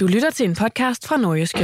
Du 0.00 0.06
lytter 0.06 0.30
til 0.30 0.46
en 0.48 0.54
podcast 0.54 1.06
fra 1.06 1.16
Nordjyske. 1.16 1.58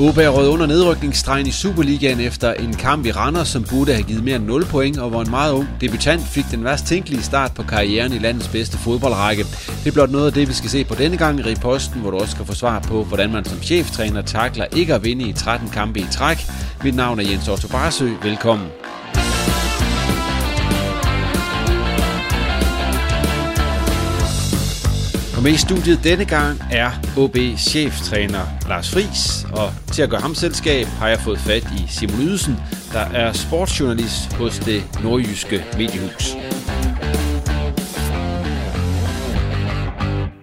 OB 0.00 0.18
er 0.18 0.28
rød 0.28 0.48
under 0.48 0.66
nedrykningsstregen 0.66 1.46
i 1.46 1.50
Superligaen 1.50 2.20
efter 2.20 2.52
en 2.52 2.72
kamp 2.72 3.06
i 3.06 3.12
Randers, 3.12 3.48
som 3.48 3.64
burde 3.70 3.92
have 3.92 4.04
givet 4.04 4.24
mere 4.24 4.36
end 4.36 4.44
0 4.44 4.64
point, 4.64 4.98
og 4.98 5.10
hvor 5.10 5.22
en 5.22 5.30
meget 5.30 5.52
ung 5.52 5.68
debutant 5.80 6.22
fik 6.22 6.44
den 6.50 6.64
værst 6.64 6.86
tænkelige 6.86 7.22
start 7.22 7.54
på 7.54 7.62
karrieren 7.62 8.12
i 8.12 8.18
landets 8.18 8.48
bedste 8.48 8.78
fodboldrække. 8.78 9.44
Det 9.84 9.86
er 9.86 9.92
blot 9.92 10.10
noget 10.10 10.26
af 10.26 10.32
det, 10.32 10.48
vi 10.48 10.52
skal 10.52 10.70
se 10.70 10.84
på 10.84 10.94
denne 10.94 11.16
gang 11.16 11.40
i 11.40 11.54
Posten, 11.54 12.00
hvor 12.00 12.10
du 12.10 12.18
også 12.18 12.34
skal 12.34 12.46
få 12.46 12.54
svar 12.54 12.78
på, 12.78 13.04
hvordan 13.04 13.32
man 13.32 13.44
som 13.44 13.62
cheftræner 13.62 14.22
takler 14.22 14.64
ikke 14.76 14.94
at 14.94 15.04
vinde 15.04 15.28
i 15.28 15.32
13 15.32 15.68
kampe 15.68 16.00
i 16.00 16.06
træk. 16.12 16.38
Mit 16.84 16.94
navn 16.94 17.20
er 17.20 17.24
Jens 17.30 17.48
Otto 17.48 17.68
Barsø. 17.68 18.08
Velkommen. 18.22 18.66
Med 25.44 25.52
i 25.52 25.56
studiet 25.56 26.04
denne 26.04 26.24
gang 26.24 26.62
er 26.72 26.90
OB 27.16 27.36
cheftræner 27.58 28.68
Lars 28.68 28.90
Fris, 28.90 29.46
og 29.52 29.72
til 29.92 30.02
at 30.02 30.10
gøre 30.10 30.20
ham 30.20 30.34
selskab 30.34 30.86
har 30.86 31.08
jeg 31.08 31.18
fået 31.18 31.38
fat 31.38 31.62
i 31.62 31.84
Simon 31.88 32.20
Ydelsen, 32.20 32.56
der 32.92 33.00
er 33.00 33.32
sportsjournalist 33.32 34.32
hos 34.32 34.58
det 34.58 34.84
nordjyske 35.02 35.64
mediehus. 35.76 36.36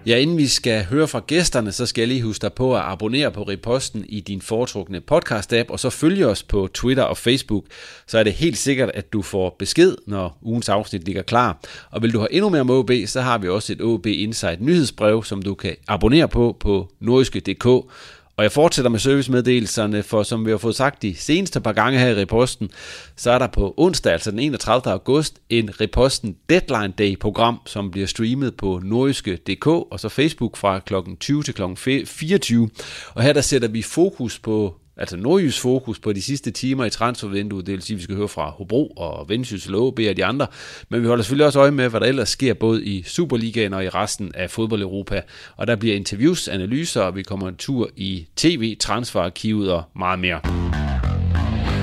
Ja, 0.06 0.18
inden 0.18 0.38
vi 0.38 0.46
skal 0.46 0.84
høre 0.84 1.08
fra 1.08 1.22
gæsterne, 1.26 1.72
så 1.72 1.86
skal 1.86 2.02
jeg 2.02 2.08
lige 2.08 2.22
huske 2.22 2.42
dig 2.42 2.52
på 2.52 2.76
at 2.76 2.82
abonnere 2.84 3.32
på 3.32 3.42
Reposten 3.42 4.04
i 4.08 4.20
din 4.20 4.40
foretrukne 4.40 5.00
podcast-app, 5.12 5.68
og 5.68 5.80
så 5.80 5.90
følge 5.90 6.26
os 6.26 6.42
på 6.42 6.68
Twitter 6.74 7.02
og 7.02 7.16
Facebook, 7.16 7.64
så 8.06 8.18
er 8.18 8.22
det 8.22 8.32
helt 8.32 8.58
sikkert, 8.58 8.90
at 8.94 9.12
du 9.12 9.22
får 9.22 9.56
besked, 9.58 9.96
når 10.06 10.38
ugens 10.42 10.68
afsnit 10.68 11.04
ligger 11.04 11.22
klar. 11.22 11.60
Og 11.90 12.02
vil 12.02 12.12
du 12.12 12.18
have 12.18 12.32
endnu 12.32 12.48
mere 12.48 12.60
om 12.60 12.70
OB, 12.70 12.90
så 13.06 13.20
har 13.20 13.38
vi 13.38 13.48
også 13.48 13.72
et 13.72 13.80
OB 13.80 14.06
Insight 14.06 14.60
nyhedsbrev, 14.60 15.24
som 15.24 15.42
du 15.42 15.54
kan 15.54 15.76
abonnere 15.88 16.28
på 16.28 16.56
på 16.60 16.88
nordiske.dk, 17.00 17.66
og 18.36 18.44
jeg 18.44 18.52
fortsætter 18.52 18.90
med 18.90 18.98
servicemeddelelserne, 18.98 20.02
for 20.02 20.22
som 20.22 20.46
vi 20.46 20.50
har 20.50 20.58
fået 20.58 20.76
sagt 20.76 21.02
de 21.02 21.16
seneste 21.16 21.60
par 21.60 21.72
gange 21.72 21.98
her 21.98 22.08
i 22.08 22.14
Reposten, 22.14 22.70
så 23.16 23.30
er 23.30 23.38
der 23.38 23.46
på 23.46 23.74
onsdag, 23.76 24.12
altså 24.12 24.30
den 24.30 24.38
31. 24.38 24.92
august, 24.92 25.38
en 25.48 25.80
Reposten 25.80 26.36
Deadline 26.48 26.92
Day 26.98 27.18
program, 27.18 27.60
som 27.66 27.90
bliver 27.90 28.06
streamet 28.06 28.56
på 28.56 28.80
nordiske.dk 28.84 29.66
og 29.66 30.00
så 30.00 30.08
Facebook 30.08 30.56
fra 30.56 30.78
kl. 30.78 30.94
20 31.20 31.42
til 31.42 31.54
kl. 31.54 31.62
24. 32.06 32.70
Og 33.14 33.22
her 33.22 33.32
der 33.32 33.40
sætter 33.40 33.68
vi 33.68 33.82
fokus 33.82 34.38
på 34.38 34.81
altså 34.96 35.16
Nordjys 35.16 35.60
fokus 35.60 35.98
på 35.98 36.12
de 36.12 36.22
sidste 36.22 36.50
timer 36.50 36.84
i 36.84 36.90
transfervinduet, 36.90 37.66
det 37.66 37.72
vil 37.72 37.82
sige, 37.82 37.94
at 37.94 37.98
vi 37.98 38.02
skal 38.02 38.16
høre 38.16 38.28
fra 38.28 38.50
Hobro 38.50 38.86
og 38.86 39.28
Vendsyssel 39.28 39.74
og 39.74 39.82
og 39.82 40.16
de 40.16 40.24
andre, 40.24 40.46
men 40.88 41.02
vi 41.02 41.06
holder 41.06 41.22
selvfølgelig 41.24 41.46
også 41.46 41.60
øje 41.60 41.70
med, 41.70 41.88
hvad 41.88 42.00
der 42.00 42.06
ellers 42.06 42.28
sker 42.28 42.54
både 42.54 42.84
i 42.84 43.02
Superligaen 43.02 43.74
og 43.74 43.84
i 43.84 43.88
resten 43.88 44.32
af 44.34 44.50
fodbold-Europa, 44.50 45.22
og 45.56 45.66
der 45.66 45.76
bliver 45.76 45.96
interviews, 45.96 46.48
analyser, 46.48 47.00
og 47.00 47.16
vi 47.16 47.22
kommer 47.22 47.48
en 47.48 47.56
tur 47.56 47.90
i 47.96 48.26
tv, 48.36 48.76
transferarkivet 48.80 49.72
og 49.72 49.82
meget 49.96 50.18
mere. 50.18 50.40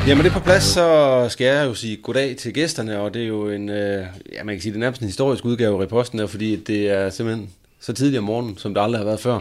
Jamen 0.08 0.24
det 0.24 0.30
er 0.30 0.34
på 0.34 0.44
plads, 0.44 0.64
så 0.64 1.28
skal 1.30 1.48
jeg 1.48 1.66
jo 1.66 1.74
sige 1.74 1.98
goddag 1.98 2.38
til 2.38 2.54
gæsterne, 2.54 3.00
og 3.00 3.14
det 3.14 3.24
er 3.24 3.28
jo 3.28 3.50
en, 3.50 3.70
øh, 3.70 4.06
ja 4.34 4.44
man 4.44 4.56
kan 4.56 4.62
sige, 4.62 4.72
det 4.72 4.78
er 4.78 4.80
nærmest 4.80 5.02
en 5.02 5.08
historisk 5.08 5.46
udgave 5.46 5.76
af 5.76 5.82
reposten, 5.82 6.28
fordi 6.28 6.56
det 6.56 6.90
er 6.90 7.10
simpelthen 7.10 7.50
så 7.80 7.94
tidligt 7.94 8.18
om 8.18 8.24
morgenen, 8.24 8.58
som 8.58 8.74
det 8.74 8.82
aldrig 8.82 9.00
har 9.00 9.06
været 9.06 9.20
før. 9.20 9.40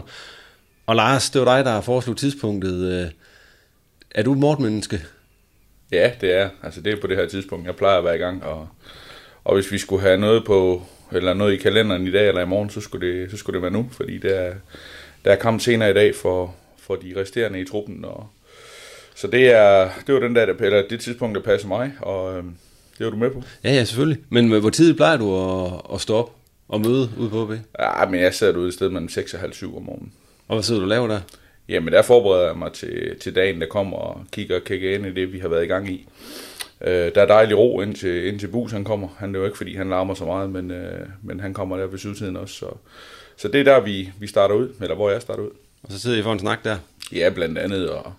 Og 0.85 0.95
Lars, 0.95 1.29
det 1.29 1.41
var 1.41 1.55
dig, 1.55 1.65
der 1.65 1.81
foreslog 1.81 2.17
tidspunktet, 2.17 3.03
øh, 3.03 3.11
er 4.15 4.23
du 4.23 4.33
et 4.33 4.39
morgenmenneske? 4.39 5.01
Ja, 5.91 6.11
det 6.21 6.33
er. 6.33 6.49
Altså 6.63 6.81
det 6.81 6.93
er 6.93 7.01
på 7.01 7.07
det 7.07 7.17
her 7.17 7.27
tidspunkt. 7.27 7.67
Jeg 7.67 7.75
plejer 7.75 7.97
at 7.97 8.03
være 8.03 8.15
i 8.15 8.19
gang, 8.19 8.43
og, 8.43 8.67
og 9.43 9.55
hvis 9.55 9.71
vi 9.71 9.77
skulle 9.77 10.01
have 10.01 10.17
noget 10.17 10.45
på 10.45 10.83
eller 11.11 11.33
noget 11.33 11.53
i 11.53 11.57
kalenderen 11.57 12.07
i 12.07 12.11
dag 12.11 12.27
eller 12.27 12.41
i 12.41 12.45
morgen, 12.45 12.69
så 12.69 12.81
skulle 12.81 13.07
det, 13.07 13.31
så 13.31 13.37
skulle 13.37 13.53
det 13.53 13.61
være 13.61 13.71
nu, 13.71 13.89
fordi 13.91 14.17
der 14.17 14.35
er, 14.35 14.53
der 15.25 15.31
er 15.31 15.35
kamp 15.35 15.61
senere 15.61 15.89
i 15.89 15.93
dag 15.93 16.15
for, 16.15 16.55
for 16.77 16.95
de 16.95 17.13
resterende 17.17 17.59
i 17.59 17.65
truppen. 17.65 18.05
Og, 18.05 18.27
så 19.15 19.27
det 19.27 19.51
er, 19.51 19.89
det 20.07 20.15
var 20.15 20.19
den 20.21 20.35
der, 20.35 20.45
der 20.45 20.53
eller 20.65 20.87
det 20.89 20.99
tidspunkt, 20.99 21.35
der 21.35 21.41
passer 21.41 21.67
mig, 21.67 21.91
og 22.01 22.37
øhm, 22.37 22.55
det 22.97 23.05
var 23.05 23.11
du 23.11 23.17
med 23.17 23.31
på. 23.31 23.43
Ja, 23.63 23.73
ja, 23.73 23.83
selvfølgelig. 23.83 24.23
Men 24.29 24.59
hvor 24.59 24.69
tidligt 24.69 24.97
plejer 24.97 25.17
du 25.17 25.35
at, 25.35 25.81
at 25.93 26.01
stå 26.01 26.15
op 26.15 26.31
og 26.67 26.81
møde 26.81 27.09
ude 27.17 27.29
på 27.29 27.41
OB? 27.41 27.51
Ja, 27.79 28.05
men 28.09 28.19
jeg 28.19 28.33
sidder 28.33 28.53
derude 28.53 28.69
i 28.69 28.71
stedet 28.71 28.93
mellem 28.93 29.09
6 29.09 29.33
og 29.33 29.39
halv 29.39 29.53
7 29.53 29.77
om 29.77 29.83
morgenen. 29.83 30.13
Og 30.47 30.55
hvad 30.55 30.63
sidder 30.63 30.79
du 30.79 30.85
og 30.85 30.89
laver 30.89 31.07
der? 31.07 31.19
Jamen, 31.69 31.93
der 31.93 32.01
forbereder 32.01 32.45
jeg 32.45 32.57
mig 32.57 32.73
til, 32.73 33.19
til 33.19 33.35
dagen, 33.35 33.61
der 33.61 33.67
kommer 33.67 33.97
og 33.97 34.25
kigger 34.31 34.55
og 34.55 34.63
kigger 34.63 34.95
ind 34.95 35.05
i 35.05 35.13
det, 35.13 35.33
vi 35.33 35.39
har 35.39 35.47
været 35.47 35.63
i 35.63 35.67
gang 35.67 35.89
i. 35.89 36.07
Øh, 36.81 37.15
der 37.15 37.21
er 37.21 37.25
dejlig 37.25 37.57
ro 37.57 37.81
indtil, 37.81 38.25
indtil 38.27 38.47
Bus 38.47 38.71
han 38.71 38.83
kommer. 38.83 39.07
Han 39.17 39.35
er 39.35 39.39
jo 39.39 39.45
ikke, 39.45 39.57
fordi 39.57 39.75
han 39.75 39.89
larmer 39.89 40.13
så 40.13 40.25
meget, 40.25 40.49
men, 40.49 40.71
øh, 40.71 41.07
men 41.23 41.39
han 41.39 41.53
kommer 41.53 41.77
der 41.77 41.87
ved 41.87 41.97
sydsiden 41.97 42.37
også. 42.37 42.55
Så, 42.55 42.65
så 43.37 43.47
det 43.47 43.59
er 43.59 43.63
der, 43.63 43.79
vi, 43.79 44.11
vi 44.19 44.27
starter 44.27 44.55
ud, 44.55 44.69
eller 44.81 44.95
hvor 44.95 45.09
jeg 45.09 45.21
starter 45.21 45.43
ud. 45.43 45.51
Og 45.83 45.91
så 45.91 45.99
sidder 45.99 46.19
I 46.19 46.21
for 46.21 46.33
en 46.33 46.39
snak 46.39 46.63
der? 46.63 46.77
Ja, 47.11 47.29
blandt 47.35 47.57
andet. 47.57 47.89
Og, 47.89 48.13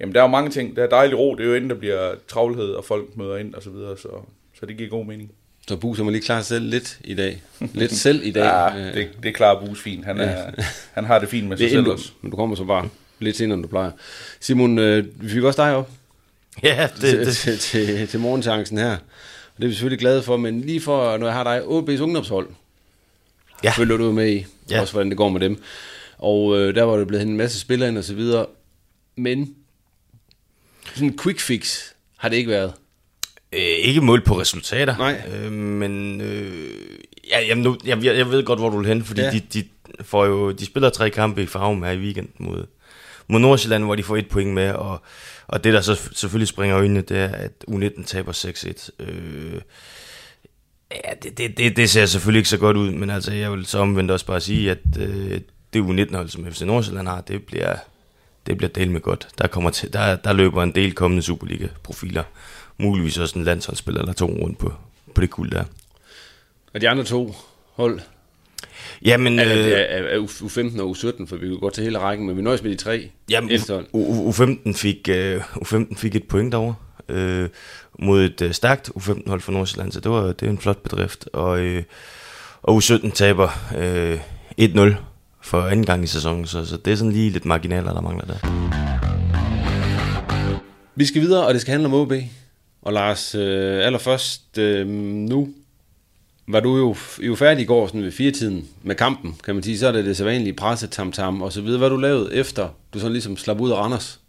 jamen, 0.00 0.14
der 0.14 0.20
er 0.20 0.24
jo 0.24 0.30
mange 0.30 0.50
ting. 0.50 0.76
Der 0.76 0.82
er 0.82 0.88
dejlig 0.88 1.18
ro. 1.18 1.34
Det 1.34 1.44
er 1.44 1.48
jo 1.48 1.54
inden, 1.54 1.70
der 1.70 1.76
bliver 1.76 2.14
travlhed, 2.28 2.70
og 2.70 2.84
folk 2.84 3.16
møder 3.16 3.36
ind 3.36 3.54
og 3.54 3.62
så 3.62 3.70
videre. 3.70 3.96
Så, 3.96 4.08
så 4.60 4.66
det 4.66 4.76
giver 4.76 4.90
god 4.90 5.04
mening. 5.04 5.32
Så 5.68 5.76
Bus 5.76 5.98
må 5.98 6.10
lige 6.10 6.22
klare 6.22 6.44
selv 6.44 6.64
lidt 6.64 6.98
i 7.04 7.14
dag. 7.14 7.42
Lidt 7.74 7.92
selv 7.92 8.26
i 8.26 8.30
dag. 8.30 8.44
ja, 8.76 8.92
det, 8.92 9.08
det 9.22 9.34
klarer 9.34 9.66
Bus 9.66 9.82
fint. 9.82 10.04
Han, 10.04 10.20
er, 10.20 10.38
ja. 10.38 10.44
han 10.94 11.04
har 11.04 11.18
det 11.18 11.28
fint 11.28 11.48
med 11.48 11.56
sig 11.56 11.70
selv 11.70 11.88
også. 11.88 12.10
Men 12.22 12.30
du 12.30 12.36
kommer 12.36 12.56
så 12.56 12.64
bare 12.64 12.88
lidt 13.18 13.36
senere, 13.36 13.54
end 13.54 13.62
du 13.62 13.68
plejer. 13.68 13.90
Simon, 14.40 14.78
øh, 14.78 15.06
vi 15.22 15.28
fik 15.28 15.42
også 15.42 15.62
dig 15.62 15.74
op. 15.76 15.90
Ja, 16.62 16.88
det, 16.94 17.00
til, 17.00 17.18
det. 17.18 17.36
Til, 17.36 17.58
til, 17.58 18.08
til 18.08 18.20
morgenchancen 18.20 18.78
her. 18.78 18.92
Og 18.92 19.56
det 19.56 19.64
er 19.64 19.68
vi 19.68 19.74
selvfølgelig 19.74 19.98
glade 19.98 20.22
for, 20.22 20.36
men 20.36 20.60
lige 20.60 20.80
for, 20.80 21.16
når 21.16 21.26
jeg 21.26 21.34
har 21.34 21.44
dig, 21.44 21.60
OB's 21.60 22.02
ungdomshold, 22.02 22.48
ja. 23.64 23.70
følger 23.70 23.96
du 23.96 24.12
med 24.12 24.32
i, 24.32 24.46
ja. 24.70 24.80
også 24.80 24.92
hvordan 24.92 25.08
det 25.08 25.16
går 25.16 25.28
med 25.28 25.40
dem. 25.40 25.62
Og 26.18 26.58
øh, 26.58 26.74
der 26.74 26.82
var 26.82 26.96
det 26.96 27.06
blevet 27.06 27.26
en 27.26 27.36
masse 27.36 27.60
spillere 27.60 27.88
ind 27.88 27.98
og 27.98 28.04
så 28.04 28.14
videre. 28.14 28.46
Men 29.16 29.54
sådan 30.94 31.08
en 31.08 31.18
quick 31.18 31.40
fix 31.40 31.82
har 32.16 32.28
det 32.28 32.36
ikke 32.36 32.50
været. 32.50 32.72
Øh, 33.52 33.60
ikke 33.60 34.00
mål 34.00 34.24
på 34.24 34.40
resultater. 34.40 34.96
Nej. 34.96 35.22
Øh, 35.34 35.52
men 35.52 36.20
øh, 36.20 36.78
ja, 37.30 37.40
jamen 37.40 37.64
nu, 37.64 37.76
jeg, 37.84 38.04
jeg 38.04 38.30
ved 38.30 38.44
godt, 38.44 38.58
hvor 38.58 38.70
du 38.70 38.78
vil 38.78 38.86
hen, 38.86 39.04
fordi 39.04 39.20
ja. 39.20 39.30
de, 39.30 39.40
de, 39.40 39.64
får 40.02 40.26
jo, 40.26 40.52
de 40.52 40.66
spiller 40.66 40.90
tre 40.90 41.10
kampe 41.10 41.42
i 41.42 41.46
farven 41.46 41.82
her 41.82 41.90
i 41.90 41.98
weekend 41.98 42.28
mod, 42.38 42.66
mod 43.28 43.40
Nordsjælland, 43.40 43.84
hvor 43.84 43.94
de 43.94 44.02
får 44.02 44.16
et 44.16 44.28
point 44.28 44.50
med, 44.50 44.72
og, 44.72 45.02
og 45.46 45.64
det, 45.64 45.72
der 45.72 45.80
så 45.80 45.94
selvfølgelig 46.12 46.48
springer 46.48 46.78
øjnene, 46.78 47.00
det 47.00 47.18
er, 47.18 47.28
at 47.28 47.52
U19 47.70 48.04
taber 48.04 48.32
6-1. 48.32 48.90
Øh, 49.00 49.60
ja, 50.90 51.14
det, 51.22 51.38
det, 51.38 51.58
det, 51.58 51.76
det 51.76 51.90
ser 51.90 52.06
selvfølgelig 52.06 52.38
ikke 52.38 52.48
så 52.48 52.58
godt 52.58 52.76
ud, 52.76 52.90
men 52.90 53.10
altså, 53.10 53.32
jeg 53.32 53.52
vil 53.52 53.66
så 53.66 53.78
omvendt 53.78 54.10
også 54.10 54.26
bare 54.26 54.40
sige, 54.40 54.70
at 54.70 54.78
øh, 54.98 55.40
det 55.72 55.82
U19-hold, 55.82 56.28
som 56.28 56.52
FC 56.52 56.60
Nordsjælland 56.60 57.08
har, 57.08 57.20
det 57.20 57.42
bliver, 57.42 57.76
det 58.46 58.56
bliver 58.56 58.70
del 58.70 58.90
med 58.90 59.00
godt. 59.00 59.28
Der, 59.38 59.46
kommer 59.46 59.70
til, 59.70 59.92
der, 59.92 60.16
der 60.16 60.32
løber 60.32 60.62
en 60.62 60.74
del 60.74 60.94
kommende 60.94 61.22
Superliga-profiler. 61.22 62.22
Muligvis 62.78 63.18
også 63.18 63.38
en 63.38 63.44
landsholdsspiller 63.44 64.00
eller 64.00 64.12
to 64.12 64.26
rundt 64.26 64.58
på, 64.58 64.72
på 65.14 65.20
det 65.20 65.30
guld 65.30 65.50
der. 65.50 65.64
Og 66.74 66.80
de 66.80 66.88
andre 66.88 67.04
to 67.04 67.34
hold, 67.74 68.00
Jamen, 69.04 69.38
er, 69.38 69.44
øh, 69.44 69.58
er, 69.70 69.76
er, 69.76 70.02
er 70.02 70.18
U15 70.20 70.80
og 70.80 70.90
U17, 70.96 71.26
for 71.26 71.36
vi 71.36 71.48
kan 71.48 71.58
gå 71.60 71.70
til 71.70 71.84
hele 71.84 71.98
rækken, 71.98 72.26
men 72.26 72.36
vi 72.36 72.42
nøjes 72.42 72.62
med 72.62 72.70
de 72.70 72.76
tre 72.76 73.10
Jamen. 73.30 73.50
U- 73.50 73.84
U- 73.94 74.30
U15 74.30 74.72
fik, 74.76 75.08
uh, 75.10 75.56
U15 75.62 75.96
fik 75.96 76.16
et 76.16 76.24
point 76.28 76.52
derovre 76.52 76.74
uh, 77.08 77.48
mod 77.98 78.24
et 78.24 78.40
uh, 78.42 78.50
stærkt 78.50 78.90
U15-hold 78.96 79.40
for 79.40 79.52
Nordsjælland, 79.52 79.92
så 79.92 80.00
det 80.00 80.10
var 80.10 80.22
det 80.32 80.42
er 80.46 80.50
en 80.50 80.58
flot 80.58 80.82
bedrift. 80.82 81.28
Og, 81.32 81.60
uh, 81.66 81.82
og 82.62 82.76
U17 82.76 83.10
taber 83.10 83.48
uh, 84.58 84.64
1-0 84.64 84.94
for 85.40 85.62
anden 85.62 85.86
gang 85.86 86.04
i 86.04 86.06
sæsonen, 86.06 86.46
så, 86.46 86.64
så 86.64 86.76
det 86.76 86.92
er 86.92 86.96
sådan 86.96 87.12
lige 87.12 87.30
lidt 87.30 87.44
marginaler, 87.44 87.92
der 87.92 88.00
mangler 88.00 88.24
der. 88.24 88.38
Vi 90.94 91.04
skal 91.04 91.22
videre, 91.22 91.46
og 91.46 91.54
det 91.54 91.60
skal 91.60 91.72
handle 91.72 91.86
om 91.88 91.94
OB. 91.94 92.12
Og 92.88 92.94
Lars, 92.94 93.34
øh, 93.34 93.86
allerførst 93.86 94.58
øh, 94.58 94.86
nu 94.86 95.48
var 96.46 96.60
du 96.60 96.76
jo, 96.76 96.96
jo 97.22 97.34
færdig 97.34 97.62
i 97.62 97.66
går 97.66 97.86
sådan 97.86 98.02
ved 98.02 98.12
firetiden 98.12 98.68
med 98.82 98.94
kampen, 98.94 99.36
kan 99.44 99.54
man 99.54 99.62
sige. 99.62 99.78
Så 99.78 99.88
er 99.88 99.92
det 99.92 100.04
det 100.04 100.16
sædvanlige 100.16 100.52
presse 100.52 100.86
tam 100.86 101.12
tam 101.12 101.42
og 101.42 101.52
så 101.52 101.60
videre. 101.60 101.78
Hvad 101.78 101.90
du 101.90 101.96
lavet 101.96 102.38
efter, 102.38 102.68
du 102.94 102.98
sådan 102.98 103.12
ligesom 103.12 103.36
slap 103.36 103.60
ud 103.60 103.70
af 103.70 103.76
Randers? 103.76 104.20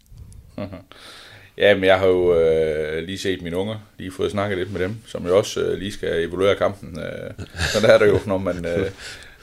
Jamen, 1.57 1.83
jeg 1.83 1.99
har 1.99 2.07
jo 2.07 2.39
øh, 2.39 3.03
lige 3.03 3.17
set 3.17 3.41
mine 3.41 3.57
unger, 3.57 3.75
lige 3.97 4.11
fået 4.11 4.31
snakket 4.31 4.57
lidt 4.57 4.71
med 4.71 4.81
dem, 4.81 4.95
som 5.05 5.27
jo 5.27 5.37
også 5.37 5.61
øh, 5.61 5.77
lige 5.77 5.91
skal 5.91 6.27
evaluere 6.27 6.55
kampen. 6.55 6.99
Øh, 6.99 7.45
så 7.73 7.79
der 7.81 7.87
er 7.87 7.97
det 7.97 8.07
jo, 8.07 8.19
når 8.25 8.37
man, 8.37 8.65
øh, 8.65 8.91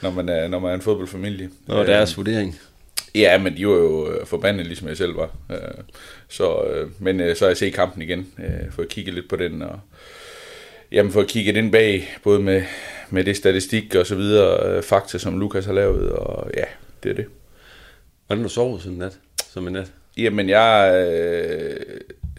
når 0.01 0.11
man, 0.11 0.29
er, 0.29 0.47
når 0.47 0.59
man 0.59 0.71
er 0.71 0.75
en 0.75 0.81
fodboldfamilie. 0.81 1.49
Og 1.67 1.87
deres 1.87 2.17
vurdering. 2.17 2.59
Ja, 3.17 3.37
men 3.37 3.57
de 3.57 3.67
var 3.67 3.73
jo 3.73 4.11
øh, 4.11 4.25
forbandet, 4.25 4.65
ligesom 4.65 4.87
jeg 4.87 4.97
selv 4.97 5.17
var. 5.17 5.35
Øh, 5.51 5.83
så, 6.27 6.63
øh, 6.63 6.89
men 6.99 7.35
så 7.35 7.45
har 7.45 7.49
jeg 7.49 7.57
set 7.57 7.73
kampen 7.73 8.01
igen, 8.01 8.27
øh, 8.39 8.71
fået 8.71 8.89
kigget 8.89 9.13
lidt 9.13 9.29
på 9.29 9.35
den, 9.35 9.61
og 9.61 9.79
jamen, 10.91 11.11
fået 11.11 11.27
kigget 11.27 11.57
ind 11.57 11.71
bag, 11.71 12.17
både 12.23 12.39
med, 12.39 12.63
med 13.09 13.23
det 13.23 13.37
statistik 13.37 13.95
og 13.95 14.05
så 14.05 14.15
videre, 14.15 14.83
fakta, 14.83 15.17
som 15.17 15.39
Lukas 15.39 15.65
har 15.65 15.73
lavet, 15.73 16.11
og 16.11 16.51
ja, 16.57 16.63
det 17.03 17.09
er 17.09 17.15
det. 17.15 17.25
Hvordan 18.27 18.43
du 18.43 18.49
sovet 18.49 18.81
sådan 18.81 18.93
en 18.93 18.99
nat? 18.99 19.19
Som 19.49 19.67
en 19.67 19.73
nat? 19.73 19.91
Jamen, 20.17 20.49
jeg, 20.49 20.93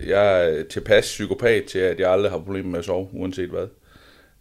jeg 0.06 0.50
er 0.50 0.62
tilpas 0.70 1.04
psykopat 1.04 1.64
til, 1.64 1.78
at 1.78 2.00
jeg 2.00 2.10
aldrig 2.12 2.30
har 2.30 2.38
problemer 2.38 2.70
med 2.70 2.78
at 2.78 2.84
sove, 2.84 3.08
uanset 3.12 3.48
hvad. 3.48 3.66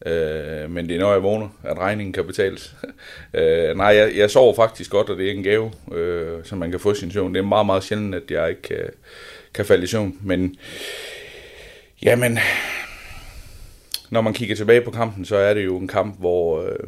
Øh, 0.05 0.71
men 0.71 0.89
det 0.89 0.95
er 0.95 0.99
når 0.99 1.11
jeg 1.11 1.23
vågner, 1.23 1.49
at 1.63 1.77
regningen 1.77 2.13
kan 2.13 2.25
betales. 2.25 2.75
øh, 3.33 3.77
nej, 3.77 3.87
jeg, 3.87 4.17
jeg 4.17 4.31
sover 4.31 4.55
faktisk 4.55 4.91
godt, 4.91 5.09
og 5.09 5.17
det 5.17 5.27
er 5.27 5.31
en 5.31 5.43
gave, 5.43 5.71
øh, 5.91 6.45
som 6.45 6.57
man 6.57 6.71
kan 6.71 6.79
få 6.79 6.93
sin 6.93 7.11
søvn. 7.11 7.33
Det 7.33 7.39
er 7.39 7.43
meget, 7.43 7.65
meget 7.65 7.83
sjældent, 7.83 8.15
at 8.15 8.31
jeg 8.31 8.49
ikke 8.49 8.61
kan, 8.61 8.89
kan 9.53 9.65
falde 9.65 9.83
i 9.83 9.87
søvn. 9.87 10.17
Men 10.21 10.55
jamen, 12.03 12.39
når 14.09 14.21
man 14.21 14.33
kigger 14.33 14.55
tilbage 14.55 14.81
på 14.81 14.91
kampen, 14.91 15.25
så 15.25 15.35
er 15.35 15.53
det 15.53 15.65
jo 15.65 15.77
en 15.77 15.87
kamp, 15.87 16.19
hvor, 16.19 16.61
øh, 16.61 16.79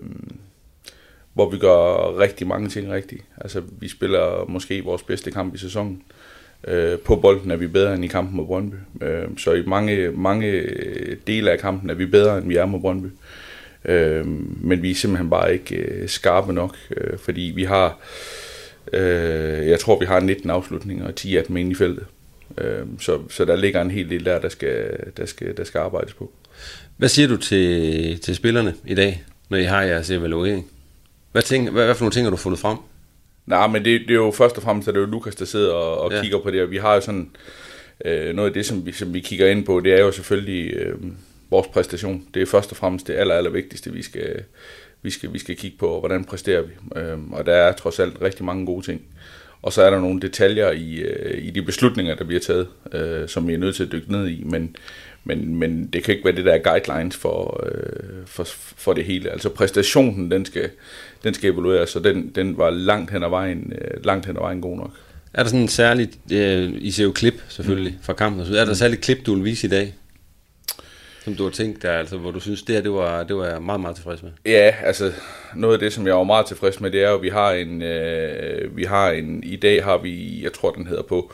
hvor 1.34 1.50
vi 1.50 1.58
gør 1.58 2.18
rigtig 2.20 2.48
mange 2.48 2.70
ting 2.70 2.92
rigtigt. 2.92 3.24
Altså, 3.38 3.62
vi 3.72 3.88
spiller 3.88 4.46
måske 4.48 4.84
vores 4.84 5.04
bedste 5.04 5.32
kamp 5.32 5.56
i 5.56 5.58
sæsonen. 5.58 6.04
Øh, 6.10 6.19
Øh, 6.68 7.00
på 7.00 7.16
bolden 7.16 7.52
er 7.52 7.56
vi 7.56 7.68
bedre 7.68 7.94
end 7.94 8.06
i 8.06 8.08
kampen 8.08 8.38
mod 8.38 8.46
Brøndby. 8.46 8.76
Øh, 9.02 9.28
så 9.38 9.54
i 9.54 9.64
mange, 9.68 10.12
mange 10.12 10.64
dele 11.28 11.52
af 11.52 11.60
kampen 11.60 11.90
er 11.90 11.94
vi 11.94 12.06
bedre 12.06 12.38
end 12.38 12.48
vi 12.48 12.56
er 12.56 12.66
mod 12.66 12.80
Brøndby. 12.80 13.08
Øh, 13.86 14.26
men 14.62 14.82
vi 14.82 14.92
er 14.92 14.96
simpelthen 14.96 15.30
bare 15.30 15.54
ikke 15.54 15.76
øh, 15.76 16.10
skarpe 16.10 16.54
nok, 16.54 16.76
øh, 16.98 17.18
fordi 17.18 17.52
vi 17.56 17.64
har, 17.64 18.00
øh, 18.94 19.68
jeg 19.68 19.80
tror 19.80 20.00
vi 20.00 20.06
har 20.06 20.20
19 20.20 20.50
afslutninger 20.50 21.08
og 21.08 21.16
10 21.16 21.38
af 21.38 21.44
dem 21.44 21.58
inde 21.58 21.72
i 21.72 21.76
feltet. 21.76 22.06
Øh, 22.58 22.86
så, 23.00 23.20
så 23.30 23.46
der 23.46 23.56
ligger 23.56 23.82
en 23.82 23.92
hel 23.92 24.10
del 24.10 24.26
der, 24.26 24.40
der 24.40 24.50
skal, 24.50 24.98
der 25.18 25.26
skal, 25.26 25.58
der 25.58 25.64
skal 25.64 25.80
arbejdes 25.80 26.14
på. 26.14 26.32
Hvad 26.98 27.10
siger 27.10 27.28
du 27.28 27.38
til, 27.38 28.20
til 28.20 28.36
spillerne 28.36 28.74
i 28.86 28.96
dag, 28.96 29.24
når 29.50 29.58
I 29.58 29.64
har 29.64 29.82
jeres 29.82 30.10
evaluering? 30.10 30.68
Hvad, 31.32 31.42
tænker, 31.42 31.72
hvad, 31.72 31.86
hvad 31.86 31.96
for 31.96 32.04
nogle 32.04 32.14
ting 32.14 32.26
har 32.26 32.32
du 32.32 32.38
fundet 32.38 32.60
frem? 32.60 32.78
Nej, 33.50 33.68
men 33.68 33.86
det, 33.86 34.02
det 34.02 34.10
er 34.10 34.14
jo 34.16 34.32
først 34.32 34.58
og 34.58 34.64
fremmest, 34.64 34.88
at 34.88 34.94
det 34.94 35.00
er 35.02 35.06
jo 35.06 35.12
Lukas, 35.12 35.36
der 35.36 35.46
sidder 35.46 35.74
og, 35.74 36.02
og 36.02 36.12
Ja. 36.12 36.22
kigger 36.22 36.40
på 36.40 36.52
det, 36.52 36.62
og 36.62 36.72
vi 36.72 36.78
har 36.78 36.96
jo 36.96 37.02
sådan, 37.02 37.30
øh, 38.06 38.36
noget 38.36 38.50
af 38.50 38.54
det, 38.54 38.66
som 38.66 38.86
vi, 38.86 38.92
som 38.92 39.14
vi 39.14 39.20
kigger 39.20 39.48
ind 39.48 39.66
på, 39.66 39.80
det 39.80 39.94
er 39.94 40.00
jo 40.00 40.12
selvfølgelig 40.12 40.74
øh, 40.74 40.96
vores 41.50 41.68
præstation. 41.68 42.24
Det 42.34 42.42
er 42.42 42.46
først 42.46 42.72
og 42.72 42.78
fremmest 42.78 43.08
det 43.08 43.14
aller, 43.14 43.36
aller 43.36 43.52
vigtigste, 43.52 43.92
vi 43.94 44.02
skal, 44.02 44.44
vi 45.02 45.10
skal, 45.10 45.34
vi 45.34 45.40
skal 45.40 45.56
kigge 45.56 45.78
på, 45.78 45.88
og 45.88 46.00
hvordan 46.00 46.26
præsterer 46.26 46.62
vi. 46.62 46.72
Øh, 46.96 47.18
og 47.32 47.46
der 47.46 47.54
er 47.54 47.72
trods 47.72 48.00
alt 48.00 48.22
rigtig 48.22 48.46
mange 48.46 48.66
gode 48.66 48.86
ting. 48.86 49.02
Og 49.62 49.74
så 49.74 49.82
er 49.82 49.90
der 49.90 50.00
nogle 50.00 50.22
detaljer 50.22 50.72
i, 50.72 50.96
øh, 50.96 51.48
i 51.48 51.50
de 51.50 51.62
beslutninger, 51.62 52.16
der 52.16 52.24
bliver 52.24 52.40
taget, 52.40 52.68
øh, 52.94 53.30
som 53.30 53.48
vi 53.48 53.54
er 53.54 53.58
nødt 53.58 53.76
til 53.76 53.84
at 53.84 53.92
dykke 53.92 54.12
ned 54.12 54.28
i, 54.28 54.44
men, 54.46 54.76
men, 55.24 55.56
men 55.56 55.90
det 55.94 56.04
kan 56.04 56.14
ikke 56.14 56.26
være 56.26 56.36
det 56.36 56.46
der 56.46 56.58
guidelines 56.58 57.18
for, 57.18 57.64
øh, 57.66 58.26
for, 58.26 58.44
for 58.78 58.94
det 58.94 59.06
hele. 59.06 59.30
Altså 59.30 59.50
præstationen, 59.50 60.32
den 60.32 60.46
skal, 60.46 60.70
den 61.24 61.34
skal 61.34 61.54
evalueres, 61.54 61.90
så 61.90 62.00
den, 62.00 62.32
den 62.36 62.58
var 62.58 62.70
langt 62.70 63.12
hen 63.12 63.24
ad 63.24 63.30
vejen, 63.30 63.74
øh, 63.82 64.06
langt 64.06 64.26
hen 64.26 64.36
ad 64.36 64.42
vejen 64.42 64.62
god 64.62 64.78
nok. 64.78 64.92
Er 65.34 65.44
der 65.44 65.50
sådan 65.50 65.62
en 65.62 65.68
særligt, 65.68 66.18
øh, 66.32 66.74
I 66.78 66.92
ser 66.92 67.04
jo 67.04 67.12
klip 67.12 67.44
selvfølgelig 67.50 67.98
fra 68.02 68.14
kampen 68.14 68.42
og. 68.42 68.48
Er 68.48 68.66
der 68.66 68.72
et 68.72 68.78
særligt 68.78 69.02
klip, 69.02 69.26
du 69.26 69.36
vil 69.36 69.46
vise 69.46 69.68
i 69.68 69.70
dag? 69.70 69.94
Som 71.30 71.36
du 71.36 71.44
har 71.44 71.52
tænkt 71.52 71.84
dig, 71.84 71.92
altså, 71.92 72.18
hvor 72.18 72.32
du 72.32 72.40
synes, 72.40 72.64
det 72.64 72.76
her, 72.76 72.82
det 72.82 72.92
var, 72.92 73.24
det 73.24 73.36
var 73.36 73.46
jeg 73.46 73.62
meget, 73.62 73.82
meget 73.82 73.96
tilfreds 73.96 74.24
med. 74.24 74.32
Ja, 74.46 74.74
altså 74.84 75.12
noget 75.56 75.74
af 75.74 75.80
det, 75.80 75.94
som 75.94 76.08
jeg 76.08 76.16
var 76.16 76.24
meget 76.24 76.46
tilfreds 76.46 76.80
med, 76.80 76.92
det 76.92 77.04
er 77.04 77.10
jo, 77.10 77.16
at 77.16 77.22
vi 77.22 77.30
har 77.30 77.52
en, 77.52 77.82
øh, 77.82 78.78
vi 78.78 78.84
har 78.84 79.12
en, 79.12 79.44
i 79.44 79.56
dag 79.56 79.84
har 79.84 79.98
vi, 79.98 80.44
jeg 80.44 80.54
tror 80.54 80.72
den 80.72 80.88
hedder 80.88 81.04
på 81.04 81.34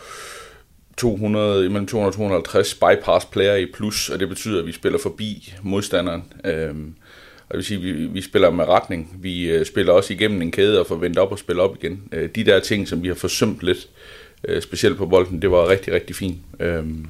200, 0.97 1.65
imellem 1.65 1.88
200 1.88 2.09
og 2.09 2.13
250 2.13 2.74
bypass 2.74 3.25
player 3.25 3.56
i 3.56 3.65
plus, 3.74 4.09
og 4.09 4.19
det 4.19 4.30
betyder, 4.30 4.59
at 4.59 4.68
vi 4.68 4.71
spiller 4.71 5.00
forbi 5.00 5.53
modstanderen. 5.62 6.24
Øhm, 6.45 6.95
og 7.50 7.50
det 7.50 7.57
vil 7.57 7.65
sige, 7.65 7.77
at 7.77 7.83
vi, 7.83 8.06
vi 8.06 8.21
spiller 8.21 8.50
med 8.50 8.65
retning. 8.68 9.19
Vi 9.21 9.51
øh, 9.51 9.65
spiller 9.65 9.94
også 9.94 10.13
igennem 10.13 10.42
en 10.42 10.51
kæde 10.51 10.80
og 10.80 10.88
får 10.88 10.95
vendt 10.95 11.18
op 11.18 11.31
og 11.31 11.39
spille 11.39 11.62
op 11.62 11.75
igen. 11.83 12.03
Øh, 12.12 12.30
de 12.36 12.44
der 12.44 12.59
ting, 12.59 12.88
som 12.88 13.03
vi 13.03 13.07
har 13.07 13.15
forsømt 13.15 13.62
lidt, 13.62 13.89
øh, 14.44 14.62
specielt 14.62 14.97
på 14.97 15.06
bolden, 15.06 15.42
det 15.42 15.51
var 15.51 15.69
rigtig, 15.69 15.94
rigtig 15.94 16.15
fint. 16.15 16.38
Øhm, 16.59 17.07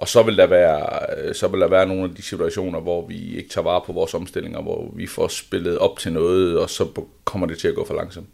og 0.00 0.08
så 0.08 0.22
vil, 0.22 0.36
der 0.36 0.46
være, 0.46 0.86
øh, 1.18 1.34
så 1.34 1.48
vil 1.48 1.60
der 1.60 1.68
være 1.68 1.86
nogle 1.86 2.04
af 2.04 2.10
de 2.14 2.22
situationer, 2.22 2.80
hvor 2.80 3.06
vi 3.06 3.36
ikke 3.36 3.48
tager 3.48 3.64
vare 3.64 3.82
på 3.86 3.92
vores 3.92 4.14
omstillinger, 4.14 4.62
hvor 4.62 4.92
vi 4.96 5.06
får 5.06 5.28
spillet 5.28 5.78
op 5.78 5.98
til 5.98 6.12
noget, 6.12 6.58
og 6.58 6.70
så 6.70 6.88
kommer 7.24 7.46
det 7.46 7.58
til 7.58 7.68
at 7.68 7.74
gå 7.74 7.86
for 7.86 7.94
langsomt. 7.94 8.26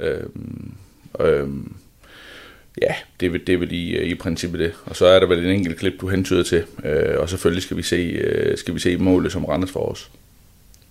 Øhm, 0.00 0.72
øhm, 1.20 1.72
ja, 2.82 2.94
det 3.20 3.32
vel- 3.32 3.46
det 3.46 3.60
vel 3.60 3.72
i, 3.72 3.98
i 4.02 4.14
princippet 4.14 4.60
det. 4.60 4.72
Og 4.86 4.96
så 4.96 5.06
er 5.06 5.20
der 5.20 5.26
vel 5.26 5.38
en 5.44 5.50
enkelt 5.50 5.78
klip, 5.78 6.00
du 6.00 6.08
hentyder 6.08 6.42
til. 6.42 6.64
Øh, 6.84 7.18
og 7.20 7.28
selvfølgelig 7.28 7.62
skal 7.62 7.76
vi 7.76 7.82
se, 7.82 7.96
øh, 7.96 8.58
skal 8.58 8.74
vi 8.74 8.80
se 8.80 8.96
målet, 8.96 9.32
som 9.32 9.44
Randers 9.44 9.70
for 9.70 9.80
os. 9.80 10.10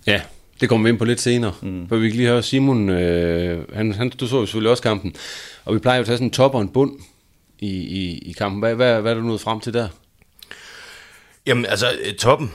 Ja, 0.06 0.20
det 0.60 0.68
kommer 0.68 0.84
vi 0.84 0.90
ind 0.90 0.98
på 0.98 1.04
lidt 1.04 1.20
senere. 1.20 1.54
Mm. 1.62 1.88
For 1.88 1.96
vi 1.96 2.08
kan 2.08 2.16
lige 2.16 2.28
høre 2.28 2.42
Simon, 2.42 2.88
øh, 2.88 3.74
han, 3.74 3.92
han, 3.92 4.10
du 4.10 4.26
så 4.26 4.36
jo 4.40 4.46
selvfølgelig 4.46 4.70
også 4.70 4.82
kampen, 4.82 5.14
og 5.64 5.74
vi 5.74 5.78
plejer 5.78 5.96
jo 5.98 6.00
at 6.00 6.06
tage 6.06 6.16
sådan 6.16 6.26
en 6.26 6.30
top 6.30 6.54
og 6.54 6.60
en 6.60 6.68
bund 6.68 6.92
i, 7.58 7.70
i, 7.70 8.18
i 8.18 8.32
kampen. 8.32 8.60
Hvad, 8.60 8.74
hvad, 8.74 9.00
hvad 9.00 9.12
er 9.12 9.16
du 9.16 9.22
nået 9.22 9.40
frem 9.40 9.60
til 9.60 9.74
der? 9.74 9.88
Jamen, 11.46 11.66
altså, 11.66 11.92
øh, 12.04 12.14
toppen 12.14 12.52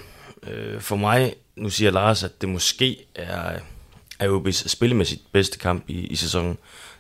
øh, 0.48 0.82
for 0.82 0.96
mig, 0.96 1.36
nu 1.56 1.70
siger 1.70 1.92
Lars, 1.92 2.24
at 2.24 2.42
det 2.42 2.50
måske 2.50 3.06
er, 3.16 3.60
er 4.20 4.30
OB's 4.30 4.68
spillemæssigt 4.68 5.22
bedste 5.32 5.60
kamp 5.60 5.84
i, 5.88 5.94
i 5.94 6.16
sæsonen. 6.16 6.58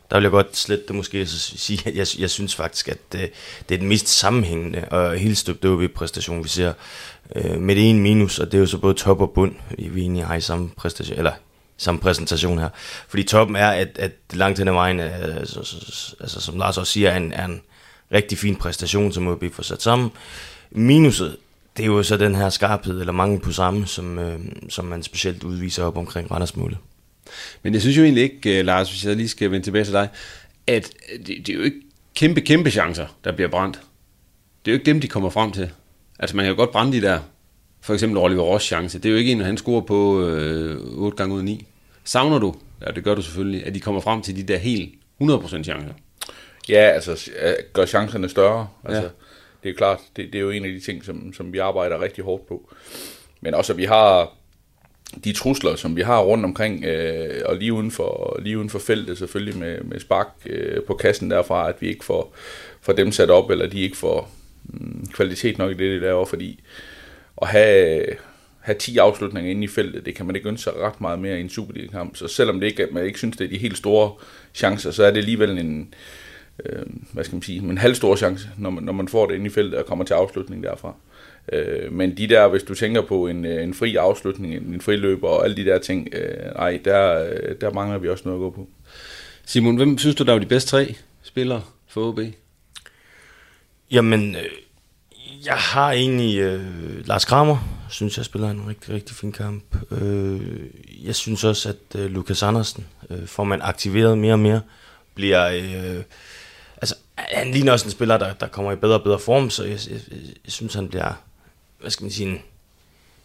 Der 0.09 0.17
vil 0.17 0.23
jeg 0.23 0.31
godt 0.31 0.57
slet 0.57 0.87
det 0.87 0.95
måske 0.95 1.25
så 1.25 1.39
sige, 1.39 1.81
at 1.85 1.95
jeg, 1.95 2.07
jeg 2.19 2.29
synes 2.29 2.55
faktisk, 2.55 2.89
at 2.89 3.11
det, 3.11 3.31
det 3.69 3.75
er 3.75 3.79
den 3.79 3.87
mest 3.87 4.07
sammenhængende 4.07 4.85
og 4.91 5.17
helt 5.17 5.37
støbte 5.37 5.69
OB-præstation, 5.69 6.43
vi 6.43 6.49
ser. 6.49 6.73
Øh, 7.35 7.61
med 7.61 7.75
det 7.75 7.89
ene 7.89 8.01
minus, 8.01 8.39
og 8.39 8.51
det 8.51 8.57
er 8.57 8.59
jo 8.59 8.65
så 8.65 8.77
både 8.77 8.93
top 8.93 9.21
og 9.21 9.31
bund, 9.31 9.55
vi 9.77 10.01
egentlig 10.01 10.25
har 10.25 10.35
i 10.35 10.41
samme 10.41 10.69
præstation, 10.77 11.17
eller 11.17 11.31
samme 11.77 12.01
præsentation 12.01 12.59
her. 12.59 12.69
Fordi 13.07 13.23
toppen 13.23 13.55
er, 13.55 13.69
at, 13.69 13.97
at 13.97 14.11
langt 14.33 14.59
hen 14.59 14.67
ad 14.67 14.73
vejen, 14.73 14.99
altså, 14.99 15.59
altså, 16.19 16.41
som 16.41 16.57
Lars 16.57 16.77
også 16.77 16.91
siger, 16.91 17.09
er 17.09 17.17
en, 17.17 17.33
er 17.33 17.45
en 17.45 17.61
rigtig 18.13 18.37
fin 18.37 18.55
præstation, 18.55 19.11
som 19.11 19.27
OB 19.27 19.43
får 19.51 19.63
sat 19.63 19.81
sammen. 19.81 20.11
Minuset, 20.71 21.37
det 21.77 21.83
er 21.83 21.87
jo 21.87 22.03
så 22.03 22.17
den 22.17 22.35
her 22.35 22.49
skarphed, 22.49 22.99
eller 22.99 23.13
mangel 23.13 23.39
på 23.39 23.51
samme, 23.51 23.85
som, 23.85 24.19
øh, 24.19 24.39
som 24.69 24.85
man 24.85 25.03
specielt 25.03 25.43
udviser 25.43 25.83
op 25.83 25.97
omkring 25.97 26.31
Randersmålet. 26.31 26.77
Men 27.63 27.73
jeg 27.73 27.81
synes 27.81 27.97
jo 27.97 28.03
egentlig 28.03 28.23
ikke, 28.23 28.59
øh, 28.59 28.65
Lars, 28.65 28.89
hvis 28.89 29.05
jeg 29.05 29.15
lige 29.15 29.29
skal 29.29 29.51
vende 29.51 29.65
tilbage 29.65 29.85
til 29.85 29.93
dig, 29.93 30.09
at 30.67 30.89
øh, 31.13 31.19
det, 31.19 31.27
det 31.27 31.49
er 31.49 31.53
jo 31.53 31.63
ikke 31.63 31.77
kæmpe, 32.15 32.41
kæmpe 32.41 32.69
chancer, 32.69 33.07
der 33.23 33.31
bliver 33.31 33.49
brændt. 33.49 33.81
Det 34.65 34.71
er 34.71 34.75
jo 34.75 34.79
ikke 34.79 34.85
dem, 34.85 35.01
de 35.01 35.07
kommer 35.07 35.29
frem 35.29 35.51
til. 35.51 35.69
Altså 36.19 36.35
man 36.35 36.45
kan 36.45 36.49
jo 36.51 36.57
godt 36.57 36.71
brænde 36.71 36.93
de 36.97 37.01
der, 37.01 37.19
for 37.81 37.93
eksempel 37.93 38.17
Oliver 38.17 38.43
Ross 38.43 38.65
chance. 38.65 38.99
Det 38.99 39.05
er 39.05 39.11
jo 39.11 39.17
ikke 39.17 39.31
en, 39.31 39.41
han 39.41 39.57
scorer 39.57 39.81
på 39.81 40.21
øh, 40.21 40.77
8 40.81 41.17
gange 41.17 41.33
ud 41.33 41.39
af 41.39 41.45
9. 41.45 41.65
Savner 42.03 42.39
du, 42.39 42.55
ja 42.85 42.91
det 42.91 43.03
gør 43.03 43.15
du 43.15 43.21
selvfølgelig, 43.21 43.65
at 43.65 43.75
de 43.75 43.79
kommer 43.79 44.01
frem 44.01 44.21
til 44.21 44.35
de 44.35 44.43
der 44.43 44.57
helt 44.57 44.93
100% 45.21 45.63
chancer? 45.63 45.93
Ja, 46.69 46.89
altså 46.89 47.31
gør 47.73 47.85
chancerne 47.85 48.29
større. 48.29 48.67
Altså, 48.85 49.01
Ja. 49.01 49.09
Det 49.63 49.69
er 49.69 49.73
klart, 49.73 49.99
det, 50.15 50.33
det 50.33 50.35
er 50.35 50.41
jo 50.41 50.49
en 50.49 50.65
af 50.65 50.71
de 50.71 50.79
ting, 50.79 51.03
som, 51.05 51.33
som 51.33 51.53
vi 51.53 51.57
arbejder 51.57 52.01
rigtig 52.01 52.23
hårdt 52.23 52.47
på. 52.47 52.73
Men 53.41 53.53
også, 53.53 53.73
at 53.73 53.77
vi 53.77 53.85
har 53.85 54.33
de 55.23 55.33
trusler, 55.33 55.75
som 55.75 55.95
vi 55.95 56.01
har 56.01 56.21
rundt 56.21 56.45
omkring, 56.45 56.85
øh, 56.85 57.41
og 57.45 57.55
lige 57.55 57.73
uden, 57.73 57.91
for, 57.91 58.39
lige 58.41 58.57
uden 58.57 58.69
for 58.69 58.79
feltet 58.79 59.17
selvfølgelig 59.17 59.57
med, 59.57 59.81
med 59.81 59.99
spark 59.99 60.27
øh, 60.45 60.83
på 60.83 60.93
kassen 60.93 61.31
derfra, 61.31 61.69
at 61.69 61.75
vi 61.79 61.87
ikke 61.87 62.05
får, 62.05 62.35
får 62.81 62.93
dem 62.93 63.11
sat 63.11 63.29
op, 63.29 63.49
eller 63.49 63.67
de 63.67 63.81
ikke 63.81 63.97
får 63.97 64.31
mm, 64.63 65.07
kvalitet 65.13 65.57
nok 65.57 65.71
i 65.71 65.73
det, 65.73 65.79
de 65.79 65.99
laver, 65.99 66.25
fordi 66.25 66.59
at 67.41 67.47
have, 67.47 68.05
have 68.59 68.77
10 68.77 68.97
afslutninger 68.97 69.51
inde 69.51 69.63
i 69.63 69.67
feltet, 69.67 70.05
det 70.05 70.15
kan 70.15 70.25
man 70.25 70.35
ikke 70.35 70.49
ønske 70.49 70.63
sig 70.63 70.73
ret 70.75 71.01
meget 71.01 71.19
mere 71.19 71.37
i 71.37 71.41
en 71.41 71.49
Superliga-kamp. 71.49 72.15
Så 72.15 72.27
selvom 72.27 72.59
det 72.59 72.67
ikke, 72.67 72.87
man 72.91 73.05
ikke 73.05 73.17
synes, 73.17 73.37
det 73.37 73.45
er 73.45 73.49
de 73.49 73.57
helt 73.57 73.77
store 73.77 74.11
chancer, 74.53 74.91
så 74.91 75.03
er 75.03 75.11
det 75.11 75.17
alligevel 75.17 75.57
en, 75.57 75.79
øh, 75.79 75.85
hvad 77.11 77.23
skal 77.23 77.35
man 77.35 77.41
sige, 77.41 77.59
en 77.59 77.77
halv 77.77 77.95
stor 77.95 78.15
chance, 78.15 78.49
når 78.57 78.69
man, 78.69 78.83
når 78.83 78.93
man 78.93 79.07
får 79.07 79.27
det 79.27 79.35
inde 79.35 79.45
i 79.45 79.49
feltet 79.49 79.79
og 79.79 79.85
kommer 79.85 80.05
til 80.05 80.13
afslutning 80.13 80.63
derfra. 80.63 80.95
Øh, 81.51 81.91
men 81.91 82.17
de 82.17 82.27
der, 82.27 82.47
hvis 82.47 82.63
du 82.63 82.75
tænker 82.75 83.01
på 83.01 83.27
en, 83.27 83.45
øh, 83.45 83.63
en 83.63 83.73
fri 83.73 83.95
afslutning, 83.95 84.55
en, 84.55 84.73
en 84.73 84.81
friløber 84.81 85.27
og 85.27 85.43
alle 85.43 85.55
de 85.55 85.65
der 85.65 85.79
ting, 85.79 86.09
øh, 86.13 86.55
nej, 86.55 86.79
der, 86.85 87.29
øh, 87.29 87.55
der 87.61 87.73
mangler 87.73 87.97
vi 87.97 88.09
også 88.09 88.23
noget 88.25 88.37
at 88.37 88.41
gå 88.41 88.49
på. 88.49 88.69
Simon, 89.45 89.75
hvem 89.75 89.97
synes 89.97 90.15
du, 90.15 90.23
der 90.23 90.31
var 90.31 90.39
de 90.39 90.45
bedste 90.45 90.69
tre 90.69 90.95
spillere 91.23 91.61
for 91.87 92.07
OB? 92.07 92.19
Jamen, 93.91 94.35
øh, 94.35 94.45
jeg 95.45 95.55
har 95.55 95.91
egentlig 95.91 96.39
øh, 96.39 97.07
Lars 97.07 97.25
Kramer, 97.25 97.85
synes 97.89 98.17
jeg 98.17 98.25
spiller 98.25 98.49
en 98.49 98.67
rigtig, 98.67 98.93
rigtig 98.93 99.15
fin 99.15 99.31
kamp. 99.31 99.63
Øh, 99.91 100.41
jeg 101.03 101.15
synes 101.15 101.43
også, 101.43 101.69
at 101.69 101.99
øh, 101.99 102.11
Lukas 102.11 102.43
Andersen 102.43 102.85
øh, 103.09 103.27
får 103.27 103.43
man 103.43 103.61
aktiveret 103.61 104.17
mere 104.17 104.33
og 104.33 104.39
mere, 104.39 104.61
bliver... 105.15 105.49
Øh, 105.49 106.03
altså, 106.83 106.95
han 107.15 107.51
ligner 107.51 107.71
også 107.71 107.85
en 107.85 107.91
spiller, 107.91 108.17
der, 108.17 108.33
der 108.33 108.47
kommer 108.47 108.71
i 108.71 108.75
bedre 108.75 108.95
og 108.95 109.03
bedre 109.03 109.19
form, 109.19 109.49
så 109.49 109.63
jeg, 109.63 109.79
jeg, 109.89 109.99
jeg 110.45 110.51
synes, 110.51 110.73
han 110.73 110.89
bliver, 110.89 111.13
hvad 111.79 111.91
skal 111.91 112.03
man 112.03 112.11
sige, 112.11 112.29
en, 112.29 112.41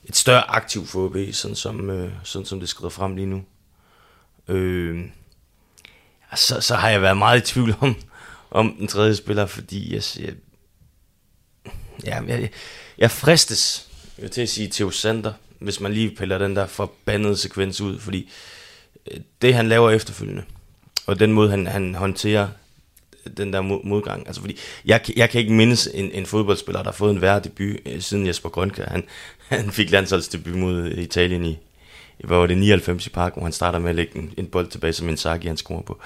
et 0.05 0.17
større 0.17 0.50
aktiv 0.50 0.87
for 0.87 1.05
OB, 1.05 1.17
sådan 1.33 1.55
som, 1.55 1.91
øh, 1.91 2.12
sådan 2.25 2.47
som 2.47 2.61
det 2.61 2.69
skrider 2.69 2.88
frem 2.88 3.17
lige 3.17 3.27
nu. 3.27 3.45
Øh, 4.49 5.05
så, 6.35 6.61
så 6.61 6.75
har 6.75 6.88
jeg 6.88 7.03
været 7.03 7.17
meget 7.17 7.38
i 7.38 7.53
tvivl 7.53 7.75
om, 7.81 7.97
om 8.50 8.77
den 8.79 8.88
tredje 8.88 9.15
spiller, 9.17 9.47
fordi 9.47 9.95
jeg, 9.95 10.03
jeg, 10.19 10.35
ja, 12.05 12.23
jeg, 12.27 12.50
jeg 12.99 13.11
fristes 13.11 13.88
jeg 14.19 14.31
til 14.31 14.41
at 14.41 14.49
sige 14.49 14.71
Theo 14.73 14.91
Sander, 14.91 15.33
hvis 15.59 15.81
man 15.81 15.93
lige 15.93 16.17
piller 16.17 16.38
den 16.38 16.57
der 16.57 16.67
forbandede 16.67 17.37
sekvens 17.37 17.81
ud, 17.81 17.99
fordi 17.99 18.31
øh, 19.11 19.21
det 19.43 19.55
han 19.55 19.69
laver 19.69 19.91
efterfølgende, 19.91 20.45
og 21.07 21.21
den 21.21 21.33
måde 21.33 21.50
han, 21.50 21.67
han 21.67 21.95
håndterer 21.95 22.49
den 23.37 23.52
der 23.52 23.61
modgang, 23.61 24.26
altså 24.26 24.40
fordi 24.40 24.58
jeg, 24.85 25.00
jeg 25.16 25.30
kan 25.30 25.40
ikke 25.40 25.52
mindes 25.52 25.88
en, 25.94 26.11
en 26.12 26.26
fodboldspiller, 26.26 26.82
der 26.82 26.90
har 26.90 26.97
fået 26.97 27.11
en 27.11 27.20
værre 27.20 27.40
debut 27.40 27.76
øh, 27.87 28.00
siden 28.00 28.26
Jesper 28.26 28.49
Grønke, 28.49 28.82
han, 28.82 29.04
han 29.49 29.70
fik 29.70 29.90
landsholdsdebut 29.90 30.54
mod 30.54 30.90
Italien 30.90 31.44
i, 31.44 31.58
hvor 32.18 32.28
hvad 32.28 32.38
var 32.38 32.47
det, 32.47 32.58
99 32.58 33.06
i 33.06 33.11
park, 33.11 33.35
hvor 33.35 33.42
han 33.42 33.52
starter 33.52 33.78
med 33.78 33.90
at 33.90 33.97
lægge 33.97 34.18
en, 34.18 34.32
en 34.37 34.47
bold 34.47 34.66
tilbage, 34.66 34.92
som 34.92 35.08
Inzaghi 35.08 35.49
han 35.49 35.56
scorer 35.56 35.82
på. 35.82 35.99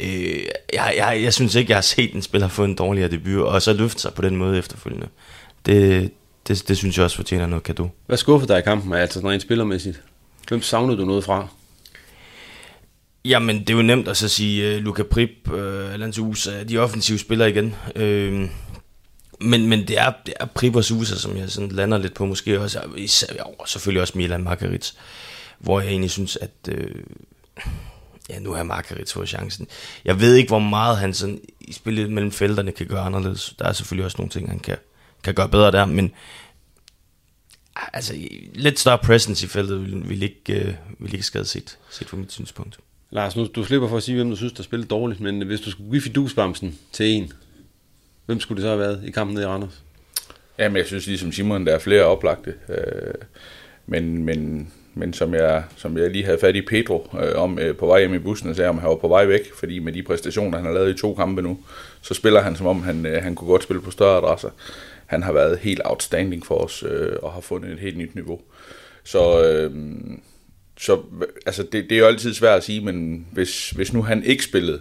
Øh, 0.00 0.44
jeg, 0.72 0.94
jeg, 0.96 1.20
jeg 1.22 1.34
synes 1.34 1.54
ikke, 1.54 1.70
jeg 1.70 1.76
har 1.76 1.82
set 1.82 2.14
en 2.14 2.22
spiller 2.22 2.48
få 2.48 2.64
en 2.64 2.74
dårligere 2.74 3.10
debut, 3.10 3.42
og 3.42 3.62
så 3.62 3.72
løfte 3.72 4.02
sig 4.02 4.14
på 4.14 4.22
den 4.22 4.36
måde 4.36 4.58
efterfølgende. 4.58 5.08
Det, 5.66 6.10
det, 6.48 6.68
det 6.68 6.76
synes 6.76 6.96
jeg 6.96 7.04
også 7.04 7.16
fortjener 7.16 7.46
noget 7.46 7.62
kado. 7.62 7.88
Hvad 8.06 8.18
skuffer 8.18 8.46
dig 8.46 8.58
i 8.58 8.62
kampen, 8.62 8.92
altså 8.92 9.14
sådan 9.14 9.30
rent 9.30 9.42
spillermæssigt? 9.42 10.02
Hvem 10.48 10.62
savnede 10.62 10.98
du 10.98 11.04
noget 11.04 11.24
fra? 11.24 11.48
Jamen, 13.24 13.60
det 13.60 13.70
er 13.70 13.74
jo 13.74 13.82
nemt 13.82 14.08
at 14.08 14.16
så 14.16 14.28
sige 14.28 14.76
uh, 14.76 14.82
Luka 14.82 15.02
Prip, 15.02 15.30
uh, 15.52 15.92
Alan 15.92 16.12
Sousa, 16.12 16.62
de 16.62 16.78
offensive 16.78 17.18
spillere 17.18 17.50
igen. 17.50 17.74
Uh, 17.96 18.50
men, 19.40 19.68
men 19.68 19.88
det 19.88 19.98
er, 19.98 20.12
det 20.26 20.34
er 20.40 20.46
Prip 20.46 20.76
og 20.76 20.84
Sousa, 20.84 21.16
som 21.16 21.36
jeg 21.36 21.50
sådan 21.50 21.68
lander 21.68 21.98
lidt 21.98 22.14
på 22.14 22.26
måske 22.26 22.60
også. 22.60 22.82
Især, 22.96 23.42
og 23.58 23.68
selvfølgelig 23.68 24.02
også 24.02 24.18
Milan 24.18 24.42
Margarit, 24.42 24.94
hvor 25.58 25.80
jeg 25.80 25.90
egentlig 25.90 26.10
synes, 26.10 26.36
at 26.36 26.68
uh, 26.68 27.00
ja, 28.28 28.38
nu 28.38 28.52
har 28.52 28.62
Margarit 28.62 29.12
fået 29.12 29.28
chancen. 29.28 29.66
Jeg 30.04 30.20
ved 30.20 30.34
ikke, 30.34 30.48
hvor 30.48 30.58
meget 30.58 30.98
han 30.98 31.14
sådan, 31.14 31.40
i 31.60 31.72
spillet 31.72 32.10
mellem 32.10 32.32
felterne 32.32 32.72
kan 32.72 32.86
gøre 32.86 33.00
anderledes. 33.00 33.54
Der 33.58 33.64
er 33.64 33.72
selvfølgelig 33.72 34.04
også 34.04 34.16
nogle 34.18 34.30
ting, 34.30 34.48
han 34.48 34.58
kan, 34.58 34.76
kan 35.24 35.34
gøre 35.34 35.48
bedre 35.48 35.72
der, 35.72 35.84
men 35.84 36.12
ah, 37.76 37.88
altså, 37.92 38.14
lidt 38.54 38.78
større 38.78 38.98
presence 38.98 39.46
i 39.46 39.48
feltet 39.48 39.84
vil, 39.84 40.08
vil 40.08 40.22
ikke, 40.22 40.76
uh, 40.98 41.04
vil 41.04 41.14
ikke 41.14 41.26
skade 41.26 41.44
set, 41.44 41.78
set 41.90 42.08
fra 42.08 42.16
mit 42.16 42.32
synspunkt. 42.32 42.78
Lars, 43.10 43.36
nu 43.36 43.46
du 43.46 43.64
slipper 43.64 43.88
for 43.88 43.96
at 43.96 44.02
sige, 44.02 44.16
hvem 44.16 44.30
du 44.30 44.36
synes, 44.36 44.52
der 44.52 44.62
spillede 44.62 44.88
dårligt, 44.88 45.20
men 45.20 45.42
hvis 45.42 45.60
du 45.60 45.70
skulle 45.70 45.90
give 45.90 46.02
fidusbamsen 46.02 46.78
til 46.92 47.06
en, 47.06 47.32
hvem 48.26 48.40
skulle 48.40 48.56
det 48.56 48.62
så 48.62 48.68
have 48.68 48.78
været 48.78 49.02
i 49.06 49.10
kampen 49.10 49.34
nede 49.34 49.44
i 49.44 49.48
Randers? 49.48 49.82
Jamen, 50.58 50.76
jeg 50.76 50.86
synes 50.86 51.06
ligesom 51.06 51.32
Simon, 51.32 51.66
der 51.66 51.74
er 51.74 51.78
flere 51.78 52.04
oplagte. 52.04 52.54
Øh, 52.68 53.14
men, 53.86 54.24
men, 54.24 54.72
men 54.94 55.12
som, 55.12 55.34
jeg, 55.34 55.64
som 55.76 55.98
jeg 55.98 56.10
lige 56.10 56.24
havde 56.24 56.38
fat 56.38 56.56
i 56.56 56.62
Pedro 56.62 57.08
øh, 57.22 57.42
om 57.42 57.58
øh, 57.58 57.76
på 57.76 57.86
vej 57.86 57.98
hjem 57.98 58.14
i 58.14 58.18
bussen, 58.18 58.50
og 58.50 58.56
sagde, 58.56 58.68
om 58.68 58.78
han 58.78 58.88
var 58.88 58.96
på 58.96 59.08
vej 59.08 59.26
væk, 59.26 59.54
fordi 59.54 59.78
med 59.78 59.92
de 59.92 60.02
præstationer, 60.02 60.56
han 60.58 60.66
har 60.66 60.72
lavet 60.72 60.94
i 60.94 60.98
to 60.98 61.14
kampe 61.14 61.42
nu, 61.42 61.58
så 62.02 62.14
spiller 62.14 62.40
han 62.40 62.56
som 62.56 62.66
om, 62.66 62.82
han, 62.82 63.06
øh, 63.06 63.22
han 63.22 63.34
kunne 63.34 63.48
godt 63.48 63.62
spille 63.62 63.82
på 63.82 63.90
større 63.90 64.16
adresser. 64.16 64.50
Han 65.06 65.22
har 65.22 65.32
været 65.32 65.58
helt 65.58 65.80
outstanding 65.84 66.46
for 66.46 66.54
os, 66.54 66.84
øh, 66.88 67.12
og 67.22 67.32
har 67.32 67.40
fundet 67.40 67.72
et 67.72 67.78
helt 67.78 67.98
nyt 67.98 68.14
niveau. 68.14 68.40
Så, 69.04 69.48
øh, 69.48 69.70
så 70.80 71.02
altså, 71.46 71.62
det, 71.62 71.90
det 71.90 71.92
er 71.92 71.98
jo 71.98 72.06
altid 72.06 72.34
svært 72.34 72.56
at 72.56 72.64
sige, 72.64 72.80
men 72.84 73.26
hvis, 73.32 73.70
hvis 73.70 73.92
nu 73.92 74.02
han 74.02 74.24
ikke 74.24 74.44
spillede, 74.44 74.80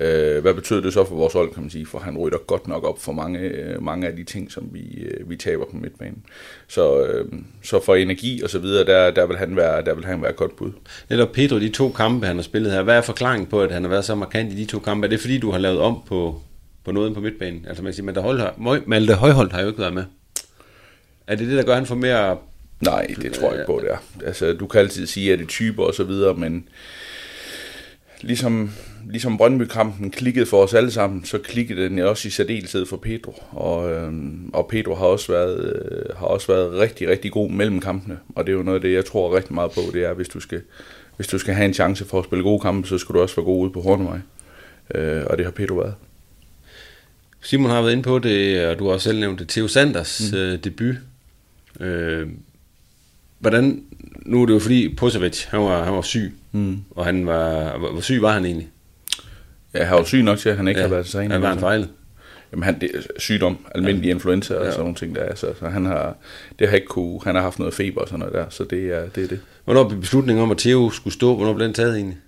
Øh, 0.00 0.42
hvad 0.42 0.54
betød 0.54 0.82
det 0.82 0.92
så 0.92 1.04
for 1.04 1.14
vores 1.14 1.32
hold, 1.32 1.52
kan 1.52 1.62
man 1.62 1.70
sige? 1.70 1.86
For 1.86 1.98
han 1.98 2.18
rydder 2.18 2.38
godt 2.38 2.68
nok 2.68 2.84
op 2.84 3.00
for 3.00 3.12
mange, 3.12 3.38
øh, 3.38 3.82
mange 3.82 4.06
af 4.06 4.16
de 4.16 4.24
ting, 4.24 4.52
som 4.52 4.68
vi, 4.72 4.80
øh, 4.80 5.30
vi 5.30 5.36
taber 5.36 5.64
på 5.64 5.76
midtbanen. 5.76 6.22
Så, 6.68 7.04
øh, 7.06 7.32
så 7.62 7.84
for 7.84 7.94
energi 7.94 8.42
og 8.42 8.50
så 8.50 8.58
videre, 8.58 8.84
der, 8.84 9.10
der, 9.10 9.26
vil 9.26 9.36
han 9.36 9.56
være, 9.56 9.84
der 9.84 9.94
vil 9.94 10.04
han 10.04 10.22
være 10.22 10.30
et 10.30 10.36
godt 10.36 10.56
bud. 10.56 10.72
Netop 11.10 11.32
Pedro, 11.32 11.58
de 11.58 11.68
to 11.68 11.90
kampe, 11.90 12.26
han 12.26 12.36
har 12.36 12.42
spillet 12.42 12.72
her. 12.72 12.82
Hvad 12.82 12.96
er 12.96 13.00
forklaringen 13.00 13.46
på, 13.46 13.60
at 13.60 13.72
han 13.72 13.82
har 13.82 13.90
været 13.90 14.04
så 14.04 14.14
markant 14.14 14.52
i 14.52 14.56
de 14.56 14.64
to 14.64 14.78
kampe? 14.78 15.06
Er 15.06 15.10
det 15.10 15.20
fordi, 15.20 15.38
du 15.38 15.50
har 15.50 15.58
lavet 15.58 15.78
om 15.78 16.02
på, 16.06 16.40
på 16.84 16.92
noget 16.92 17.14
på 17.14 17.20
midtbanen? 17.20 17.64
Altså 17.68 17.82
man 17.82 17.90
kan 17.90 17.94
sige, 17.94 18.04
Malte 18.04 18.20
Højholdt, 18.20 18.88
Malte 18.88 19.14
Højholdt 19.14 19.52
har 19.52 19.60
jo 19.60 19.68
ikke 19.68 19.80
været 19.80 19.94
med. 19.94 20.04
Er 21.26 21.36
det 21.36 21.48
det, 21.48 21.56
der 21.56 21.64
gør, 21.64 21.72
at 21.72 21.78
han 21.78 21.86
får 21.86 21.94
mere... 21.94 22.38
Nej, 22.80 23.14
det 23.22 23.32
tror 23.32 23.50
jeg 23.50 23.54
ikke 23.54 23.66
på, 23.66 23.80
det 23.82 23.90
er. 23.90 24.26
Altså, 24.26 24.52
du 24.52 24.66
kan 24.66 24.80
altid 24.80 25.06
sige, 25.06 25.32
at 25.32 25.38
det 25.38 25.44
er 25.44 25.48
typer 25.48 25.84
og 25.84 25.94
så 25.94 26.04
videre, 26.04 26.34
men 26.34 26.68
ligesom, 28.20 28.70
ligesom 29.10 29.36
Brøndby-kampen 29.36 30.10
klikkede 30.10 30.46
for 30.46 30.62
os 30.62 30.74
alle 30.74 30.90
sammen, 30.90 31.24
så 31.24 31.38
klikkede 31.38 31.88
den 31.88 31.98
også 31.98 32.28
i 32.28 32.30
særdeleshed 32.30 32.86
for 32.86 32.96
Pedro. 32.96 33.42
Og, 33.50 33.92
øhm, 33.92 34.50
og 34.52 34.68
Pedro 34.68 34.94
har 34.94 35.06
også, 35.06 35.32
været, 35.32 35.82
øh, 35.92 36.16
har 36.16 36.26
også 36.26 36.46
været 36.46 36.78
rigtig, 36.78 37.08
rigtig 37.08 37.32
god 37.32 37.50
mellem 37.50 37.80
kampene. 37.80 38.18
Og 38.34 38.46
det 38.46 38.52
er 38.52 38.56
jo 38.56 38.62
noget 38.62 38.78
af 38.78 38.82
det, 38.82 38.92
jeg 38.92 39.04
tror 39.04 39.36
rigtig 39.36 39.54
meget 39.54 39.70
på, 39.70 39.80
det 39.92 40.04
er, 40.04 40.12
hvis 40.12 40.28
du 40.28 40.40
skal, 40.40 40.62
hvis 41.16 41.26
du 41.26 41.38
skal 41.38 41.54
have 41.54 41.66
en 41.66 41.74
chance 41.74 42.04
for 42.04 42.18
at 42.18 42.24
spille 42.24 42.42
gode 42.42 42.60
kampe, 42.60 42.88
så 42.88 42.98
skal 42.98 43.14
du 43.14 43.20
også 43.20 43.36
være 43.36 43.44
god 43.44 43.62
ude 43.62 43.72
på 43.72 43.80
Hornevej. 43.80 44.18
Øh, 44.94 45.22
og 45.26 45.36
det 45.36 45.46
har 45.46 45.52
Pedro 45.52 45.74
været. 45.74 45.94
Simon 47.40 47.70
har 47.70 47.82
været 47.82 47.92
inde 47.92 48.02
på 48.02 48.18
det, 48.18 48.66
og 48.66 48.78
du 48.78 48.84
har 48.86 48.92
også 48.92 49.04
selv 49.04 49.20
nævnt 49.20 49.38
det. 49.38 49.48
Theo 49.48 49.68
Sanders 49.68 50.32
mm. 50.32 50.38
øh, 50.38 50.64
debut. 50.64 50.94
Øh, 51.80 52.28
hvordan... 53.44 53.82
Nu 54.26 54.42
er 54.42 54.46
det 54.46 54.54
jo 54.54 54.58
fordi 54.58 54.94
Pusovic, 54.96 55.44
han 55.44 55.60
var, 55.60 55.84
han 55.84 55.94
var 55.94 56.02
syg. 56.02 56.32
Mm. 56.52 56.78
Og 56.90 57.04
han 57.04 57.26
var... 57.26 57.78
Hvor, 57.78 58.00
syg 58.00 58.22
var 58.22 58.32
han 58.32 58.44
egentlig? 58.44 58.68
Ja, 59.74 59.84
han 59.84 59.96
var 59.96 60.04
syg 60.04 60.22
nok 60.22 60.38
til, 60.38 60.48
at 60.48 60.56
han 60.56 60.68
ikke 60.68 60.80
Ja, 60.80 60.86
har 60.86 60.94
været 60.94 61.06
til 61.06 61.12
træning. 61.12 61.32
han 61.32 61.42
var 61.42 61.52
en 61.52 61.58
fejl. 61.58 61.88
Jamen, 62.52 62.62
han, 62.62 62.80
det 62.80 62.90
er 62.94 62.98
sygdom, 63.18 63.58
almindelig 63.74 64.06
ja. 64.06 64.10
influenza 64.14 64.54
og 64.54 64.64
Ja. 64.64 64.70
sådan 64.70 64.80
nogle 64.80 64.94
ting, 64.96 65.14
der 65.14 65.20
er. 65.20 65.34
Så, 65.34 65.54
så 65.58 65.68
han 65.68 65.86
har, 65.86 66.16
det 66.58 66.68
har 66.68 66.74
ikke 66.74 66.86
kunne, 66.86 67.20
han 67.24 67.34
har 67.34 67.42
haft 67.42 67.58
noget 67.58 67.74
feber 67.74 68.00
og 68.00 68.08
sådan 68.08 68.18
noget 68.18 68.34
der, 68.34 68.44
så 68.50 68.64
det 68.64 68.92
er 68.92 69.08
det. 69.14 69.24
Er 69.24 69.28
det. 69.28 69.40
Hvornår 69.64 69.88
blev 69.88 70.00
beslutningen 70.00 70.42
om, 70.42 70.50
at 70.50 70.58
Theo 70.58 70.90
skulle 70.90 71.14
stå? 71.14 71.36
Hvornår 71.36 71.52
blev 71.54 71.66
den 71.66 71.74
taget 71.74 71.96
egentlig? 71.96 72.18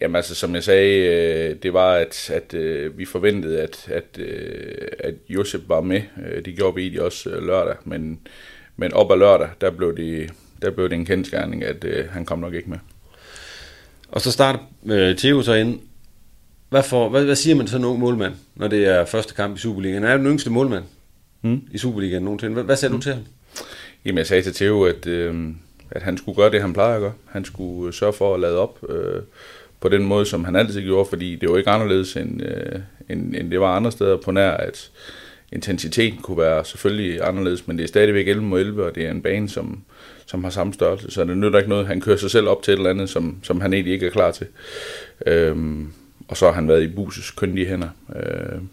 Jamen 0.00 0.16
altså, 0.16 0.34
som 0.34 0.54
jeg 0.54 0.62
sagde, 0.64 0.98
øh, 1.50 1.56
det 1.62 1.72
var, 1.72 1.92
at, 1.94 2.30
at 2.34 2.54
øh, 2.54 2.98
vi 2.98 3.04
forventede, 3.04 3.60
at, 3.60 3.88
at, 3.88 4.18
øh, 4.18 4.88
at 4.98 5.14
Josep 5.28 5.60
var 5.68 5.80
med. 5.80 6.02
Det 6.44 6.56
gjorde 6.56 6.74
vi 6.74 6.80
egentlig 6.82 7.02
også 7.02 7.40
lørdag, 7.40 7.74
men, 7.84 8.18
men 8.76 8.92
op 8.92 9.12
ad 9.12 9.16
lørdag, 9.16 9.48
der 9.60 9.70
blev 9.70 9.96
det, 9.96 10.32
der 10.62 10.70
blev 10.70 10.88
det 10.88 10.94
en 10.94 11.04
kendskærning, 11.04 11.64
at 11.64 11.84
øh, 11.84 12.08
han 12.10 12.24
kom 12.24 12.38
nok 12.38 12.54
ikke 12.54 12.70
med. 12.70 12.78
Og 14.08 14.20
så 14.20 14.32
starter 14.32 14.58
øh, 14.86 15.16
Theo 15.16 15.42
så 15.42 15.54
ind. 15.54 15.80
Hvad, 16.68 16.82
for, 16.82 17.08
hvad, 17.08 17.24
hvad 17.24 17.36
siger 17.36 17.56
man 17.56 17.66
til 17.66 17.70
sådan 17.70 17.84
en 17.84 17.90
ung 17.90 18.00
målmand, 18.00 18.34
når 18.54 18.68
det 18.68 18.86
er 18.86 19.04
første 19.04 19.34
kamp 19.34 19.56
i 19.56 19.60
Superligaen? 19.60 20.02
Han 20.02 20.12
er 20.12 20.16
den 20.16 20.26
yngste 20.26 20.50
målmand 20.50 20.84
Hmm? 21.40 21.62
i 21.72 21.78
Superligaen 21.78 22.22
nogensinde. 22.22 22.54
Hvad, 22.54 22.64
hvad 22.64 22.76
sagde 22.76 22.94
du 22.94 23.00
til 23.00 23.12
ham? 23.12 23.22
Jamen, 24.04 24.18
jeg 24.18 24.26
sagde 24.26 24.42
til 24.42 24.54
Theo, 24.54 24.84
at, 24.84 25.06
øh, 25.06 25.48
at 25.90 26.02
han 26.02 26.18
skulle 26.18 26.36
gøre 26.36 26.50
det, 26.50 26.60
han 26.60 26.72
plejer 26.72 26.94
at 26.94 27.00
gøre. 27.00 27.12
Han 27.26 27.44
skulle 27.44 27.88
øh, 27.88 27.92
sørge 27.92 28.12
for 28.12 28.34
at 28.34 28.40
lade 28.40 28.58
op 28.58 28.78
øh, 28.88 29.22
på 29.80 29.88
den 29.88 30.04
måde, 30.04 30.26
som 30.26 30.44
han 30.44 30.56
altid 30.56 30.82
gjorde, 30.82 31.08
fordi 31.08 31.36
det 31.36 31.50
var 31.50 31.56
ikke 31.58 31.70
anderledes, 31.70 32.16
end, 32.16 32.42
øh, 32.42 32.80
end, 33.08 33.34
end 33.36 33.50
det 33.50 33.60
var 33.60 33.76
andre 33.76 33.92
steder 33.92 34.16
på 34.16 34.30
nær, 34.30 34.50
at 34.50 34.90
intensiteten 35.56 36.22
kunne 36.22 36.38
være 36.38 36.64
selvfølgelig 36.64 37.28
anderledes, 37.28 37.66
men 37.66 37.78
det 37.78 37.84
er 37.84 37.88
stadigvæk 37.88 38.28
11 38.28 38.44
mod 38.44 38.60
11, 38.60 38.84
og 38.84 38.94
det 38.94 39.06
er 39.06 39.10
en 39.10 39.22
bane, 39.22 39.48
som, 39.48 39.82
som 40.26 40.44
har 40.44 40.50
samme 40.50 40.72
størrelse, 40.72 41.10
så 41.10 41.24
det 41.24 41.38
nytter 41.38 41.58
ikke 41.58 41.70
noget. 41.70 41.86
Han 41.86 42.00
kører 42.00 42.16
sig 42.16 42.30
selv 42.30 42.48
op 42.48 42.62
til 42.62 42.72
et 42.72 42.76
eller 42.76 42.90
andet, 42.90 43.08
som, 43.10 43.38
som 43.42 43.60
han 43.60 43.72
egentlig 43.72 43.92
ikke 43.92 44.06
er 44.06 44.10
klar 44.10 44.30
til. 44.30 44.46
Øhm, 45.26 45.92
og 46.28 46.36
så 46.36 46.46
har 46.46 46.52
han 46.52 46.68
været 46.68 46.82
i 46.82 46.88
Buses 46.88 47.30
køndige 47.30 47.66
hænder. 47.66 47.88
øhm, 48.16 48.68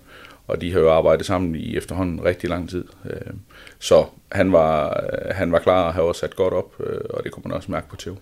og 0.48 0.62
de 0.62 0.72
har 0.72 0.80
jo 0.80 0.92
arbejdet 0.92 1.26
sammen 1.26 1.56
i 1.56 1.78
efterhånden 1.78 2.26
rigtig 2.26 2.50
lang 2.50 2.70
tid. 2.70 2.84
Øhm, 3.06 3.40
så 3.80 4.06
han 4.32 4.52
var, 4.52 5.04
han 5.32 5.52
var 5.52 5.60
klar 5.60 5.88
og 5.88 5.94
har 5.94 6.02
også 6.02 6.20
sat 6.20 6.36
godt 6.36 6.54
op, 6.54 6.74
øh, 6.80 7.00
og 7.10 7.24
det 7.24 7.32
kunne 7.32 7.44
man 7.46 7.54
også 7.54 7.72
mærke 7.72 7.90
på 7.90 7.96
TV. 7.96 8.14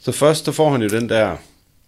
Så 0.00 0.12
først 0.12 0.44
så 0.44 0.52
får 0.52 0.70
han 0.70 0.82
jo 0.82 0.88
den 0.88 1.08
der, 1.08 1.36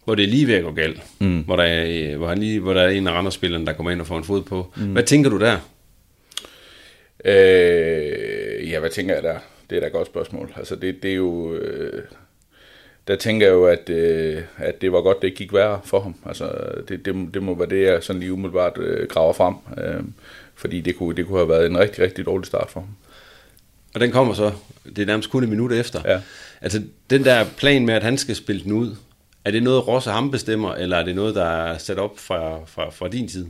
hvor 0.08 0.14
det 0.14 0.24
er 0.24 0.28
lige 0.28 0.46
ved 0.46 0.54
at 0.54 0.64
gå 0.64 0.72
galt, 0.72 1.02
mm. 1.18 1.40
hvor, 1.40 1.56
der 1.56 1.62
er, 1.62 2.16
hvor, 2.16 2.28
han 2.28 2.38
lige, 2.38 2.60
hvor 2.60 2.74
der 2.74 2.82
er 2.82 2.88
en 2.88 3.06
af 3.06 3.12
andre 3.12 3.32
spillerne, 3.32 3.66
der 3.66 3.72
kommer 3.72 3.90
ind 3.90 4.00
og 4.00 4.06
får 4.06 4.18
en 4.18 4.24
fod 4.24 4.42
på. 4.42 4.72
Mm. 4.76 4.92
Hvad 4.92 5.02
tænker 5.02 5.30
du 5.30 5.38
der? 5.38 5.56
Øh, 7.24 8.70
ja, 8.70 8.80
hvad 8.80 8.90
tænker 8.90 9.14
jeg 9.14 9.22
der? 9.22 9.38
Det 9.70 9.76
er 9.76 9.80
da 9.80 9.86
et 9.86 9.92
godt 9.92 10.06
spørgsmål. 10.06 10.52
Altså 10.56 10.76
det, 10.76 11.02
det 11.02 11.10
er 11.10 11.14
jo... 11.14 11.54
Øh, 11.54 12.02
der 13.08 13.16
tænker 13.16 13.46
jeg 13.46 13.52
jo, 13.52 13.66
at, 13.66 13.90
øh, 13.90 14.42
at 14.56 14.80
det 14.82 14.92
var 14.92 15.00
godt, 15.00 15.22
det 15.22 15.28
ikke 15.28 15.38
gik 15.38 15.52
værre 15.52 15.80
for 15.84 16.00
ham. 16.00 16.14
Altså, 16.26 16.50
det, 16.88 17.04
det, 17.04 17.28
det 17.34 17.42
må 17.42 17.54
være 17.54 17.68
det, 17.68 17.82
jeg 17.82 18.02
sådan 18.02 18.20
lige 18.20 18.32
umiddelbart 18.32 18.78
øh, 18.78 19.08
graver 19.08 19.32
frem. 19.32 19.54
Øh, 19.78 20.02
fordi 20.54 20.80
det 20.80 20.96
kunne, 20.96 21.16
det 21.16 21.26
kunne 21.26 21.38
have 21.38 21.48
været 21.48 21.66
en 21.66 21.78
rigtig, 21.78 22.04
rigtig 22.04 22.26
dårlig 22.26 22.46
start 22.46 22.70
for 22.70 22.80
ham. 22.80 22.90
Og 23.94 24.00
den 24.00 24.10
kommer 24.10 24.34
så, 24.34 24.52
det 24.96 24.98
er 24.98 25.06
nærmest 25.06 25.30
kun 25.30 25.42
et 25.42 25.48
minut 25.48 25.72
efter. 25.72 26.00
Ja. 26.04 26.20
Altså, 26.60 26.82
den 27.10 27.24
der 27.24 27.44
plan 27.56 27.86
med, 27.86 27.94
at 27.94 28.02
han 28.02 28.18
skal 28.18 28.36
spille 28.36 28.64
den 28.64 28.72
ud, 28.72 28.96
er 29.48 29.52
det 29.52 29.62
noget, 29.62 29.88
Rosse 29.88 30.10
ham 30.10 30.30
bestemmer, 30.30 30.74
eller 30.74 30.96
er 30.96 31.04
det 31.04 31.14
noget, 31.14 31.34
der 31.34 31.44
er 31.44 31.78
sat 31.78 31.98
op 31.98 32.18
fra, 32.18 32.58
fra, 32.66 32.90
fra 32.90 33.08
din 33.08 33.28
tid? 33.28 33.46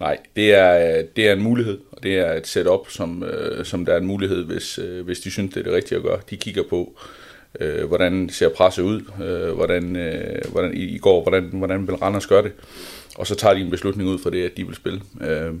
Nej, 0.00 0.18
det 0.36 0.54
er, 0.54 1.02
det 1.16 1.28
er 1.28 1.32
en 1.32 1.42
mulighed, 1.42 1.78
og 1.92 2.02
det 2.02 2.18
er 2.18 2.32
et 2.32 2.46
setup, 2.46 2.90
som, 2.90 3.22
øh, 3.22 3.64
som 3.64 3.84
der 3.84 3.92
er 3.92 3.98
en 3.98 4.06
mulighed, 4.06 4.44
hvis, 4.44 4.78
øh, 4.78 5.04
hvis 5.04 5.20
de 5.20 5.30
synes, 5.30 5.54
det 5.54 5.60
er 5.60 5.64
det 5.64 5.72
rigtige 5.72 5.98
at 5.98 6.04
gøre. 6.04 6.20
De 6.30 6.36
kigger 6.36 6.62
på, 6.70 6.98
øh, 7.60 7.84
hvordan 7.84 8.28
ser 8.28 8.48
presset 8.48 8.82
ud, 8.82 9.00
øh, 9.24 9.54
hvordan, 9.54 9.96
øh, 9.96 10.50
hvordan 10.52 10.74
i, 10.74 10.84
i 10.84 10.98
går, 10.98 11.22
hvordan, 11.22 11.44
hvordan 11.52 11.86
vil 11.86 11.96
Randers 11.96 12.26
gøre 12.26 12.42
det, 12.42 12.52
og 13.16 13.26
så 13.26 13.34
tager 13.34 13.54
de 13.54 13.60
en 13.60 13.70
beslutning 13.70 14.08
ud 14.08 14.18
fra 14.18 14.30
det, 14.30 14.44
at 14.44 14.56
de 14.56 14.66
vil 14.66 14.76
spille. 14.76 15.00
Øh, 15.20 15.52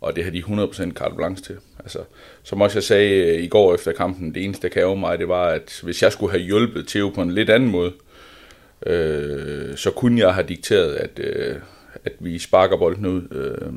og 0.00 0.16
det 0.16 0.24
har 0.24 0.30
de 0.30 0.42
100% 0.42 0.92
carte 0.92 1.14
blanche 1.16 1.44
til. 1.44 1.56
Altså, 1.78 1.98
som 2.42 2.60
også 2.60 2.76
jeg 2.78 2.84
sagde 2.84 3.10
øh, 3.10 3.42
i 3.42 3.48
går 3.48 3.74
efter 3.74 3.92
kampen, 3.92 4.34
det 4.34 4.44
eneste, 4.44 4.68
der 4.68 4.74
kan 4.74 4.98
mig, 4.98 5.18
det 5.18 5.28
var, 5.28 5.46
at 5.48 5.80
hvis 5.82 6.02
jeg 6.02 6.12
skulle 6.12 6.32
have 6.32 6.44
hjulpet 6.44 6.88
Theo 6.88 7.08
på 7.08 7.22
en 7.22 7.30
lidt 7.30 7.50
anden 7.50 7.70
måde, 7.70 7.92
øh, 8.86 9.76
så 9.76 9.90
kunne 9.90 10.20
jeg 10.20 10.34
have 10.34 10.46
dikteret, 10.46 10.94
at, 10.94 11.10
øh, 11.18 11.56
at 12.04 12.12
vi 12.20 12.38
sparker 12.38 12.76
bolden 12.76 13.06
ud. 13.06 13.22
Øh, 13.32 13.72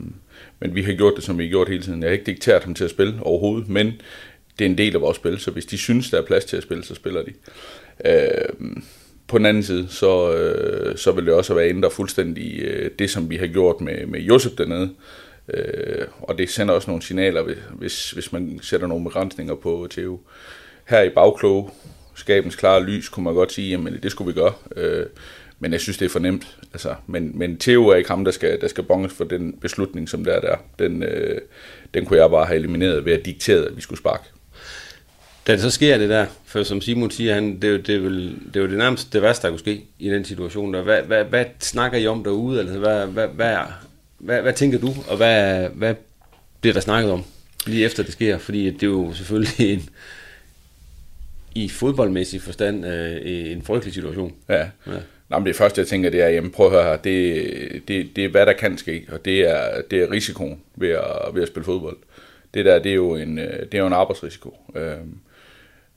men 0.60 0.76
vi 0.76 0.84
har 0.84 0.94
gjort 0.94 1.14
det, 1.16 1.24
som 1.24 1.38
vi 1.38 1.44
har 1.44 1.50
gjort 1.50 1.70
hele 1.70 1.84
tiden. 1.84 2.02
Jeg 2.02 2.10
har 2.10 2.14
ikke 2.14 2.26
dikteret 2.26 2.64
ham 2.64 2.74
til 2.74 2.84
at 2.84 2.90
spille 2.90 3.14
overhovedet, 3.22 3.70
men 3.70 3.94
det 4.60 4.66
er 4.66 4.70
en 4.70 4.78
del 4.78 4.96
af 4.96 5.02
vores 5.02 5.18
spil, 5.18 5.40
så 5.40 5.52
hvis 5.52 5.66
de 5.66 5.78
synes, 5.78 6.10
der 6.10 6.18
er 6.18 6.26
plads 6.26 6.46
til 6.46 6.58
at 6.58 6.64
spille, 6.64 6.84
så 6.84 6.96
spiller 6.96 7.24
de. 7.24 7.34
Øh, 8.06 8.76
på 9.28 9.38
den 9.38 9.46
anden 9.46 9.64
side, 9.64 9.88
så, 9.90 10.34
øh, 10.34 10.98
så 10.98 11.12
vil 11.12 11.26
det 11.26 11.34
også 11.34 11.54
være 11.54 11.70
ændret 11.70 11.92
fuldstændig 11.92 12.60
øh, 12.60 12.92
det, 13.00 13.10
som 13.10 13.30
vi 13.30 13.38
har 13.38 13.48
gjort 13.48 13.82
med, 13.82 14.06
med 14.06 14.20
Josef 14.20 14.52
dernede. 14.52 14.90
Øh, 15.54 16.08
og 16.22 16.38
det 16.38 16.50
sender 16.50 16.74
også 16.74 16.90
nogle 16.90 17.04
signaler, 17.04 17.54
hvis, 17.72 18.12
hvis 18.12 18.34
man 18.34 18.60
sætter 18.62 18.88
nogle 18.88 19.04
begrænsninger 19.04 19.56
på 19.56 19.88
Theo. 19.90 20.20
Her 20.86 21.02
i 21.02 21.10
bagklog, 21.10 21.74
skabens 22.20 22.56
klare 22.56 22.84
lys, 22.84 23.10
kunne 23.10 23.24
man 23.24 23.34
godt 23.34 23.54
sige, 23.54 23.70
jamen 23.70 24.00
det 24.04 24.12
skulle 24.12 24.34
vi 24.34 24.40
gøre. 24.40 24.54
Øh, 24.76 25.06
men 25.60 25.72
jeg 25.72 25.82
synes, 25.82 25.98
det 25.98 26.06
er 26.06 26.10
for 26.10 26.20
nemt. 26.20 26.58
Altså, 26.74 26.96
men, 27.08 27.32
men 27.34 27.58
Theo 27.58 27.88
er 27.88 27.96
ikke 27.96 28.10
ham, 28.10 28.26
der 28.26 28.32
skal, 28.32 28.62
der 28.62 28.68
skal 28.68 28.84
bonges 28.84 29.14
for 29.14 29.24
den 29.24 29.54
beslutning, 29.54 30.10
som 30.10 30.24
der 30.24 30.32
er 30.32 30.40
der. 30.40 30.56
Den, 30.80 31.04
øh, 31.04 31.42
den 31.94 32.06
kunne 32.06 32.20
jeg 32.20 32.30
bare 32.30 32.46
have 32.46 32.58
elimineret 32.58 33.06
ved 33.06 33.14
at 33.14 33.26
diktere, 33.26 33.66
at 33.66 33.76
vi 33.76 33.82
skulle 33.82 34.00
sparke. 34.00 34.24
Da 35.48 35.54
det 35.54 35.62
så 35.62 35.70
sker 35.70 35.98
det 35.98 36.10
der, 36.10 36.26
for 36.46 36.64
som 36.64 36.82
Simon 36.82 37.12
siger, 37.12 37.34
han, 37.34 37.60
det, 37.62 37.88
det, 37.88 38.04
vil, 38.04 38.38
det 38.48 38.56
er 38.56 38.62
jo 38.62 38.70
det 38.70 38.78
nærmest 38.78 39.14
det 39.14 39.22
værste, 39.22 39.48
der 39.48 39.52
kunne 39.52 39.60
ske 39.60 39.82
i 40.00 40.10
den 40.10 40.26
situation. 40.26 40.74
Der. 40.74 40.82
Hvad, 40.82 41.02
hvad, 41.02 41.24
hvad 41.24 41.46
snakker 41.60 41.98
I 41.98 42.08
om 42.08 42.24
derude? 42.24 42.60
Altså, 42.60 42.80
hvad, 42.80 43.06
hvad, 43.06 43.28
hvad, 43.28 43.58
hvad, 44.18 44.42
hvad 44.42 44.54
tænker 44.54 44.80
du, 44.80 44.94
og 45.08 45.18
hvad, 45.18 45.70
hvad 45.70 45.96
bliver 46.62 46.74
der 46.74 46.82
snakket 46.82 47.12
om 47.12 47.24
lige 47.66 47.86
efter 47.86 48.04
det 48.04 48.14
sker? 48.14 48.38
Fordi 48.38 48.66
det 48.66 48.84
er 48.84 48.88
jo 48.88 49.14
selvfølgelig 49.14 49.74
en, 49.74 49.90
i 51.56 51.70
fodboldmæssig 51.70 52.42
forstand 52.42 52.86
øh, 52.86 53.18
en 53.52 53.62
frygtelig 53.62 53.94
situation. 53.94 54.34
Ja. 54.50 54.70
ja. 54.88 55.00
Nå, 55.30 55.40
men 55.40 55.46
det 55.46 55.56
første, 55.56 55.80
jeg 55.82 55.88
tænker, 55.88 56.10
det 56.10 56.22
er, 56.22 56.28
jamen 56.28 56.52
prøv 56.52 56.66
at 56.66 56.72
høre 56.72 56.84
her, 56.84 56.98
det, 56.98 57.88
det, 57.88 58.10
det 58.16 58.26
er, 58.26 58.30
hvad 58.30 58.46
der 58.46 58.54
kan 58.54 58.78
ske, 58.78 59.06
og 59.12 59.26
det 59.26 59.50
er, 59.50 59.82
det 59.92 60.02
er 60.02 60.12
risikoen 60.12 60.62
ved 60.76 60.90
at, 60.90 61.34
ved 61.34 61.42
at 61.42 61.48
spille 61.48 61.66
fodbold. 61.66 61.98
Det 62.54 62.66
der, 62.66 62.80
det 62.80 62.90
er 62.90 62.96
jo 62.96 63.16
en, 63.16 63.38
det 63.38 63.74
er 63.74 63.80
jo 63.80 63.88
en 63.88 63.94
arbejdsrisiko. 63.94 64.58
Øhm, 64.76 65.18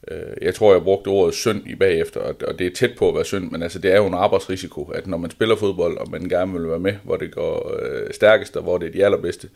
øh, 0.08 0.36
jeg 0.42 0.54
tror, 0.54 0.72
jeg 0.72 0.82
brugte 0.82 1.08
ordet 1.08 1.34
synd 1.34 1.66
i 1.66 1.74
bagefter, 1.74 2.20
og 2.20 2.58
det 2.58 2.66
er 2.66 2.70
tæt 2.74 2.90
på 2.98 3.08
at 3.08 3.14
være 3.14 3.24
synd, 3.24 3.50
men 3.50 3.62
altså, 3.62 3.78
det 3.78 3.92
er 3.92 3.96
jo 3.96 4.06
en 4.06 4.14
arbejdsrisiko, 4.14 4.84
at 4.84 5.06
når 5.06 5.16
man 5.16 5.30
spiller 5.30 5.56
fodbold, 5.56 5.96
og 5.96 6.10
man 6.10 6.28
gerne 6.28 6.52
vil 6.52 6.68
være 6.68 6.78
med, 6.78 6.94
hvor 7.02 7.16
det 7.16 7.34
går 7.34 7.78
øh, 7.82 8.14
stærkest, 8.14 8.56
og 8.56 8.62
hvor 8.62 8.78
det 8.78 8.88
er 8.88 8.92
de 8.92 9.04
allerbedste, 9.04 9.48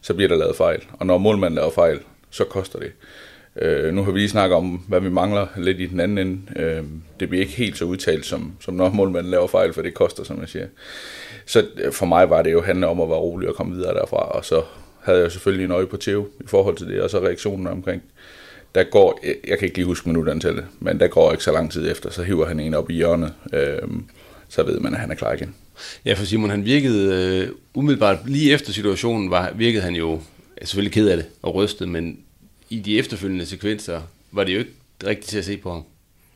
så 0.00 0.14
bliver 0.14 0.28
der 0.28 0.36
lavet 0.36 0.56
fejl. 0.56 0.82
Og 0.92 1.06
når 1.06 1.18
målmanden 1.18 1.54
laver 1.54 1.70
fejl, 1.70 2.00
så 2.30 2.44
koster 2.44 2.78
det. 2.78 2.92
Øh, 3.62 3.94
nu 3.94 4.04
har 4.04 4.12
vi 4.12 4.18
lige 4.18 4.28
snakket 4.28 4.56
om, 4.56 4.84
hvad 4.88 5.00
vi 5.00 5.08
mangler 5.08 5.46
lidt 5.56 5.80
i 5.80 5.86
den 5.86 6.00
anden 6.00 6.18
ende. 6.18 6.40
Øh, 6.56 6.82
det 7.20 7.28
bliver 7.28 7.42
ikke 7.42 7.56
helt 7.56 7.78
så 7.78 7.84
udtalt, 7.84 8.26
som, 8.26 8.52
som 8.60 8.74
når 8.74 8.88
målmanden 8.88 9.30
laver 9.30 9.46
fejl, 9.46 9.72
for 9.72 9.82
det 9.82 9.94
koster, 9.94 10.24
som 10.24 10.40
jeg 10.40 10.48
siger. 10.48 10.66
Så 11.46 11.66
øh, 11.76 11.92
for 11.92 12.06
mig 12.06 12.30
var 12.30 12.42
det 12.42 12.52
jo 12.52 12.62
handle 12.62 12.86
om 12.86 13.00
at 13.00 13.08
være 13.08 13.18
rolig 13.18 13.48
og 13.48 13.54
komme 13.54 13.76
videre 13.76 13.94
derfra, 13.94 14.16
og 14.16 14.44
så 14.44 14.62
havde 15.02 15.20
jeg 15.20 15.32
selvfølgelig 15.32 15.64
en 15.64 15.70
øje 15.70 15.86
på 15.86 15.96
Theo 15.96 16.26
i 16.40 16.46
forhold 16.46 16.76
til 16.76 16.88
det, 16.88 17.00
og 17.00 17.10
så 17.10 17.20
reaktionen 17.20 17.66
omkring. 17.66 18.02
Der 18.74 18.84
går, 18.84 19.20
jeg 19.48 19.58
kan 19.58 19.66
ikke 19.66 19.76
lige 19.76 19.86
huske 19.86 20.08
minutantallet, 20.08 20.64
men 20.80 21.00
der 21.00 21.06
går 21.06 21.32
ikke 21.32 21.44
så 21.44 21.52
lang 21.52 21.72
tid 21.72 21.90
efter, 21.90 22.10
så 22.10 22.22
hiver 22.22 22.46
han 22.46 22.60
en 22.60 22.74
op 22.74 22.90
i 22.90 22.94
hjørnet, 22.94 23.32
øh, 23.52 23.78
så 24.48 24.62
ved 24.62 24.80
man, 24.80 24.94
at 24.94 25.00
han 25.00 25.10
er 25.10 25.14
klar 25.14 25.32
igen. 25.32 25.54
Ja, 26.04 26.12
for 26.12 26.24
Simon, 26.24 26.50
han 26.50 26.64
virkede 26.64 27.14
øh, 27.14 27.48
umiddelbart 27.74 28.18
lige 28.26 28.52
efter 28.52 28.72
situationen, 28.72 29.30
var, 29.30 29.52
virkede 29.54 29.82
han 29.82 29.94
jo 29.94 30.20
selvfølgelig 30.62 30.92
ked 30.92 31.08
af 31.08 31.16
det 31.16 31.26
og 31.42 31.54
rystet, 31.54 31.88
men 31.88 32.18
i 32.74 32.80
de 32.80 32.98
efterfølgende 32.98 33.46
sekvenser 33.46 34.02
var 34.32 34.44
det 34.44 34.54
jo 34.54 34.58
ikke 34.58 34.72
rigtigt 35.06 35.28
til 35.28 35.38
at 35.38 35.44
se 35.44 35.56
på 35.56 35.72
ham, 35.72 35.84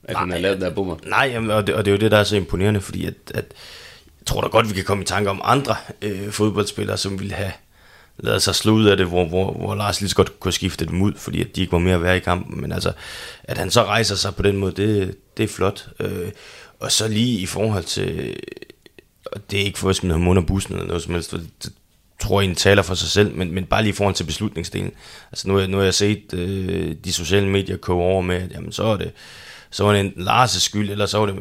at 0.04 0.12
nej, 0.12 0.20
han 0.20 0.30
havde 0.30 0.42
lavet 0.42 0.56
den 0.56 0.64
der 0.64 0.74
bummer. 0.74 0.96
Nej, 1.06 1.30
jamen, 1.32 1.50
og, 1.50 1.66
det, 1.66 1.74
og 1.74 1.84
det 1.84 1.90
er 1.90 1.94
jo 1.96 2.00
det, 2.00 2.10
der 2.10 2.18
er 2.18 2.24
så 2.24 2.36
imponerende, 2.36 2.80
fordi 2.80 3.06
at, 3.06 3.14
at 3.34 3.44
jeg 4.20 4.26
tror 4.26 4.40
da 4.40 4.46
godt, 4.46 4.70
vi 4.70 4.74
kan 4.74 4.84
komme 4.84 5.02
i 5.02 5.06
tanke 5.06 5.30
om 5.30 5.40
andre 5.44 5.76
øh, 6.02 6.30
fodboldspillere, 6.30 6.96
som 6.96 7.18
ville 7.18 7.34
have 7.34 7.52
lavet 8.18 8.42
sig 8.42 8.54
slå 8.54 8.72
ud 8.72 8.86
af 8.86 8.96
det, 8.96 9.06
hvor, 9.06 9.24
hvor, 9.24 9.52
hvor 9.52 9.74
Lars 9.74 10.00
lige 10.00 10.10
så 10.10 10.16
godt 10.16 10.40
kunne 10.40 10.52
skifte 10.52 10.86
dem 10.86 11.02
ud, 11.02 11.12
fordi 11.16 11.40
at 11.40 11.56
de 11.56 11.60
ikke 11.60 11.72
var 11.72 11.78
mere 11.78 12.02
værd 12.02 12.16
i 12.16 12.20
kampen. 12.20 12.60
Men 12.60 12.72
altså, 12.72 12.92
at 13.44 13.58
han 13.58 13.70
så 13.70 13.84
rejser 13.84 14.14
sig 14.14 14.34
på 14.34 14.42
den 14.42 14.56
måde, 14.56 14.72
det, 14.72 15.16
det 15.36 15.42
er 15.42 15.48
flot. 15.48 15.88
Øh, 16.00 16.28
og 16.80 16.92
så 16.92 17.08
lige 17.08 17.40
i 17.40 17.46
forhold 17.46 17.84
til, 17.84 18.36
og 19.26 19.50
det 19.50 19.60
er 19.60 19.64
ikke 19.64 19.78
for 19.78 19.90
at 19.90 19.96
smide 19.96 20.12
ham 20.12 20.28
under 20.28 20.42
bussen 20.42 20.74
eller 20.74 20.86
noget 20.86 21.02
som 21.02 21.14
helst, 21.14 21.30
for 21.30 21.38
det, 21.38 21.72
tror 22.20 22.40
jeg, 22.40 22.56
taler 22.56 22.82
for 22.82 22.94
sig 22.94 23.08
selv, 23.08 23.34
men, 23.34 23.52
men 23.52 23.64
bare 23.64 23.82
lige 23.82 23.90
i 23.90 23.94
forhold 23.94 24.14
til 24.14 24.24
beslutningsdelen. 24.24 24.92
Altså 25.32 25.48
nu, 25.48 25.66
nu 25.66 25.76
har 25.76 25.84
jeg 25.84 25.94
set 25.94 26.34
øh, 26.34 26.94
de 27.04 27.12
sociale 27.12 27.48
medier 27.48 27.76
koge 27.76 28.04
over 28.04 28.22
med, 28.22 28.36
at 28.36 28.52
jamen, 28.52 28.72
så 28.72 28.84
er 28.84 28.96
det, 28.96 29.12
så 29.70 29.84
var 29.84 29.92
det 29.92 30.00
en 30.00 30.12
Lars' 30.16 30.58
skyld, 30.60 30.90
eller 30.90 31.06
så 31.06 31.18
var 31.18 31.26
det 31.26 31.36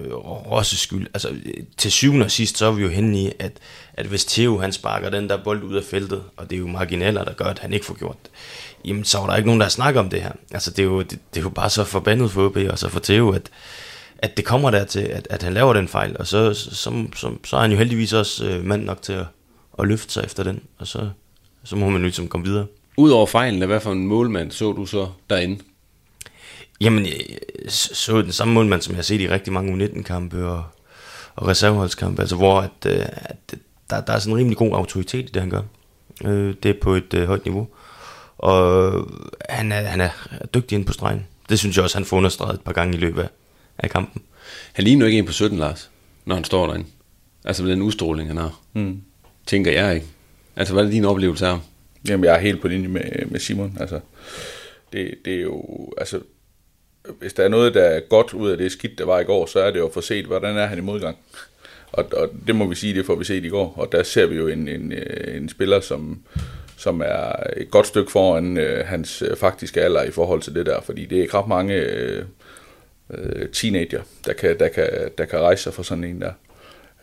Rosses 0.51 0.79
skyld. 0.79 1.07
Altså, 1.13 1.29
til 1.77 1.91
syvende 1.91 2.25
og 2.25 2.31
sidst, 2.31 2.57
så 2.57 2.65
er 2.65 2.71
vi 2.71 2.81
jo 2.81 2.89
henne 2.89 3.21
i, 3.21 3.31
at, 3.39 3.51
at 3.93 4.05
hvis 4.05 4.25
Theo 4.25 4.59
han 4.59 4.71
sparker 4.71 5.09
den 5.09 5.29
der 5.29 5.43
bold 5.43 5.63
ud 5.63 5.75
af 5.75 5.83
feltet, 5.83 6.23
og 6.37 6.49
det 6.49 6.55
er 6.55 6.59
jo 6.59 6.67
marginaler, 6.67 7.23
der 7.23 7.33
gør, 7.33 7.45
at 7.45 7.59
han 7.59 7.73
ikke 7.73 7.85
får 7.85 7.93
gjort 7.93 8.17
det, 8.23 8.31
jamen 8.85 9.03
så 9.03 9.17
var 9.17 9.27
der 9.27 9.35
ikke 9.35 9.47
nogen, 9.47 9.61
der 9.61 9.67
snakker 9.67 9.99
om 9.99 10.09
det 10.09 10.21
her. 10.21 10.31
Altså, 10.51 10.71
det 10.71 10.79
er 10.79 10.83
jo, 10.83 11.01
det, 11.01 11.19
det 11.33 11.39
er 11.39 11.43
jo 11.43 11.49
bare 11.49 11.69
så 11.69 11.83
forbandet 11.83 12.31
for 12.31 12.45
OB, 12.45 12.57
og 12.69 12.79
så 12.79 12.89
for 12.89 12.99
Theo, 12.99 13.31
at, 13.31 13.49
at 14.17 14.37
det 14.37 14.45
kommer 14.45 14.71
dertil, 14.71 14.99
at, 15.01 15.27
at 15.29 15.43
han 15.43 15.53
laver 15.53 15.73
den 15.73 15.87
fejl, 15.87 16.15
og 16.19 16.27
så, 16.27 16.53
så, 16.53 17.05
så, 17.15 17.31
så 17.45 17.57
er 17.57 17.61
han 17.61 17.71
jo 17.71 17.77
heldigvis 17.77 18.13
også 18.13 18.45
øh, 18.45 18.65
mand 18.65 18.83
nok 18.83 19.01
til 19.01 19.13
at, 19.13 19.25
at 19.79 19.87
løfte 19.87 20.13
sig 20.13 20.23
efter 20.25 20.43
den, 20.43 20.63
og 20.77 20.87
så, 20.87 21.09
så 21.63 21.75
må 21.75 21.89
man 21.89 22.01
ligesom 22.01 22.27
komme 22.27 22.47
videre. 22.47 22.65
Udover 22.97 23.25
fejlen, 23.25 23.67
hvad 23.67 23.79
for 23.79 23.91
en 23.91 24.07
målmand 24.07 24.51
så 24.51 24.71
du 24.71 24.85
så 24.85 25.07
derinde? 25.29 25.59
Jamen, 26.81 27.05
jeg 27.05 27.39
så 27.67 28.21
den 28.21 28.31
samme 28.31 28.53
målmand, 28.53 28.81
som 28.81 28.91
jeg 28.91 28.97
har 28.97 29.03
set 29.03 29.21
i 29.21 29.29
rigtig 29.29 29.53
mange 29.53 29.85
U19-kampe 29.85 30.45
og, 30.45 30.63
og 31.35 31.47
reserveholdskampe, 31.47 32.21
altså 32.21 32.35
hvor 32.35 32.59
at, 32.59 32.85
øh, 32.85 33.05
at 33.15 33.55
der, 33.89 34.01
der 34.01 34.13
er 34.13 34.19
sådan 34.19 34.33
en 34.33 34.37
rimelig 34.37 34.57
god 34.57 34.71
autoritet 34.71 35.29
i 35.29 35.31
det, 35.31 35.41
han 35.41 35.49
gør. 35.49 35.61
Øh, 36.25 36.55
det 36.63 36.69
er 36.69 36.79
på 36.81 36.95
et 36.95 37.13
øh, 37.13 37.27
højt 37.27 37.45
niveau. 37.45 37.67
Og 38.37 38.91
han 39.49 39.71
er, 39.71 39.81
han 39.81 40.01
er 40.01 40.09
dygtig 40.53 40.75
ind 40.75 40.85
på 40.85 40.93
stregen. 40.93 41.25
Det 41.49 41.59
synes 41.59 41.75
jeg 41.75 41.83
også, 41.83 41.97
han 41.97 42.05
får 42.05 42.17
understreget 42.17 42.53
et 42.53 42.61
par 42.61 42.73
gange 42.73 42.97
i 42.97 42.99
løbet 42.99 43.21
af, 43.21 43.29
af 43.77 43.89
kampen. 43.89 44.21
Han 44.73 44.83
ligner 44.83 45.05
jo 45.05 45.07
ikke 45.07 45.19
en 45.19 45.25
på 45.25 45.31
17, 45.31 45.57
Lars, 45.57 45.89
når 46.25 46.35
han 46.35 46.43
står 46.43 46.67
derinde. 46.67 46.85
Altså 47.45 47.63
med 47.63 47.71
den 47.71 47.81
udstråling, 47.81 48.29
han 48.29 48.37
har. 48.37 48.59
Mm. 48.73 49.01
Tænker 49.47 49.71
jeg 49.71 49.95
ikke. 49.95 50.07
Altså, 50.55 50.73
hvad 50.73 50.85
er 50.85 50.89
din 50.89 51.05
oplevelse 51.05 51.47
af? 51.47 51.59
Jamen, 52.09 52.23
jeg 52.23 52.35
er 52.35 52.39
helt 52.39 52.61
på 52.61 52.67
linje 52.67 52.87
med, 52.87 53.25
med 53.25 53.39
Simon. 53.39 53.77
Altså, 53.79 53.99
det, 54.93 55.15
det 55.25 55.35
er 55.35 55.41
jo, 55.41 55.63
altså, 55.97 56.19
hvis 57.19 57.33
der 57.33 57.43
er 57.43 57.47
noget, 57.47 57.73
der 57.73 57.83
er 57.83 57.99
godt 57.99 58.33
ud 58.33 58.49
af 58.49 58.57
det 58.57 58.71
skidt, 58.71 58.97
der 58.97 59.05
var 59.05 59.19
i 59.19 59.23
går, 59.23 59.45
så 59.45 59.59
er 59.59 59.71
det 59.71 59.79
jo 59.79 59.87
at 59.87 59.93
få 59.93 60.01
set, 60.01 60.25
hvordan 60.25 60.57
er 60.57 60.65
han 60.65 60.77
i 60.77 60.81
modgang. 60.81 61.17
Og, 61.91 62.05
og 62.13 62.29
det 62.47 62.55
må 62.55 62.67
vi 62.67 62.75
sige, 62.75 62.93
det 62.93 63.05
får 63.05 63.15
vi 63.15 63.23
set 63.23 63.45
i 63.45 63.49
går. 63.49 63.73
Og 63.77 63.91
der 63.91 64.03
ser 64.03 64.25
vi 64.25 64.35
jo 64.35 64.47
en, 64.47 64.67
en, 64.67 64.91
øh, 64.91 65.37
en 65.37 65.49
spiller, 65.49 65.79
som, 65.79 66.23
som 66.77 67.01
er 67.01 67.33
et 67.57 67.71
godt 67.71 67.87
stykke 67.87 68.11
foran 68.11 68.57
øh, 68.57 68.85
hans 68.85 69.21
øh, 69.21 69.37
faktiske 69.37 69.81
alder 69.81 70.03
i 70.03 70.11
forhold 70.11 70.41
til 70.41 70.55
det 70.55 70.65
der. 70.65 70.81
Fordi 70.81 71.05
det 71.05 71.17
er 71.17 71.21
ikke 71.21 71.37
ret 71.37 71.47
mange 71.47 71.73
øh, 71.73 72.25
øh, 73.13 73.49
teenager, 73.49 74.01
der 74.25 74.33
kan, 74.33 74.59
der, 74.59 74.67
kan, 74.67 74.89
der 75.17 75.25
kan 75.25 75.39
rejse 75.39 75.63
sig 75.63 75.73
for 75.73 75.83
sådan 75.83 76.03
en 76.03 76.21
der. 76.21 76.31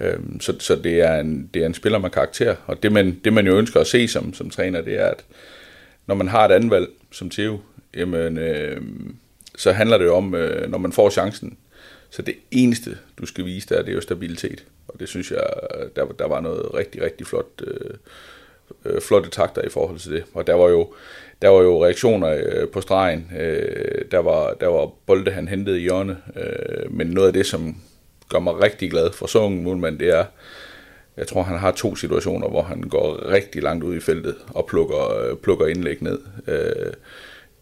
Øhm, 0.01 0.41
så 0.41 0.55
så 0.59 0.77
det, 0.77 1.01
er 1.01 1.21
en, 1.21 1.51
det 1.55 1.63
er 1.63 1.67
en 1.67 1.75
spiller 1.75 1.99
med 1.99 2.11
karakter, 2.11 2.57
og 2.67 2.83
det 2.83 2.93
man, 2.93 3.21
det 3.25 3.33
man 3.33 3.47
jo 3.47 3.59
ønsker 3.59 3.81
at 3.81 3.87
se 3.87 4.09
som, 4.09 4.35
som 4.35 4.51
træner, 4.51 4.81
det 4.81 5.01
er, 5.01 5.07
at 5.07 5.25
når 6.07 6.15
man 6.15 6.29
har 6.29 6.45
et 6.45 6.53
andet 6.53 6.71
valg 6.71 6.89
som 7.11 7.31
Theo, 7.31 7.61
jamen, 7.97 8.39
øh, 8.39 8.81
så 9.57 9.73
handler 9.73 9.99
det 9.99 10.05
jo 10.05 10.17
om, 10.17 10.35
øh, 10.35 10.71
når 10.71 10.79
man 10.79 10.93
får 10.93 11.11
chancen, 11.11 11.57
så 12.11 12.23
det 12.23 12.35
eneste, 12.51 12.99
du 13.19 13.27
skal 13.27 13.45
vise 13.45 13.69
der, 13.69 13.83
det 13.83 13.89
er 13.89 13.95
jo 13.95 14.01
stabilitet. 14.01 14.65
Og 14.89 15.01
det 15.01 15.09
synes 15.09 15.31
jeg, 15.31 15.47
der, 15.97 16.07
der 16.07 16.29
var 16.29 16.41
noget 16.41 16.75
rigtig, 16.75 17.03
rigtig 17.03 17.27
flot, 17.27 17.63
øh, 17.67 17.91
øh, 18.85 19.01
flotte 19.01 19.31
takter 19.31 19.63
i 19.63 19.69
forhold 19.69 19.99
til 19.99 20.13
det. 20.13 20.25
Og 20.35 20.47
der 20.47 20.55
var 20.55 20.69
jo, 20.69 20.93
der 21.43 21.49
var 21.49 21.63
jo 21.63 21.85
reaktioner 21.85 22.29
øh, 22.29 22.69
på 22.69 22.81
stregen. 22.81 23.31
Øh, 23.39 24.05
der, 24.11 24.19
var, 24.19 24.55
der 24.55 24.67
var 24.67 24.91
bolde, 25.07 25.31
han 25.31 25.49
hentede 25.49 25.79
i 25.79 25.83
hjørne. 25.83 26.17
Øh, 26.37 26.93
men 26.93 27.07
noget 27.07 27.27
af 27.27 27.33
det, 27.33 27.47
som 27.47 27.77
gør 28.29 28.39
mig 28.39 28.61
rigtig 28.61 28.91
glad 28.91 29.13
for 29.13 29.27
så 29.27 29.39
unge 29.39 29.63
målmand, 29.63 29.99
det 29.99 30.09
er, 30.09 30.25
jeg 31.17 31.29
tror, 31.29 31.43
han 31.43 31.59
har 31.59 31.73
to 31.73 31.97
situationer, 31.97 32.49
hvor 32.49 32.63
han 32.63 32.83
går 32.83 33.31
rigtig 33.31 33.63
langt 33.63 33.85
ud 33.85 33.97
i 33.97 34.01
feltet 34.01 34.37
og 34.49 34.67
plukker, 34.67 35.19
øh, 35.19 35.37
plukker 35.37 35.67
indlæg 35.67 36.03
ned. 36.03 36.19
Øh, 36.47 36.93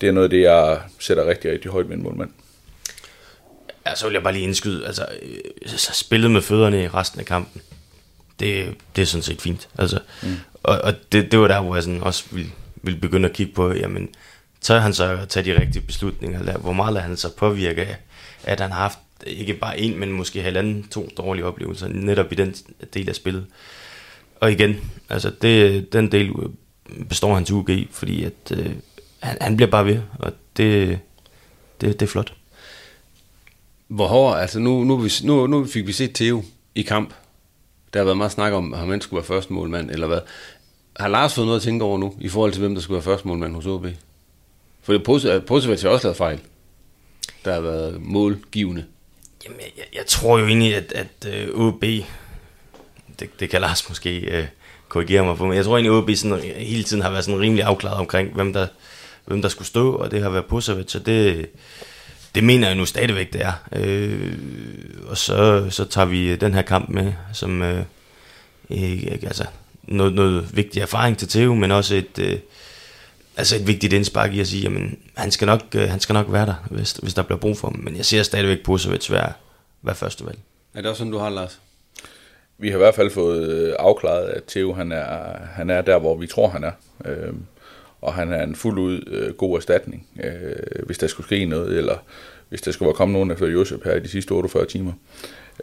det 0.00 0.08
er 0.08 0.12
noget 0.12 0.24
af 0.24 0.30
det, 0.30 0.40
jeg 0.40 0.80
sætter 0.98 1.26
rigtig, 1.26 1.52
rigtig 1.52 1.70
højt 1.70 1.88
med 1.88 1.96
en 1.96 2.02
målmand. 2.02 2.30
Ja, 3.86 3.94
så 3.94 4.06
vil 4.06 4.12
jeg 4.12 4.22
bare 4.22 4.32
lige 4.32 4.44
indskyde, 4.44 4.86
altså 4.86 5.06
øh, 5.22 5.68
spillet 5.76 6.30
med 6.30 6.42
fødderne 6.42 6.82
i 6.82 6.88
resten 6.88 7.20
af 7.20 7.26
kampen, 7.26 7.62
det, 8.40 8.74
det 8.96 9.02
er 9.02 9.06
sådan 9.06 9.22
set 9.22 9.42
fint. 9.42 9.68
Altså, 9.78 10.00
mm. 10.22 10.36
Og, 10.62 10.78
og 10.78 10.94
det, 11.12 11.32
det 11.32 11.40
var 11.40 11.48
der, 11.48 11.60
hvor 11.60 11.74
jeg 11.74 11.82
sådan 11.82 12.02
også 12.02 12.24
ville, 12.30 12.50
ville 12.82 13.00
begynde 13.00 13.28
at 13.28 13.34
kigge 13.34 13.52
på, 13.52 13.72
jamen, 13.72 14.08
tør 14.60 14.78
han 14.78 14.94
så 14.94 15.04
at 15.04 15.28
tage 15.28 15.44
de 15.44 15.60
rigtige 15.60 15.86
beslutninger? 15.86 16.58
Hvor 16.58 16.72
meget 16.72 16.92
lader 16.92 17.06
han 17.06 17.16
så 17.16 17.36
påvirke 17.36 17.82
af, 17.82 17.96
at 18.44 18.60
han 18.60 18.72
har 18.72 18.80
haft 18.80 18.98
ikke 19.26 19.54
bare 19.54 19.80
en, 19.80 19.98
men 19.98 20.12
måske 20.12 20.42
halvanden, 20.42 20.88
to 20.90 21.08
dårlige 21.16 21.44
oplevelser, 21.44 21.88
netop 21.88 22.32
i 22.32 22.34
den 22.34 22.54
del 22.94 23.08
af 23.08 23.14
spillet. 23.14 23.46
Og 24.40 24.52
igen, 24.52 24.76
altså 25.08 25.32
det, 25.42 25.92
den 25.92 26.12
del 26.12 26.32
består 27.08 27.34
hans 27.34 27.50
UG, 27.50 27.70
fordi 27.90 28.24
at, 28.24 28.52
øh, 28.52 28.70
han, 29.20 29.36
han 29.40 29.56
bliver 29.56 29.70
bare 29.70 29.86
ved, 29.86 30.00
og 30.18 30.32
det, 30.56 30.98
det, 31.80 32.00
det 32.00 32.06
er 32.06 32.10
flot. 32.10 32.34
Hvor 33.88 34.06
hård, 34.06 34.38
altså 34.38 34.58
nu, 34.58 34.84
nu, 34.84 35.08
nu, 35.24 35.46
nu 35.46 35.64
fik 35.64 35.86
vi 35.86 35.92
set 35.92 36.14
Theo 36.14 36.42
i 36.74 36.82
kamp. 36.82 37.14
Der 37.92 38.00
har 38.00 38.04
været 38.04 38.16
meget 38.16 38.32
snak 38.32 38.52
om, 38.52 38.74
om 38.74 38.90
han 38.90 39.00
skulle 39.00 39.18
være 39.18 39.26
første 39.26 39.52
målmand, 39.52 39.90
eller 39.90 40.06
hvad. 40.06 40.20
Har 40.96 41.08
Lars 41.08 41.34
fået 41.34 41.46
noget 41.46 41.58
at 41.58 41.62
tænke 41.62 41.84
over 41.84 41.98
nu, 41.98 42.14
i 42.20 42.28
forhold 42.28 42.52
til 42.52 42.60
hvem 42.60 42.74
der 42.74 42.82
skulle 42.82 42.94
være 42.94 43.02
første 43.02 43.28
målmand 43.28 43.54
hos 43.54 43.66
OB? 43.66 43.86
For 44.82 44.92
det 44.92 45.06
har 45.06 45.88
også 45.88 46.06
lavet 46.06 46.16
fejl. 46.16 46.40
Der 47.44 47.54
har 47.54 47.60
været 47.60 48.02
målgivende. 48.02 48.84
Jamen, 49.44 49.60
jeg, 49.60 49.84
jeg 49.94 50.06
tror 50.06 50.38
jo 50.38 50.46
egentlig, 50.46 50.74
at, 50.74 50.92
at 50.92 51.34
øh, 51.34 51.54
uh, 51.54 51.66
OB, 51.66 51.82
det, 53.20 53.40
det 53.40 53.50
kan 53.50 53.60
Lars 53.60 53.88
måske 53.88 54.38
uh, 54.38 54.44
korrigere 54.88 55.24
mig 55.24 55.36
på, 55.36 55.46
men 55.46 55.56
jeg 55.56 55.64
tror 55.64 55.76
egentlig, 55.76 55.96
at 55.96 56.02
OB 56.02 56.10
sådan, 56.14 56.40
hele 56.56 56.82
tiden 56.82 57.02
har 57.02 57.10
været 57.10 57.24
sådan 57.24 57.40
rimelig 57.40 57.64
afklaret 57.64 57.98
omkring, 57.98 58.34
hvem 58.34 58.52
der, 58.52 58.66
hvem 59.24 59.42
der 59.42 59.48
skulle 59.48 59.68
stå, 59.68 59.92
og 59.92 60.10
det 60.10 60.22
har 60.22 60.30
været 60.30 60.46
Pusovic, 60.46 60.90
så 60.90 60.98
det, 60.98 61.50
det 62.34 62.44
mener 62.44 62.66
jeg 62.66 62.76
nu 62.76 62.86
stadigvæk, 62.86 63.32
det 63.32 63.42
er. 63.42 63.52
Øh, 63.72 64.32
og 65.06 65.18
så, 65.18 65.66
så 65.70 65.84
tager 65.84 66.06
vi 66.06 66.28
øh, 66.28 66.40
den 66.40 66.54
her 66.54 66.62
kamp 66.62 66.88
med, 66.88 67.12
som 67.32 67.62
øh, 67.62 67.84
ikke, 68.70 69.26
altså, 69.26 69.44
noget, 69.82 70.12
noget 70.12 70.56
vigtig 70.56 70.80
erfaring 70.80 71.18
til 71.18 71.28
Theo, 71.28 71.54
men 71.54 71.70
også 71.70 71.94
et, 71.94 72.18
øh, 72.18 72.38
altså 73.36 73.56
et 73.56 73.66
vigtigt 73.66 73.92
indspark 73.92 74.32
i 74.32 74.40
at 74.40 74.46
sige, 74.46 74.62
jamen, 74.62 74.98
han 75.14 75.30
skal 75.30 75.46
nok, 75.46 75.60
øh, 75.74 75.88
han 75.88 76.00
skal 76.00 76.12
nok 76.12 76.26
være 76.28 76.46
der, 76.46 76.66
hvis, 76.70 76.92
hvis 76.92 77.14
der 77.14 77.22
bliver 77.22 77.38
brug 77.38 77.56
for 77.56 77.68
ham. 77.68 77.80
Men 77.82 77.96
jeg 77.96 78.04
ser 78.04 78.22
stadigvæk 78.22 78.62
Posevic 78.64 79.10
være, 79.10 79.32
være 79.82 79.94
første 79.94 80.26
valg. 80.26 80.38
Er 80.74 80.80
det 80.80 80.90
også 80.90 80.98
sådan, 80.98 81.12
du 81.12 81.18
har, 81.18 81.30
Lars? 81.30 81.60
Vi 82.58 82.68
har 82.68 82.74
i 82.74 82.78
hvert 82.78 82.94
fald 82.94 83.10
fået 83.10 83.48
øh, 83.48 83.74
afklaret, 83.78 84.28
at 84.28 84.44
Theo 84.44 84.72
han 84.72 84.92
er, 84.92 85.38
han 85.54 85.70
er 85.70 85.80
der, 85.80 85.98
hvor 85.98 86.16
vi 86.16 86.26
tror, 86.26 86.48
han 86.48 86.64
er. 86.64 86.72
Øh, 87.04 87.32
og 88.00 88.14
han 88.14 88.32
er 88.32 88.42
en 88.42 88.56
fuld 88.56 88.78
ud 88.78 89.00
øh, 89.06 89.34
god 89.34 89.56
erstatning, 89.56 90.06
øh, 90.24 90.86
hvis 90.86 90.98
der 90.98 91.06
skulle 91.06 91.26
ske 91.26 91.44
noget, 91.44 91.78
eller 91.78 91.96
hvis 92.48 92.62
der 92.62 92.72
skulle 92.72 92.94
komme 92.94 93.12
nogen 93.12 93.30
efter 93.30 93.46
Josef 93.46 93.84
her 93.84 93.94
i 93.94 94.00
de 94.00 94.08
sidste 94.08 94.32
48 94.32 94.66
timer. 94.66 94.92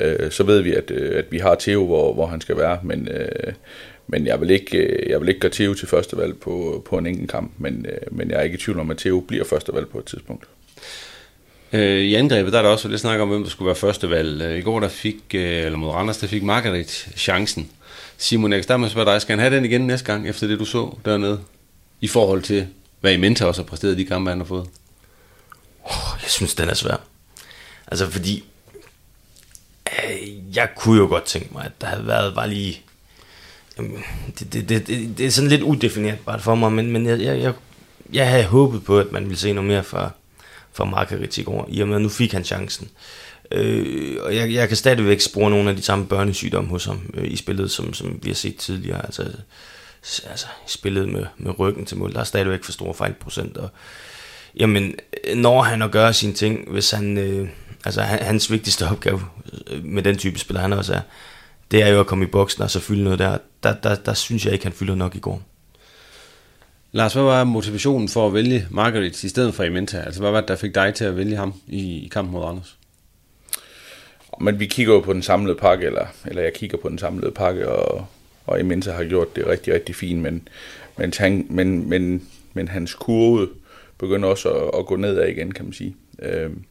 Øh, 0.01 0.31
så 0.31 0.43
ved 0.43 0.61
vi, 0.61 0.73
at, 0.73 0.91
øh, 0.91 1.19
at 1.19 1.25
vi 1.31 1.37
har 1.37 1.55
Theo, 1.59 1.85
hvor, 1.85 2.13
hvor 2.13 2.25
han 2.25 2.41
skal 2.41 2.57
være, 2.57 2.79
men, 2.83 3.07
øh, 3.07 3.53
men 4.11 4.27
jeg 4.27 4.41
vil 4.41 4.49
ikke, 4.49 4.77
øh, 4.77 5.09
jeg 5.09 5.21
vil 5.21 5.29
ikke 5.29 5.39
gøre 5.39 5.51
Theo 5.51 5.73
til 5.73 5.87
første 5.87 6.17
valg 6.17 6.37
på, 6.37 6.83
på 6.89 6.97
en 6.97 7.05
enkelt 7.05 7.31
kamp, 7.31 7.51
men, 7.57 7.85
øh, 7.89 8.17
men 8.17 8.31
jeg 8.31 8.39
er 8.39 8.41
ikke 8.41 8.55
i 8.55 8.57
tvivl 8.57 8.79
om, 8.79 8.91
at 8.91 8.97
Theo 8.97 9.19
bliver 9.19 9.43
første 9.43 9.73
valg 9.73 9.89
på 9.89 9.99
et 9.99 10.05
tidspunkt. 10.05 10.45
Øh, 11.73 11.99
I 11.99 12.13
angrebet 12.13 12.53
der 12.53 12.59
er 12.59 12.63
der 12.63 12.69
også 12.69 12.87
lidt 12.87 13.01
snak 13.01 13.19
om, 13.19 13.29
hvem 13.29 13.43
der 13.43 13.49
skulle 13.49 13.65
være 13.65 13.75
første 13.75 14.09
valg. 14.09 14.41
Øh, 14.41 14.57
I 14.57 14.61
går 14.61 14.79
der 14.79 14.87
fik, 14.87 15.23
eller 15.31 15.77
mod 15.77 15.89
Randers, 15.89 16.17
der 16.17 16.27
fik 16.27 16.43
Margaret 16.43 17.09
chancen. 17.17 17.69
Simon 18.17 18.63
X, 18.63 18.65
der 18.65 18.77
må 18.77 18.89
spørge 18.89 19.11
dig, 19.11 19.21
skal 19.21 19.33
han 19.33 19.39
have 19.39 19.55
den 19.55 19.65
igen 19.65 19.81
næste 19.81 20.05
gang, 20.05 20.29
efter 20.29 20.47
det 20.47 20.59
du 20.59 20.65
så 20.65 20.97
dernede? 21.05 21.39
I 22.01 22.07
forhold 22.07 22.41
til, 22.41 22.67
hvad 23.01 23.13
I 23.13 23.17
mente 23.17 23.47
også 23.47 23.61
har 23.61 23.67
præsteret 23.67 23.97
de 23.97 24.05
kampe, 24.05 24.29
han 24.29 24.39
har 24.39 24.45
fået? 24.45 24.65
Oh, 25.83 26.19
jeg 26.21 26.29
synes, 26.29 26.55
den 26.55 26.69
er 26.69 26.73
svær. 26.73 27.01
Altså, 27.87 28.09
fordi 28.09 28.43
jeg 30.55 30.69
kunne 30.75 30.97
jo 30.97 31.07
godt 31.07 31.23
tænke 31.23 31.49
mig, 31.51 31.65
at 31.65 31.71
der 31.81 31.87
havde 31.87 32.07
været 32.07 32.35
bare 32.35 32.49
lige 32.49 32.81
det, 34.39 34.53
det, 34.53 34.69
det, 34.69 35.17
det, 35.17 35.25
er 35.25 35.29
sådan 35.29 35.49
lidt 35.49 35.61
udefinerbart 35.61 36.41
for 36.41 36.55
mig, 36.55 36.71
men, 36.71 36.91
men 36.91 37.05
jeg, 37.05 37.19
jeg, 37.19 37.39
jeg, 37.39 37.53
jeg 38.13 38.29
havde 38.29 38.43
håbet 38.43 38.83
på, 38.83 38.99
at 38.99 39.11
man 39.11 39.23
ville 39.23 39.37
se 39.37 39.53
noget 39.53 39.67
mere 39.67 39.83
fra, 39.83 40.11
fra 40.73 40.85
Margaret 40.85 41.37
i 41.37 41.43
går, 41.43 41.67
i 41.71 41.81
og 41.81 41.87
med 41.87 41.95
at 41.95 42.01
nu 42.01 42.09
fik 42.09 42.33
han 42.33 42.43
chancen. 42.43 42.89
Øh, 43.51 44.17
og 44.21 44.35
jeg, 44.35 44.53
jeg 44.53 44.67
kan 44.67 44.77
stadigvæk 44.77 45.21
spore 45.21 45.49
nogle 45.49 45.69
af 45.69 45.75
de 45.75 45.81
samme 45.81 46.05
børnesygdomme 46.05 46.69
hos 46.69 46.85
ham 46.85 47.01
øh, 47.13 47.31
i 47.31 47.35
spillet, 47.35 47.71
som, 47.71 47.93
som 47.93 48.19
vi 48.23 48.29
har 48.29 48.35
set 48.35 48.55
tidligere. 48.55 49.05
Altså, 49.05 49.23
altså 50.29 50.45
spillet 50.67 51.09
med, 51.09 51.25
med 51.37 51.59
ryggen 51.59 51.85
til 51.85 51.97
mål, 51.97 52.13
der 52.13 52.19
er 52.19 52.23
stadigvæk 52.23 52.63
for 52.63 52.71
store 52.71 52.93
fejlprocent. 52.93 53.57
Og, 53.57 53.69
jamen, 54.55 54.95
når 55.35 55.61
han 55.61 55.81
at 55.81 55.91
gøre 55.91 56.13
sine 56.13 56.33
ting, 56.33 56.71
hvis 56.71 56.91
han, 56.91 57.17
øh, 57.17 57.49
altså 57.85 58.01
hans 58.01 58.51
vigtigste 58.51 58.87
opgave 58.87 59.21
øh, 59.67 59.85
med 59.85 60.03
den 60.03 60.17
type 60.17 60.39
spiller, 60.39 60.61
han 60.61 60.73
også 60.73 60.93
er, 60.93 61.01
det 61.71 61.83
er 61.83 61.87
jo 61.87 61.99
at 61.99 62.07
komme 62.07 62.25
i 62.25 62.27
boksen 62.27 62.63
og 62.63 62.71
så 62.71 62.79
fylde 62.79 63.03
noget 63.03 63.19
der. 63.19 63.37
Der, 63.63 63.73
der, 63.73 63.95
der 63.95 64.13
synes 64.13 64.45
jeg 64.45 64.53
ikke, 64.53 64.65
han 64.65 64.73
fylder 64.73 64.95
nok 64.95 65.15
i 65.15 65.19
går. 65.19 65.41
Lars, 66.91 67.13
hvad 67.13 67.23
var 67.23 67.43
motivationen 67.43 68.09
for 68.09 68.27
at 68.27 68.33
vælge 68.33 68.67
Margaret 68.69 69.23
i 69.23 69.29
stedet 69.29 69.53
for 69.53 69.63
Imenta? 69.63 69.97
Altså, 69.97 70.21
hvad 70.21 70.31
var 70.31 70.39
det, 70.39 70.47
der 70.47 70.55
fik 70.55 70.75
dig 70.75 70.93
til 70.93 71.05
at 71.05 71.17
vælge 71.17 71.35
ham 71.35 71.53
i, 71.67 72.05
i 72.05 72.07
kampen 72.07 72.33
mod 72.33 72.45
Anders? 72.45 72.77
Men 74.41 74.59
vi 74.59 74.65
kigger 74.65 74.93
jo 74.93 74.99
på 74.99 75.13
den 75.13 75.21
samlede 75.21 75.55
pakke, 75.55 75.85
eller, 75.85 76.05
eller 76.25 76.41
jeg 76.41 76.53
kigger 76.53 76.77
på 76.77 76.89
den 76.89 76.97
samlede 76.97 77.31
pakke, 77.31 77.69
og, 77.69 78.05
og 78.45 78.59
Imenta 78.59 78.91
har 78.91 79.03
gjort 79.03 79.35
det 79.35 79.47
rigtig, 79.47 79.73
rigtig 79.73 79.95
fint, 79.95 80.21
men, 80.21 80.47
men, 80.97 81.13
han, 81.17 81.47
men, 81.49 81.89
men, 81.89 82.27
men 82.53 82.67
hans 82.67 82.93
kurve 82.93 83.47
begynder 83.97 84.29
også 84.29 84.49
at, 84.49 84.79
at 84.79 84.85
gå 84.85 84.95
nedad 84.95 85.27
igen, 85.27 85.51
kan 85.51 85.65
man 85.65 85.73
sige. 85.73 85.95
Øhm, 86.21 86.63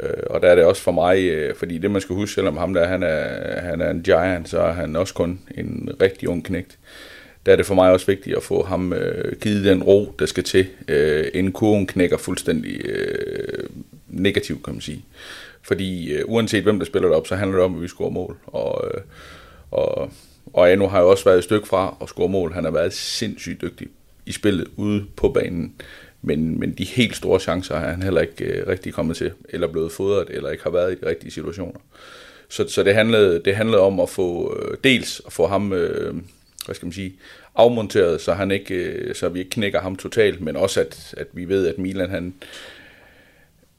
Øh, 0.00 0.22
og 0.26 0.42
der 0.42 0.48
er 0.48 0.54
det 0.54 0.64
også 0.64 0.82
for 0.82 0.92
mig, 0.92 1.24
øh, 1.24 1.54
fordi 1.54 1.78
det 1.78 1.90
man 1.90 2.00
skal 2.00 2.16
huske, 2.16 2.34
selvom 2.34 2.56
ham 2.56 2.74
der 2.74 2.86
han 2.86 3.02
er, 3.02 3.60
han 3.60 3.80
er 3.80 3.90
en 3.90 4.02
giant, 4.02 4.48
så 4.48 4.60
er 4.60 4.72
han 4.72 4.96
også 4.96 5.14
kun 5.14 5.40
en 5.54 5.90
rigtig 6.02 6.28
ung 6.28 6.44
knægt. 6.44 6.78
Der 7.46 7.52
er 7.52 7.56
det 7.56 7.66
for 7.66 7.74
mig 7.74 7.90
også 7.92 8.06
vigtigt 8.06 8.36
at 8.36 8.42
få 8.42 8.62
ham 8.62 8.92
øh, 8.92 9.36
givet 9.40 9.64
den 9.64 9.82
ro, 9.82 10.14
der 10.18 10.26
skal 10.26 10.44
til, 10.44 10.66
øh, 10.88 11.26
inden 11.34 11.52
kurven 11.52 11.86
knækker 11.86 12.16
fuldstændig 12.16 12.80
øh, 12.84 13.68
negativt, 14.08 14.64
kan 14.64 14.74
man 14.74 14.80
sige. 14.80 15.04
Fordi 15.62 16.12
øh, 16.12 16.24
uanset 16.26 16.62
hvem 16.62 16.78
der 16.78 16.86
spiller 16.86 17.08
det 17.08 17.16
op, 17.16 17.26
så 17.26 17.36
handler 17.36 17.56
det 17.56 17.64
om, 17.64 17.74
at 17.74 17.82
vi 17.82 17.88
scorer 17.88 18.10
mål. 18.10 18.36
Og, 18.46 18.90
øh, 18.94 19.00
og, 19.70 20.10
og 20.52 20.72
Anu 20.72 20.86
har 20.86 21.00
jo 21.00 21.10
også 21.10 21.24
været 21.24 21.38
et 21.38 21.44
stykke 21.44 21.68
fra 21.68 21.96
at 22.02 22.08
score 22.08 22.28
mål. 22.28 22.52
Han 22.52 22.64
har 22.64 22.70
været 22.70 22.92
sindssygt 22.92 23.62
dygtig 23.62 23.88
i 24.26 24.32
spillet 24.32 24.68
ude 24.76 25.04
på 25.16 25.28
banen. 25.28 25.74
Men, 26.26 26.60
men 26.60 26.72
de 26.72 26.84
helt 26.84 27.16
store 27.16 27.40
chancer 27.40 27.74
er 27.74 27.90
han 27.90 28.02
heller 28.02 28.20
ikke 28.20 28.44
øh, 28.44 28.66
rigtig 28.66 28.94
kommet 28.94 29.16
til, 29.16 29.32
eller 29.48 29.66
blevet 29.66 29.92
fodret, 29.92 30.30
eller 30.30 30.50
ikke 30.50 30.64
har 30.64 30.70
været 30.70 30.92
i 30.92 30.94
de 31.00 31.06
rigtige 31.06 31.30
situationer. 31.30 31.80
Så, 32.48 32.68
så 32.68 32.82
det, 32.82 32.94
handlede, 32.94 33.42
det 33.44 33.56
handlede 33.56 33.82
om 33.82 34.00
at 34.00 34.08
få 34.08 34.58
øh, 34.58 34.76
dels 34.84 35.22
at 35.26 35.32
få 35.32 35.46
ham, 35.46 35.72
øh, 35.72 36.14
hvad 36.66 36.74
skal 36.74 36.86
man 36.86 36.92
sige, 36.92 37.14
afmonteret, 37.54 38.20
så, 38.20 38.32
han 38.32 38.50
ikke, 38.50 38.74
øh, 38.74 39.14
så 39.14 39.28
vi 39.28 39.38
ikke 39.38 39.50
knækker 39.50 39.80
ham 39.80 39.96
totalt, 39.96 40.40
men 40.40 40.56
også 40.56 40.80
at, 40.80 41.14
at 41.16 41.26
vi 41.32 41.48
ved, 41.48 41.66
at 41.66 41.78
Milan 41.78 42.10
han, 42.10 42.34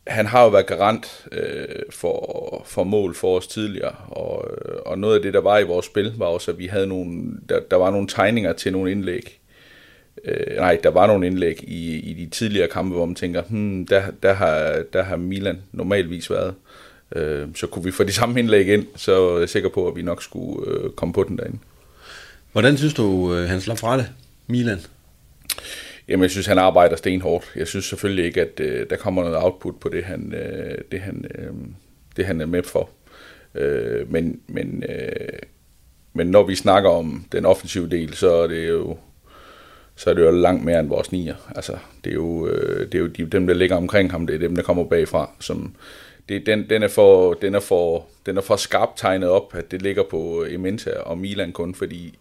han 0.07 0.25
har 0.25 0.43
jo 0.43 0.49
været 0.49 0.65
garant 0.65 1.27
øh, 1.31 1.65
for, 1.89 2.63
for 2.65 2.83
mål 2.83 3.15
for 3.15 3.37
os 3.37 3.47
tidligere, 3.47 3.95
og, 4.07 4.47
øh, 4.51 4.75
og 4.85 4.99
noget 4.99 5.15
af 5.15 5.21
det, 5.21 5.33
der 5.33 5.41
var 5.41 5.59
i 5.59 5.63
vores 5.63 5.85
spil, 5.85 6.13
var 6.17 6.25
også, 6.25 6.51
at 6.51 6.57
vi 6.57 6.67
havde 6.67 6.87
nogle, 6.87 7.31
der, 7.49 7.59
der 7.59 7.77
var 7.77 7.91
nogle 7.91 8.07
tegninger 8.07 8.53
til 8.53 8.71
nogle 8.71 8.91
indlæg, 8.91 9.39
Øh, 10.23 10.57
nej, 10.57 10.79
der 10.83 10.89
var 10.89 11.07
nogle 11.07 11.27
indlæg 11.27 11.63
i, 11.63 11.99
i 11.99 12.13
de 12.13 12.29
tidligere 12.29 12.67
kampe, 12.67 12.95
hvor 12.95 13.05
man 13.05 13.15
tænker, 13.15 13.41
hmm, 13.41 13.87
der, 13.87 14.03
der, 14.23 14.33
har, 14.33 14.83
der 14.93 15.03
har 15.03 15.15
Milan 15.15 15.61
normalvis 15.71 16.31
været. 16.31 16.53
Øh, 17.15 17.47
så 17.55 17.67
kunne 17.67 17.85
vi 17.85 17.91
få 17.91 18.03
de 18.03 18.13
samme 18.13 18.39
indlæg 18.39 18.67
ind, 18.67 18.87
så 18.95 19.29
er 19.29 19.39
jeg 19.39 19.49
sikker 19.49 19.69
på, 19.69 19.87
at 19.87 19.95
vi 19.95 20.01
nok 20.01 20.23
skulle 20.23 20.71
øh, 20.71 20.89
komme 20.89 21.13
på 21.13 21.23
den 21.23 21.37
derinde. 21.37 21.57
Hvordan 22.51 22.77
synes 22.77 22.93
du, 22.93 23.35
øh, 23.35 23.49
han 23.49 23.61
slår 23.61 23.75
fra 23.75 23.97
det, 23.97 24.09
Milan? 24.47 24.79
Jamen, 26.07 26.23
jeg 26.23 26.31
synes, 26.31 26.47
han 26.47 26.57
arbejder 26.57 26.95
stenhårdt. 26.95 27.51
Jeg 27.55 27.67
synes 27.67 27.85
selvfølgelig 27.85 28.25
ikke, 28.25 28.41
at 28.41 28.59
øh, 28.59 28.89
der 28.89 28.95
kommer 28.95 29.23
noget 29.23 29.37
output 29.37 29.79
på 29.79 29.89
det, 29.89 30.03
han, 30.03 30.33
øh, 30.33 30.77
det, 30.91 30.99
han, 30.99 31.25
øh, 31.35 31.53
det, 32.17 32.25
han 32.25 32.41
er 32.41 32.45
med 32.45 32.63
for. 32.63 32.89
Øh, 33.55 34.11
men, 34.11 34.39
men, 34.47 34.83
øh, 34.89 35.39
men 36.13 36.27
når 36.27 36.43
vi 36.43 36.55
snakker 36.55 36.89
om 36.89 37.25
den 37.31 37.45
offensive 37.45 37.89
del, 37.89 38.13
så 38.13 38.33
er 38.33 38.47
det 38.47 38.69
jo 38.69 38.97
så 39.95 40.09
er 40.09 40.13
det 40.13 40.21
jo 40.21 40.31
langt 40.31 40.65
mere 40.65 40.79
end 40.79 40.87
vores 40.87 41.11
nier. 41.11 41.35
Altså, 41.55 41.77
det 42.03 42.09
er 42.09 42.13
jo, 42.13 42.47
øh, 42.47 42.85
det 42.85 42.95
er 42.95 42.99
jo 42.99 43.07
de, 43.07 43.25
dem, 43.25 43.47
der 43.47 43.53
ligger 43.53 43.75
omkring 43.75 44.11
ham, 44.11 44.27
det 44.27 44.35
er 44.35 44.39
dem, 44.39 44.55
der 44.55 44.63
kommer 44.63 44.83
bagfra, 44.83 45.29
som, 45.39 45.75
det, 46.29 46.45
den, 46.45 46.69
den, 46.69 46.83
er 46.83 46.87
for, 46.87 47.33
den, 47.33 47.55
er 47.55 47.59
for, 47.59 48.05
den 48.25 48.37
er 48.37 48.41
for 48.41 48.55
skarpt 48.55 48.97
tegnet 48.97 49.29
op, 49.29 49.55
at 49.55 49.71
det 49.71 49.81
ligger 49.81 50.03
på 50.03 50.43
øh, 50.43 50.53
Ementa 50.53 50.91
og 50.91 51.17
Milan 51.17 51.51
kun, 51.51 51.75
fordi 51.75 52.17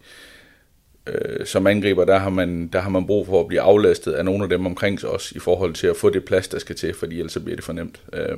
øh, 1.07 1.45
som 1.45 1.67
angriber, 1.67 2.05
der 2.05 2.17
har, 2.17 2.29
man, 2.29 2.67
der 2.67 2.79
har 2.79 2.89
man 2.89 3.07
brug 3.07 3.25
for 3.25 3.41
at 3.41 3.47
blive 3.47 3.61
aflastet 3.61 4.11
af 4.11 4.25
nogle 4.25 4.43
af 4.43 4.49
dem 4.49 4.65
omkring 4.65 5.05
os, 5.05 5.31
i 5.31 5.39
forhold 5.39 5.73
til 5.73 5.87
at 5.87 5.97
få 5.97 6.09
det 6.09 6.25
plads, 6.25 6.47
der 6.47 6.59
skal 6.59 6.75
til, 6.75 6.93
fordi 6.93 7.19
ellers 7.19 7.37
bliver 7.43 7.55
det 7.55 7.65
for 7.65 7.73
nemt. 7.73 8.01
Øh, 8.13 8.37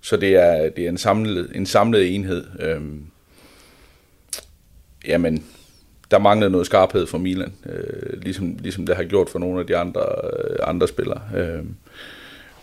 så 0.00 0.16
det 0.16 0.36
er, 0.36 0.68
det 0.68 0.84
er 0.84 0.88
en, 0.88 0.98
samlet, 0.98 1.50
en 1.54 1.66
samlet 1.66 2.14
enhed. 2.14 2.44
Øh, 2.60 2.80
jamen, 5.08 5.44
der 6.12 6.18
manglede 6.18 6.50
noget 6.50 6.66
skarphed 6.66 7.06
for 7.06 7.18
Milan, 7.18 7.52
øh, 7.66 8.22
ligesom, 8.22 8.56
ligesom 8.60 8.86
det 8.86 8.96
har 8.96 9.04
gjort 9.04 9.30
for 9.30 9.38
nogle 9.38 9.60
af 9.60 9.66
de 9.66 9.76
andre, 9.76 10.00
øh, 10.00 10.56
andre 10.62 10.88
spillere. 10.88 11.20
Øh, 11.36 11.64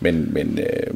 men 0.00 0.32
men 0.32 0.58
øh, 0.58 0.94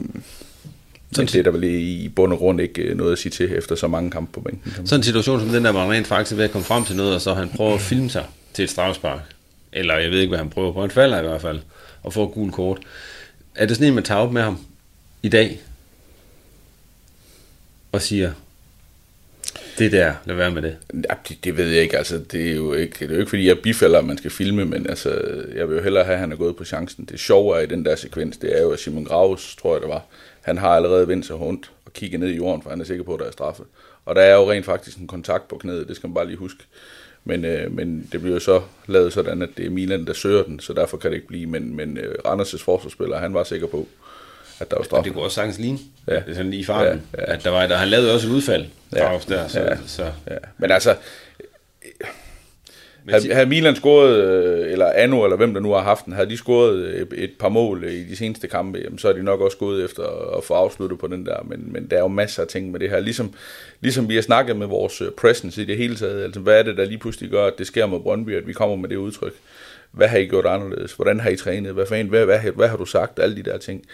sådan 1.12 1.26
det 1.26 1.34
er 1.34 1.42
der 1.42 1.50
vel 1.50 1.64
i 1.64 2.08
bund 2.08 2.32
og 2.32 2.38
grund 2.38 2.60
ikke 2.60 2.82
øh, 2.82 2.96
noget 2.96 3.12
at 3.12 3.18
sige 3.18 3.32
til 3.32 3.52
efter 3.52 3.74
så 3.74 3.88
mange 3.88 4.10
kampe 4.10 4.32
på 4.32 4.40
bænken. 4.40 4.72
Sådan 4.86 5.00
en 5.00 5.02
situation 5.02 5.40
som 5.40 5.48
den 5.48 5.64
der, 5.64 5.72
var 5.72 5.90
rent 5.90 6.06
faktisk 6.06 6.36
ved 6.36 6.44
at 6.44 6.50
komme 6.50 6.64
frem 6.64 6.84
til 6.84 6.96
noget, 6.96 7.14
og 7.14 7.20
så 7.20 7.34
han 7.34 7.48
prøver 7.48 7.74
at 7.74 7.80
filme 7.80 8.10
sig 8.10 8.26
til 8.52 8.62
et 8.62 8.70
strafspark. 8.70 9.20
Eller 9.72 9.98
jeg 9.98 10.10
ved 10.10 10.18
ikke, 10.18 10.28
hvad 10.28 10.38
han 10.38 10.50
prøver 10.50 10.72
på. 10.72 10.80
Han 10.80 10.90
falder 10.90 11.18
i 11.18 11.22
hvert 11.22 11.40
fald, 11.40 11.60
og 12.02 12.12
får 12.12 12.26
gul 12.26 12.52
kort. 12.52 12.78
Er 13.54 13.66
det 13.66 13.76
sådan 13.76 13.88
en, 13.88 13.94
man 13.94 14.04
tager 14.04 14.20
op 14.20 14.32
med 14.32 14.42
ham 14.42 14.58
i 15.22 15.28
dag? 15.28 15.60
Og 17.92 18.02
siger, 18.02 18.32
det 19.78 19.92
der, 19.92 20.14
lad 20.24 20.36
være 20.36 20.50
med 20.50 20.62
det. 20.62 20.76
Ja, 20.94 21.14
det, 21.28 21.44
det 21.44 21.56
ved 21.56 21.68
jeg 21.68 21.82
ikke, 21.82 21.98
altså 21.98 22.18
det 22.18 22.50
er 22.50 22.54
jo 22.54 22.72
ikke, 22.74 22.96
det 22.98 23.10
er 23.10 23.14
jo 23.14 23.20
ikke 23.20 23.30
fordi 23.30 23.48
jeg 23.48 23.58
bifalder, 23.58 23.98
at 23.98 24.04
man 24.04 24.18
skal 24.18 24.30
filme, 24.30 24.64
men 24.64 24.86
altså, 24.88 25.10
jeg 25.54 25.68
vil 25.68 25.76
jo 25.76 25.82
hellere 25.82 26.04
have, 26.04 26.14
at 26.14 26.20
han 26.20 26.32
er 26.32 26.36
gået 26.36 26.56
på 26.56 26.64
chancen. 26.64 27.04
Det 27.04 27.20
sjove 27.20 27.62
i 27.62 27.66
den 27.66 27.84
der 27.84 27.96
sekvens, 27.96 28.36
det 28.36 28.58
er 28.58 28.62
jo, 28.62 28.70
at 28.70 28.78
Simon 28.78 29.04
Graves, 29.04 29.56
tror 29.56 29.74
jeg 29.74 29.82
det 29.82 29.88
var, 29.88 30.04
han 30.42 30.58
har 30.58 30.68
allerede 30.68 31.08
vendt 31.08 31.26
sig 31.26 31.40
rundt 31.40 31.70
og 31.86 31.92
kigget 31.92 32.20
ned 32.20 32.28
i 32.28 32.36
jorden, 32.36 32.62
for 32.62 32.70
han 32.70 32.80
er 32.80 32.84
sikker 32.84 33.04
på, 33.04 33.14
at 33.14 33.20
der 33.20 33.26
er 33.26 33.30
straffe. 33.30 33.62
Og 34.04 34.14
der 34.14 34.22
er 34.22 34.34
jo 34.34 34.50
rent 34.50 34.66
faktisk 34.66 34.96
en 34.96 35.06
kontakt 35.06 35.48
på 35.48 35.56
knæet, 35.56 35.88
det 35.88 35.96
skal 35.96 36.08
man 36.08 36.14
bare 36.14 36.26
lige 36.26 36.36
huske. 36.36 36.64
Men, 37.24 37.44
øh, 37.44 37.72
men 37.72 38.08
det 38.12 38.20
bliver 38.20 38.34
jo 38.34 38.40
så 38.40 38.62
lavet 38.86 39.12
sådan, 39.12 39.42
at 39.42 39.48
det 39.56 39.66
er 39.66 39.70
Milan, 39.70 40.06
der 40.06 40.12
søger 40.12 40.42
den, 40.42 40.60
så 40.60 40.72
derfor 40.72 40.96
kan 40.96 41.10
det 41.10 41.16
ikke 41.16 41.28
blive. 41.28 41.46
Men, 41.46 41.76
men 41.76 41.98
øh, 41.98 42.14
Randers' 42.26 42.64
forsvarsspiller, 42.64 43.18
han 43.18 43.34
var 43.34 43.44
sikker 43.44 43.66
på, 43.66 43.88
at 44.60 44.70
der 44.70 44.76
var 44.76 44.84
straffe. 44.84 45.04
Det 45.04 45.14
kunne 45.14 45.24
også 45.24 45.34
sagtens 45.34 45.58
ligne, 45.58 45.78
ja. 46.08 46.14
det 46.14 46.24
er 46.28 46.34
sådan 46.34 46.50
lige 46.50 46.60
i 46.60 46.64
farten, 46.64 47.02
ja, 47.16 47.20
ja. 47.22 47.34
at 47.34 47.44
der 47.44 47.50
var, 47.50 47.66
der, 47.66 47.76
han 47.76 47.88
lavede 47.88 48.14
også 48.14 48.28
et 48.28 48.32
udfald, 48.32 48.66
ja. 48.96 49.18
der, 49.28 49.48
så, 49.48 49.60
ja. 49.60 49.76
så. 49.86 50.04
Ja. 50.30 50.36
Men 50.58 50.70
altså, 50.70 50.96
havde, 53.08 53.34
havde 53.34 53.46
Milan 53.46 53.76
scoret, 53.76 54.24
øh, 54.24 54.72
eller 54.72 54.92
Anno, 54.94 55.24
eller 55.24 55.36
hvem 55.36 55.54
der 55.54 55.60
nu 55.60 55.72
har 55.72 55.82
haft 55.82 56.04
den, 56.04 56.12
havde 56.12 56.30
de 56.30 56.36
scoret 56.36 57.00
et, 57.00 57.08
et 57.14 57.30
par 57.38 57.48
mål 57.48 57.84
i 57.84 58.04
de 58.04 58.16
seneste 58.16 58.48
kampe, 58.48 58.78
jamen, 58.84 58.98
så 58.98 59.08
er 59.08 59.12
de 59.12 59.22
nok 59.22 59.40
også 59.40 59.56
gået 59.56 59.84
efter 59.84 60.36
at 60.38 60.44
få 60.44 60.54
afsluttet 60.54 60.98
på 60.98 61.06
den 61.06 61.26
der. 61.26 61.42
Men, 61.44 61.72
men 61.72 61.86
der 61.90 61.96
er 61.96 62.00
jo 62.00 62.08
masser 62.08 62.42
af 62.42 62.48
ting 62.48 62.70
med 62.70 62.80
det 62.80 62.90
her. 62.90 63.00
Ligesom, 63.00 63.34
ligesom 63.80 64.08
vi 64.08 64.14
har 64.14 64.22
snakket 64.22 64.56
med 64.56 64.66
vores 64.66 65.00
øh, 65.00 65.10
presence 65.10 65.62
i 65.62 65.64
det 65.64 65.76
hele 65.76 65.96
taget. 65.96 66.24
Altså, 66.24 66.40
hvad 66.40 66.58
er 66.58 66.62
det, 66.62 66.76
der 66.76 66.84
lige 66.84 66.98
pludselig 66.98 67.30
gør, 67.30 67.46
at 67.46 67.58
det 67.58 67.66
sker 67.66 67.86
med 67.86 68.00
Brøndby, 68.00 68.36
at 68.36 68.46
vi 68.46 68.52
kommer 68.52 68.76
med 68.76 68.88
det 68.88 68.96
udtryk? 68.96 69.34
Hvad 69.90 70.08
har 70.08 70.18
I 70.18 70.26
gjort 70.26 70.46
anderledes? 70.46 70.92
Hvordan 70.92 71.20
har 71.20 71.30
I 71.30 71.36
trænet? 71.36 71.72
Hvad, 71.72 71.86
hvad, 71.86 72.04
hvad, 72.04 72.24
hvad, 72.24 72.52
hvad 72.52 72.68
har 72.68 72.76
du 72.76 72.84
sagt? 72.84 73.18
Alle 73.18 73.36
de 73.36 73.42
der 73.42 73.58
ting. 73.58 73.84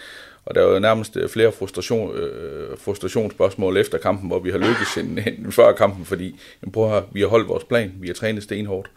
Og 0.51 0.55
der 0.55 0.67
er 0.67 0.73
jo 0.73 0.79
nærmest 0.79 1.17
øh, 1.17 1.29
flere 1.29 1.51
frustration, 1.51 2.15
øh, 2.15 2.77
frustrationsspørgsmål 2.77 3.77
efter 3.77 3.97
kampen, 3.97 4.27
hvor 4.27 4.39
vi 4.39 4.51
har 4.51 4.57
lykkes 4.57 4.97
end, 4.97 5.19
end 5.19 5.51
før 5.51 5.71
kampen, 5.71 6.05
fordi 6.05 6.39
jamen, 6.61 6.71
prøv 6.71 6.97
at, 6.97 7.03
vi 7.11 7.21
har 7.21 7.27
holdt 7.27 7.49
vores 7.49 7.63
plan, 7.63 7.93
vi 7.99 8.07
har 8.07 8.13
trænet 8.13 8.43
stenhårdt. 8.43 8.91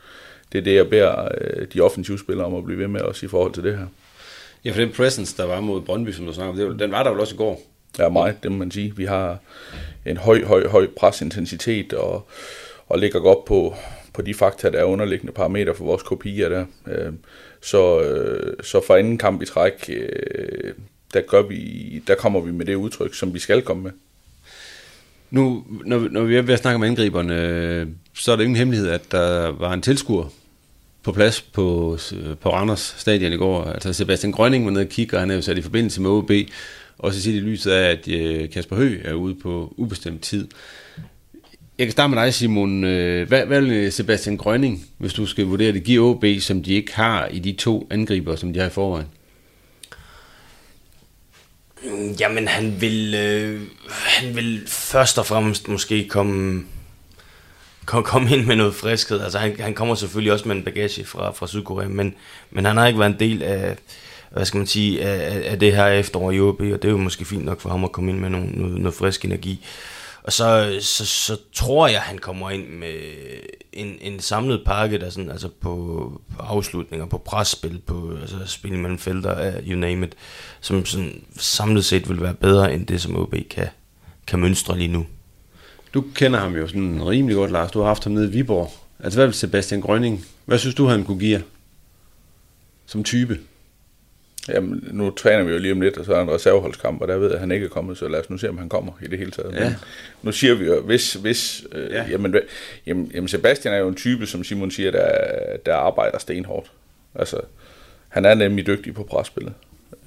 Det 0.53 0.59
er 0.59 0.63
det, 0.63 0.75
jeg 0.75 0.91
beder 0.91 1.29
øh, 1.41 1.67
de 1.75 1.81
offensive 1.81 2.19
spillere 2.19 2.47
om 2.47 2.55
at 2.55 2.65
blive 2.65 2.79
ved 2.79 2.89
med 2.89 3.01
os 3.01 3.23
i 3.23 3.29
forhold 3.29 3.53
til 3.53 3.65
det 3.65 3.79
her. 3.79 3.87
Ja, 4.65 4.71
for 4.71 4.81
den 4.81 4.93
presence, 4.93 5.37
der 5.37 5.45
var 5.45 5.61
mod 5.61 5.81
Brøndby, 5.81 6.11
som 6.11 6.27
du 6.27 6.33
snakker 6.33 6.71
om, 6.71 6.79
den 6.79 6.91
var 6.91 7.03
der 7.03 7.11
vel 7.11 7.21
også 7.21 7.35
i 7.35 7.39
går? 7.39 7.63
Ja, 7.99 8.09
meget, 8.09 8.37
det 8.43 8.53
må 8.53 8.59
man 8.59 8.71
sige. 8.71 8.97
Vi 8.97 9.05
har 9.05 9.39
en 10.07 10.17
høj, 10.17 10.45
høj, 10.45 10.69
høj 10.69 10.87
presintensitet 10.97 11.93
og, 11.93 12.29
og 12.89 12.99
ligger 12.99 13.21
godt 13.21 13.45
på, 13.45 13.75
på 14.13 14.23
de 14.23 14.35
fakta, 14.35 14.71
der 14.71 14.79
er 14.79 14.85
underliggende 14.85 15.33
parametre 15.33 15.75
for 15.75 15.85
vores 15.85 16.03
kopier 16.03 16.49
der. 16.49 16.65
Øh, 16.89 17.13
så, 17.61 18.05
så 18.63 18.81
for 18.87 18.95
anden 18.95 19.19
kamp 19.19 19.43
i 19.43 19.47
træk, 19.47 19.91
der, 21.15 21.21
gør 21.21 21.43
vi, 21.43 22.03
der 22.07 22.15
kommer 22.15 22.41
vi 22.41 22.53
med 22.53 22.67
det 22.67 22.75
udtryk, 22.75 23.15
som 23.15 23.35
vi 23.35 23.39
skal 23.39 23.63
komme 23.63 23.83
med. 23.83 23.91
Nu, 25.31 25.65
når, 25.85 26.09
når 26.11 26.23
vi 26.23 26.37
er 26.37 26.43
ved 26.43 26.55
at 26.55 26.61
snakke 26.61 26.75
om 26.75 26.83
angriberne, 26.83 27.43
øh, 27.43 27.87
så 28.15 28.33
er 28.33 28.37
det 28.37 28.43
ingen 28.43 28.57
hemmelighed, 28.57 28.89
at 28.89 29.13
der 29.13 29.49
var 29.49 29.73
en 29.73 29.83
tilskuer 29.83 30.33
på 31.03 31.13
plads 31.13 31.41
på, 31.41 31.99
øh, 32.13 32.37
på 32.37 32.53
Randers 32.53 32.95
stadion 32.99 33.33
i 33.33 33.37
går. 33.37 33.65
Altså 33.65 33.93
Sebastian 33.93 34.33
Grønning 34.33 34.65
var 34.65 34.71
nede 34.71 34.85
og 34.85 34.89
kigge, 34.89 35.17
og 35.17 35.21
han 35.21 35.31
er 35.31 35.35
jo 35.35 35.43
sat 35.43 35.59
i 35.59 35.63
forbindelse 35.63 36.01
med 36.01 36.11
OB. 36.11 36.31
Også 36.99 37.23
set 37.23 37.35
i 37.35 37.41
lyset 37.41 37.71
af, 37.71 37.91
at 37.91 38.09
øh, 38.09 38.51
Kasper 38.51 38.77
Høgh 38.77 39.01
er 39.05 39.13
ude 39.13 39.35
på 39.35 39.75
ubestemt 39.77 40.23
tid. 40.23 40.49
Jeg 41.79 41.87
kan 41.87 41.93
starte 41.93 42.15
med 42.15 42.23
dig, 42.23 42.35
Simon. 42.35 42.81
Hvad, 42.81 43.47
hvad 43.47 43.61
vil 43.61 43.93
Sebastian 43.93 44.37
Grønning, 44.37 44.87
hvis 44.99 45.13
du 45.13 45.27
skal 45.27 45.45
vurdere 45.45 45.73
det, 45.73 45.85
give 45.85 46.03
OB, 46.03 46.25
som 46.41 46.63
de 46.63 46.75
ikke 46.75 46.95
har 46.95 47.27
i 47.27 47.39
de 47.39 47.53
to 47.53 47.87
angriber, 47.91 48.37
som 48.37 48.53
de 48.53 48.61
har 48.61 48.67
i 48.67 48.71
forvejen? 48.71 49.07
Mm, 51.85 52.13
jamen, 52.21 52.49
han 52.49 52.81
vil, 52.81 53.15
øh, 53.15 53.61
han 53.91 54.37
vil 54.37 54.63
først 54.67 55.19
og 55.19 55.27
fremmest 55.27 55.69
måske 55.69 56.09
komme, 56.09 56.65
komme, 57.85 58.05
komme 58.05 58.37
ind 58.37 58.47
med 58.47 58.57
noget 58.57 58.75
friskhed. 58.75 59.21
Altså, 59.21 59.39
han, 59.39 59.61
han 59.61 59.75
kommer 59.75 59.95
selvfølgelig 59.95 60.33
også 60.33 60.49
med 60.49 60.57
en 60.57 60.63
bagage 60.63 61.05
fra, 61.05 61.33
fra 61.33 61.47
Sydkorea, 61.47 61.89
men, 61.89 62.15
men 62.51 62.65
han 62.65 62.77
har 62.77 62.87
ikke 62.87 62.99
været 62.99 63.13
en 63.13 63.21
del 63.21 63.43
af, 63.43 63.77
hvad 64.31 64.45
skal 64.45 64.59
man 64.59 64.67
sige, 64.67 65.03
af, 65.03 65.51
af 65.53 65.59
det 65.59 65.77
her 65.77 65.87
efterår 65.87 66.31
i 66.31 66.41
OB, 66.41 66.61
og 66.61 66.67
det 66.83 66.85
er 66.85 66.89
jo 66.89 66.97
måske 66.97 67.25
fint 67.25 67.45
nok 67.45 67.61
for 67.61 67.71
ham 67.71 67.85
at 67.85 67.93
komme 67.93 68.11
ind 68.11 68.19
med 68.19 68.31
noget, 68.31 68.55
noget, 68.55 68.81
noget 68.81 68.95
frisk 68.95 69.25
energi. 69.25 69.65
Og 70.25 70.33
så, 70.33 70.79
så, 70.81 71.07
så 71.07 71.37
tror 71.53 71.89
jeg, 71.89 72.01
han 72.01 72.19
kommer 72.19 72.51
ind 72.51 72.69
med 72.69 72.95
en, 73.73 73.99
en 74.01 74.21
samlet 74.21 74.63
pakke, 74.67 74.99
der 74.99 75.11
sådan, 75.11 75.31
altså 75.31 75.49
på, 75.49 76.21
på 76.37 76.43
afslutninger, 76.43 77.07
på 77.07 77.19
presspil, 77.19 77.81
på 77.87 78.17
altså 78.21 78.37
spil 78.47 78.79
mellem 78.79 78.99
felter, 78.99 79.57
øh, 79.57 79.69
you 79.69 79.79
name 79.79 80.07
it, 80.07 80.15
som 80.61 80.87
sådan 80.87 81.25
samlet 81.37 81.85
set 81.85 82.09
vil 82.09 82.23
være 82.23 82.35
bedre 82.35 82.75
end 82.75 82.87
det, 82.87 83.01
som 83.01 83.17
OB 83.17 83.35
kan, 83.51 83.69
kan 84.27 84.39
mønstre 84.39 84.79
lige 84.79 84.89
nu. 84.89 85.07
Du 85.95 86.05
kender 86.15 86.39
ham 86.39 86.57
jo 86.57 86.67
sådan 86.67 87.07
rimelig 87.07 87.37
godt, 87.37 87.51
Lars. 87.51 87.71
Du 87.71 87.79
har 87.79 87.87
haft 87.87 88.05
ham 88.05 88.13
nede 88.13 88.27
i 88.27 88.31
Viborg. 88.31 88.73
Altså, 88.99 89.19
hvad 89.19 89.27
vil 89.27 89.35
Sebastian 89.35 89.81
Grønning? 89.81 90.25
Hvad 90.45 90.59
synes 90.59 90.75
du, 90.75 90.87
han 90.87 91.05
kunne 91.05 91.21
give 91.21 91.43
som 92.87 93.05
type? 93.05 93.39
Jamen, 94.49 94.89
nu 94.93 95.11
træner 95.11 95.45
vi 95.45 95.53
jo 95.53 95.59
lige 95.59 95.73
om 95.73 95.81
lidt, 95.81 95.99
og 95.99 96.05
så 96.05 96.15
er 96.15 96.23
en 96.23 96.31
reserveholdskamp, 96.31 97.03
og 97.03 97.09
der 97.09 97.17
ved 97.17 97.27
jeg, 97.27 97.35
at 97.35 97.41
han 97.41 97.53
ikke 97.53 97.65
er 97.65 97.71
kommet, 97.71 97.99
så 97.99 98.09
lad 98.09 98.21
os 98.21 98.31
nu 98.31 98.39
se, 98.39 98.49
om 98.49 98.59
han 98.59 98.69
kommer 98.69 98.93
i 99.03 99.07
det 99.07 99.19
hele 99.19 99.31
taget. 99.31 99.55
Ja. 99.55 99.65
Men 99.65 99.77
nu 100.23 100.33
siger 100.33 100.55
vi 100.55 100.65
jo, 100.65 100.81
hvis, 100.81 101.15
hvis 101.15 101.65
øh, 101.73 101.91
ja. 101.91 102.05
jamen, 102.11 102.37
jamen, 102.87 103.11
jamen, 103.15 103.29
Sebastian 103.29 103.75
er 103.75 103.79
jo 103.79 103.89
en 103.89 103.95
type, 103.95 104.27
som 104.27 104.45
Simon 104.45 104.71
siger, 104.71 104.91
der, 104.91 105.09
der 105.67 105.75
arbejder 105.75 106.19
stenhårdt. 106.19 106.73
Altså, 107.15 107.41
han 108.09 108.25
er 108.25 108.35
nemlig 108.35 108.67
dygtig 108.67 108.95
på 108.95 109.03
presspillet, 109.03 109.55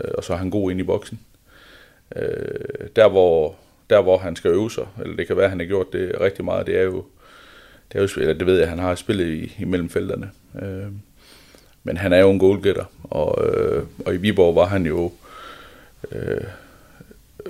øh, 0.04 0.12
og 0.18 0.24
så 0.24 0.34
er 0.34 0.38
han 0.38 0.50
god 0.50 0.72
ind 0.72 0.80
i 0.80 0.84
boksen. 0.84 1.20
Øh, 2.16 2.88
der, 2.96 3.10
hvor, 3.10 3.56
der, 3.90 4.02
hvor 4.02 4.18
han 4.18 4.36
skal 4.36 4.52
øve 4.52 4.72
sig, 4.72 4.88
eller 5.02 5.16
det 5.16 5.28
kan 5.28 5.38
være, 5.38 5.46
at 5.46 5.52
han 5.52 5.60
har 5.60 5.68
gjort 5.68 5.94
det 5.94 6.22
rigtig 6.22 6.46
meget, 6.46 6.68
det 6.68 6.78
er 6.78 6.84
jo, 6.84 7.06
det, 7.94 8.00
er 8.00 8.02
jo, 8.02 8.22
eller 8.22 8.34
det 8.34 8.46
ved 8.46 8.54
jeg, 8.54 8.64
at 8.64 8.70
han 8.70 8.80
har 8.80 8.96
spillet 8.96 9.28
i, 9.28 9.56
imellem 9.60 9.90
felterne. 9.90 10.32
Øh, 10.62 10.88
men 11.88 11.98
han 11.98 12.14
er 12.14 12.18
jo 12.18 12.32
en 12.32 12.40
goalgetter, 12.40 12.86
og, 13.04 13.48
øh, 13.48 13.84
og 14.06 14.14
i 14.14 14.18
Viborg 14.18 14.56
var 14.56 14.66
han 14.66 14.86
jo 14.86 15.12
øh, 16.12 16.44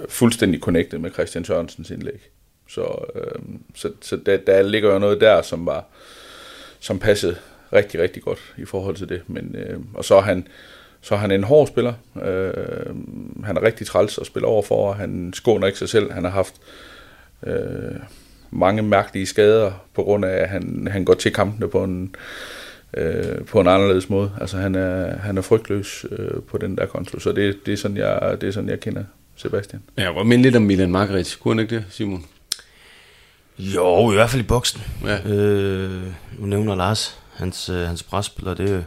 fuldstændig 0.09 0.59
connected 0.59 0.99
med 0.99 1.11
Christian 1.11 1.45
Sørensens 1.45 1.89
indlæg. 1.89 2.29
Så, 2.69 3.05
øh, 3.15 3.41
så, 3.75 3.91
så 4.01 4.15
der, 4.15 4.37
der 4.37 4.61
ligger 4.61 4.93
jo 4.93 4.99
noget 4.99 5.21
der, 5.21 5.41
som 5.41 5.65
var 5.65 5.85
som 6.79 6.99
passede 6.99 7.35
rigtig, 7.73 7.99
rigtig 7.99 8.23
godt 8.23 8.53
i 8.57 8.65
forhold 8.65 8.95
til 8.95 9.09
det. 9.09 9.21
Men, 9.27 9.55
øh, 9.55 9.79
og 9.93 10.05
så 10.05 10.15
er 10.15 10.21
han, 10.21 10.47
så 11.01 11.15
er 11.15 11.19
han 11.19 11.31
en 11.31 11.43
hård 11.43 11.67
spiller. 11.67 11.93
Øh, 12.23 12.95
han 13.43 13.57
er 13.57 13.63
rigtig 13.63 13.87
træls 13.87 14.17
at 14.17 14.25
spille 14.25 14.47
overfor, 14.47 14.89
og 14.89 14.95
han 14.95 15.33
skåner 15.35 15.67
ikke 15.67 15.79
sig 15.79 15.89
selv. 15.89 16.11
Han 16.11 16.23
har 16.23 16.31
haft 16.31 16.53
øh, 17.47 17.95
mange 18.51 18.81
mærkelige 18.81 19.25
skader, 19.25 19.71
på 19.93 20.03
grund 20.03 20.25
af, 20.25 20.37
at 20.37 20.49
han, 20.49 20.87
han 20.91 21.05
går 21.05 21.13
til 21.13 21.33
kampene 21.33 21.69
på 21.69 21.83
en, 21.83 22.15
øh, 22.97 23.45
på 23.45 23.61
en 23.61 23.67
anderledes 23.67 24.09
måde. 24.09 24.31
Altså 24.41 24.57
han 24.57 24.75
er, 24.75 25.17
han 25.17 25.37
er 25.37 25.41
frygtløs 25.41 26.05
øh, 26.11 26.41
på 26.41 26.57
den 26.57 26.77
der 26.77 26.85
konto, 26.85 27.19
så 27.19 27.31
det, 27.31 27.65
det, 27.65 27.73
er 27.73 27.77
sådan, 27.77 27.97
jeg, 27.97 28.37
det 28.41 28.47
er 28.47 28.51
sådan, 28.51 28.69
jeg 28.69 28.79
kender 28.79 29.03
Sebastian. 29.35 29.81
Ja, 29.97 30.09
og 30.09 30.27
minde 30.27 30.43
lidt 30.43 30.55
om 30.55 30.61
Milan 30.61 30.91
Margaret. 30.91 31.37
Kunne 31.41 31.53
han 31.55 31.59
ikke 31.59 31.75
det, 31.75 31.85
Simon? 31.89 32.25
Jo, 33.59 34.11
i 34.11 34.15
hvert 34.15 34.29
fald 34.29 34.43
i 34.43 34.45
boksen. 34.45 34.81
Ja. 35.05 35.29
Øh, 35.29 36.03
nu 36.39 36.45
nævner 36.45 36.75
Lars 36.75 37.19
hans, 37.35 37.69
øh, 37.69 37.87
hans 37.87 38.03
presspiller, 38.03 38.53
det, 38.53 38.85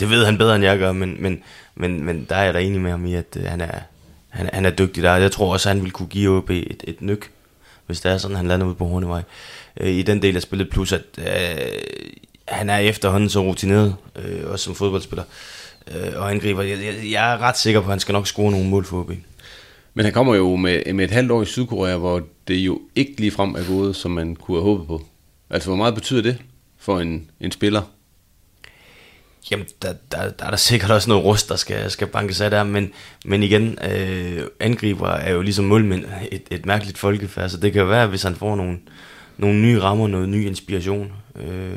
det 0.00 0.10
ved 0.10 0.24
han 0.24 0.38
bedre, 0.38 0.54
end 0.54 0.64
jeg 0.64 0.78
gør, 0.78 0.92
men, 0.92 1.16
men, 1.22 1.42
men, 1.74 2.04
men 2.04 2.26
der 2.28 2.36
er 2.36 2.44
jeg 2.44 2.54
da 2.54 2.58
enig 2.58 2.80
med 2.80 2.90
ham 2.90 3.06
i, 3.06 3.14
at 3.14 3.36
øh, 3.36 3.44
han, 3.44 3.60
er, 3.60 3.78
han, 4.28 4.50
han 4.52 4.64
er 4.64 4.70
dygtig 4.70 5.02
der. 5.02 5.16
Jeg 5.16 5.32
tror 5.32 5.52
også, 5.52 5.68
han 5.68 5.82
vil 5.82 5.90
kunne 5.90 6.08
give 6.08 6.36
OB 6.36 6.50
et, 6.50 6.84
et 6.86 7.02
nyk 7.02 7.30
hvis 7.86 8.00
det 8.00 8.12
er 8.12 8.18
sådan, 8.18 8.36
han 8.36 8.48
lander 8.48 8.66
ud 8.66 8.74
på 8.74 8.86
Hornevej. 8.86 9.22
Øh, 9.80 9.90
I 9.90 10.02
den 10.02 10.22
del 10.22 10.36
af 10.36 10.42
spillet, 10.42 10.70
plus 10.70 10.92
at 10.92 11.02
øh, 11.18 11.26
han 12.52 12.70
er 12.70 12.78
efterhånden 12.78 13.30
så 13.30 13.42
rutineret, 13.42 13.96
øh, 14.16 14.50
også 14.50 14.64
som 14.64 14.74
fodboldspiller 14.74 15.24
øh, 15.94 16.12
og 16.16 16.30
angriber. 16.30 16.62
Jeg, 16.62 16.78
jeg, 16.84 17.10
jeg 17.10 17.32
er 17.32 17.38
ret 17.38 17.58
sikker 17.58 17.80
på, 17.80 17.86
at 17.86 17.90
han 17.90 18.00
skal 18.00 18.12
nok 18.12 18.26
score 18.26 18.50
nogle 18.50 18.68
mål 18.68 18.84
for 18.84 19.00
OB. 19.00 19.12
Men 19.94 20.04
han 20.04 20.14
kommer 20.14 20.34
jo 20.34 20.56
med, 20.56 20.92
med 20.92 21.04
et 21.04 21.10
halvt 21.10 21.30
år 21.30 21.42
i 21.42 21.46
Sydkorea, 21.46 21.96
hvor 21.96 22.22
det 22.48 22.54
jo 22.54 22.80
ikke 22.94 23.14
lige 23.20 23.30
frem 23.30 23.54
er 23.54 23.66
gået, 23.68 23.96
som 23.96 24.10
man 24.10 24.36
kunne 24.36 24.56
have 24.56 24.64
håbet 24.64 24.86
på. 24.86 25.02
Altså, 25.50 25.68
hvor 25.68 25.76
meget 25.76 25.94
betyder 25.94 26.22
det 26.22 26.38
for 26.78 27.00
en, 27.00 27.30
en 27.40 27.52
spiller? 27.52 27.82
Jamen, 29.50 29.66
der, 29.82 29.94
der, 30.12 30.30
der 30.30 30.44
er 30.44 30.50
der 30.50 30.56
sikkert 30.56 30.90
også 30.90 31.08
noget 31.10 31.24
rust, 31.24 31.48
der 31.48 31.56
skal, 31.56 31.90
skal 31.90 32.06
bankes 32.06 32.40
af 32.40 32.50
der, 32.50 32.64
men, 32.64 32.92
men 33.24 33.42
igen, 33.42 33.78
øh, 33.84 34.46
angriber 34.60 35.08
er 35.08 35.32
jo 35.32 35.42
ligesom 35.42 35.64
målmænd 35.64 36.04
et, 36.32 36.42
et 36.50 36.66
mærkeligt 36.66 36.98
folkefærd, 36.98 37.48
så 37.48 37.56
det 37.56 37.72
kan 37.72 37.80
jo 37.82 37.88
være, 37.88 38.06
hvis 38.06 38.22
han 38.22 38.36
får 38.36 38.56
nogle, 38.56 38.78
nogle 39.36 39.58
nye 39.60 39.80
rammer, 39.80 40.08
noget 40.08 40.28
ny 40.28 40.46
inspiration, 40.46 41.12
øh, 41.36 41.76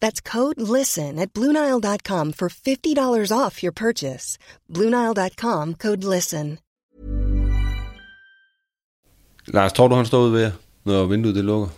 That's 0.00 0.20
code 0.20 0.60
LISTEN 0.60 1.18
at 1.18 1.32
Bluenile.com 1.32 2.32
for 2.32 2.48
$50 2.48 3.32
off 3.32 3.62
your 3.62 3.72
purchase. 3.72 4.38
Bluenile.com 4.74 5.74
code 5.74 6.04
LISTEN. 6.04 6.58
Lars, 9.46 9.72
tror 9.72 9.88
du, 9.88 9.94
han 9.94 10.06
står 10.06 10.20
ude 10.20 10.32
ved 10.32 10.40
jer, 10.40 10.52
når 10.84 11.04
vinduet 11.04 11.34
det 11.34 11.44
lukker? 11.44 11.68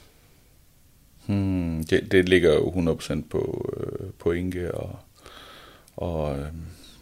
Hmm, 1.27 1.85
det, 1.85 2.13
det 2.13 2.29
ligger 2.29 2.55
jo 2.55 2.71
100% 2.71 3.23
på, 3.31 3.73
øh, 3.77 4.11
på 4.19 4.33
Inge 4.33 4.75
og, 4.75 4.99
og, 5.97 6.39
øh, 6.39 6.47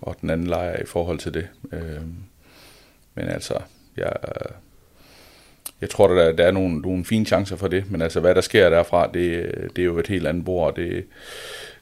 og 0.00 0.16
den 0.20 0.30
anden 0.30 0.46
lejr 0.46 0.82
i 0.82 0.86
forhold 0.86 1.18
til 1.18 1.34
det. 1.34 1.48
Øh, 1.72 2.02
men 3.14 3.28
altså, 3.28 3.54
jeg, 3.96 4.12
jeg 5.80 5.90
tror, 5.90 6.08
der, 6.08 6.32
der 6.32 6.44
er 6.44 6.50
nogle, 6.50 6.78
nogle 6.78 7.04
fine 7.04 7.26
chancer 7.26 7.56
for 7.56 7.68
det, 7.68 7.90
men 7.90 8.02
altså, 8.02 8.20
hvad 8.20 8.34
der 8.34 8.40
sker 8.40 8.70
derfra, 8.70 9.10
det, 9.14 9.52
det 9.76 9.82
er 9.82 9.86
jo 9.86 9.98
et 9.98 10.06
helt 10.06 10.26
andet 10.26 10.44
bord, 10.44 10.70
og 10.70 10.76
det, 10.76 11.04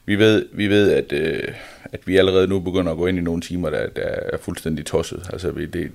vi 0.05 0.15
ved, 0.15 0.45
vi 0.53 0.67
ved 0.67 0.91
at, 0.91 1.11
øh, 1.11 1.53
at 1.83 2.07
vi 2.07 2.17
allerede 2.17 2.47
nu 2.47 2.59
begynder 2.59 2.91
at 2.91 2.97
gå 2.97 3.07
ind 3.07 3.17
i 3.17 3.21
nogle 3.21 3.41
timer, 3.41 3.69
der, 3.69 3.89
der 3.89 4.01
er 4.01 4.37
fuldstændig 4.37 4.85
tosset. 4.85 5.29
Altså, 5.33 5.51
det, 5.51 5.73
det, 5.73 5.91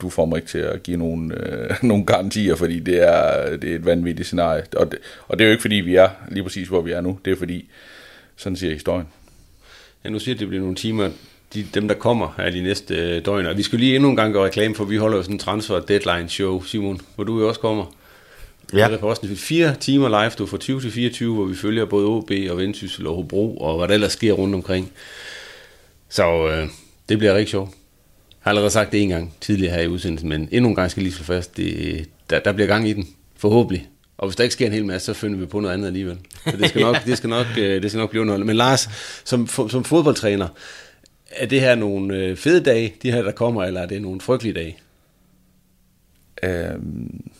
du 0.00 0.10
får 0.10 0.24
mig 0.24 0.36
ikke 0.36 0.48
til 0.48 0.58
at 0.58 0.82
give 0.82 0.96
nogen, 0.96 1.32
øh, 1.32 1.70
nogen 1.82 2.06
garantier, 2.06 2.54
fordi 2.54 2.80
det 2.80 3.02
er, 3.02 3.56
det 3.56 3.70
er 3.70 3.74
et 3.74 3.84
vanvittigt 3.84 4.26
scenarie. 4.26 4.62
Og 4.76 4.90
det, 4.92 4.98
og 5.28 5.38
det 5.38 5.44
er 5.44 5.48
jo 5.48 5.52
ikke, 5.52 5.62
fordi 5.62 5.74
vi 5.74 5.94
er 5.96 6.08
lige 6.28 6.42
præcis, 6.42 6.68
hvor 6.68 6.80
vi 6.80 6.92
er 6.92 7.00
nu. 7.00 7.18
Det 7.24 7.32
er 7.32 7.36
fordi, 7.36 7.70
sådan 8.36 8.56
siger 8.56 8.72
historien. 8.72 9.06
Ja, 10.04 10.10
nu 10.10 10.18
siger 10.18 10.34
at 10.34 10.40
det 10.40 10.48
bliver 10.48 10.60
nogle 10.60 10.76
timer, 10.76 11.10
de, 11.56 11.66
dem 11.74 11.88
der 11.88 11.94
kommer 11.94 12.34
her 12.36 12.50
de 12.50 12.62
næste 12.62 12.94
øh, 12.94 13.24
døgn. 13.24 13.46
Og 13.46 13.56
vi 13.56 13.62
skal 13.62 13.78
lige 13.78 13.94
endnu 13.94 14.10
en 14.10 14.16
gang 14.16 14.32
gøre 14.32 14.44
reklame, 14.44 14.74
for 14.74 14.84
vi 14.84 14.96
holder 14.96 15.16
jo 15.16 15.22
sådan 15.22 15.34
en 15.34 15.38
transfer 15.38 15.80
deadline 15.80 16.28
show, 16.28 16.62
Simon, 16.62 17.00
hvor 17.14 17.24
du 17.24 17.40
jo 17.40 17.48
også 17.48 17.60
kommer. 17.60 17.84
Ja. 18.72 18.88
Det 18.88 19.00
er 19.00 19.04
også 19.04 19.36
fire 19.36 19.74
timer 19.80 20.08
live, 20.08 20.30
du 20.38 20.46
får 20.46 20.56
20 20.56 20.80
til 20.80 20.92
24, 20.92 21.34
hvor 21.34 21.44
vi 21.44 21.54
følger 21.54 21.84
både 21.84 22.06
OB 22.06 22.30
og 22.50 22.58
Vendsyssel 22.58 23.06
og 23.06 23.14
Hobro, 23.14 23.56
og 23.56 23.78
hvad 23.78 23.88
der 23.88 23.94
ellers 23.94 24.12
sker 24.12 24.32
rundt 24.32 24.54
omkring. 24.54 24.92
Så 26.08 26.48
øh, 26.48 26.68
det 27.08 27.18
bliver 27.18 27.34
rigtig 27.34 27.50
sjovt. 27.50 27.70
Jeg 27.70 28.38
har 28.40 28.50
allerede 28.50 28.70
sagt 28.70 28.92
det 28.92 29.02
en 29.02 29.08
gang 29.08 29.34
tidligere 29.40 29.74
her 29.74 29.82
i 29.82 29.88
udsendelsen, 29.88 30.28
men 30.28 30.48
endnu 30.52 30.68
en 30.68 30.76
gang 30.76 30.90
skal 30.90 31.00
jeg 31.00 31.04
lige 31.04 31.14
slå 31.14 31.24
fast, 31.24 31.56
det, 31.56 32.08
der, 32.30 32.38
der 32.38 32.52
bliver 32.52 32.66
gang 32.66 32.88
i 32.88 32.92
den, 32.92 33.08
forhåbentlig. 33.36 33.88
Og 34.18 34.28
hvis 34.28 34.36
der 34.36 34.44
ikke 34.44 34.52
sker 34.52 34.66
en 34.66 34.72
hel 34.72 34.84
masse, 34.84 35.06
så 35.06 35.14
finder 35.14 35.38
vi 35.38 35.46
på 35.46 35.60
noget 35.60 35.74
andet 35.74 35.86
alligevel. 35.86 36.18
Så 36.44 36.56
det 36.56 36.68
skal 36.68 36.80
nok, 36.80 37.04
det 37.06 37.18
skal 37.18 37.30
nok, 37.30 37.46
øh, 37.58 37.82
det 37.82 37.90
skal 37.90 37.98
nok 37.98 38.10
blive 38.10 38.20
underholdt. 38.20 38.46
Men 38.46 38.56
Lars, 38.56 38.88
som, 39.24 39.46
som 39.46 39.84
fodboldtræner, 39.84 40.48
er 41.30 41.46
det 41.46 41.60
her 41.60 41.74
nogle 41.74 42.16
øh, 42.16 42.36
fede 42.36 42.64
dage, 42.64 42.94
de 43.02 43.12
her 43.12 43.22
der 43.22 43.32
kommer, 43.32 43.64
eller 43.64 43.80
er 43.80 43.86
det 43.86 44.02
nogle 44.02 44.20
frygtelige 44.20 44.54
dage? 44.54 44.78
Øhm, 46.42 47.30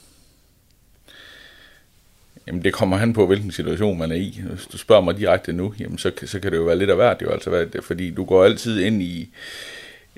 Jamen 2.46 2.64
det 2.64 2.72
kommer 2.72 2.96
han 2.96 3.12
på, 3.12 3.26
hvilken 3.26 3.50
situation 3.50 3.98
man 3.98 4.10
er 4.10 4.16
i. 4.16 4.40
Hvis 4.50 4.66
du 4.66 4.78
spørger 4.78 5.02
mig 5.02 5.16
direkte 5.16 5.52
nu, 5.52 5.74
jamen 5.78 5.98
så, 5.98 6.12
så 6.24 6.40
kan 6.40 6.52
det 6.52 6.58
jo 6.58 6.62
være 6.62 6.78
lidt 6.78 6.90
af 6.90 6.96
hvert, 6.96 7.22
jo, 7.22 7.30
altså, 7.30 7.50
hvad, 7.50 7.66
fordi 7.82 8.10
du 8.10 8.24
går 8.24 8.44
altid 8.44 8.80
ind 8.80 9.02
i, 9.02 9.30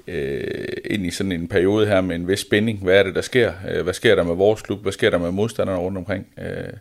øh, 0.06 0.66
ind 0.84 1.06
i 1.06 1.10
sådan 1.10 1.32
en 1.32 1.48
periode 1.48 1.86
her 1.86 2.00
med 2.00 2.16
en 2.16 2.28
vis 2.28 2.40
spænding. 2.40 2.82
Hvad 2.82 2.98
er 2.98 3.02
det, 3.02 3.14
der 3.14 3.20
sker? 3.20 3.52
Øh, 3.70 3.82
hvad 3.82 3.94
sker 3.94 4.14
der 4.14 4.22
med 4.22 4.34
vores 4.34 4.62
klub? 4.62 4.82
Hvad 4.82 4.92
sker 4.92 5.10
der 5.10 5.18
med 5.18 5.30
modstanderne 5.30 5.80
rundt 5.80 5.98
omkring? 5.98 6.26
Øh, 6.38 6.72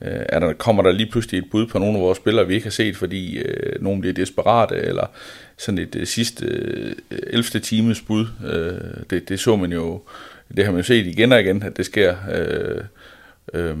øh, 0.00 0.22
er 0.28 0.38
der, 0.38 0.52
kommer 0.52 0.82
der 0.82 0.92
lige 0.92 1.10
pludselig 1.10 1.38
et 1.38 1.50
bud 1.50 1.66
på 1.66 1.78
nogle 1.78 1.98
af 1.98 2.04
vores 2.04 2.18
spillere, 2.18 2.46
vi 2.46 2.54
ikke 2.54 2.66
har 2.66 2.70
set, 2.70 2.96
fordi 2.96 3.38
øh, 3.38 3.82
nogen 3.82 4.00
bliver 4.00 4.14
desperate, 4.14 4.76
eller 4.76 5.06
sådan 5.56 5.78
et 5.78 5.96
øh, 5.96 6.06
sidste 6.06 6.46
øh, 6.46 6.94
11. 7.10 7.42
times 7.60 8.00
bud. 8.00 8.26
Øh, 8.46 9.04
det, 9.10 9.28
det 9.28 9.40
så 9.40 9.56
man 9.56 9.72
jo, 9.72 10.02
det 10.56 10.64
har 10.64 10.72
man 10.72 10.78
jo 10.78 10.84
set 10.84 11.06
igen 11.06 11.32
og 11.32 11.40
igen, 11.40 11.62
at 11.62 11.76
det 11.76 11.86
sker. 11.86 12.16
Øh, 12.32 12.84
øh, 13.54 13.76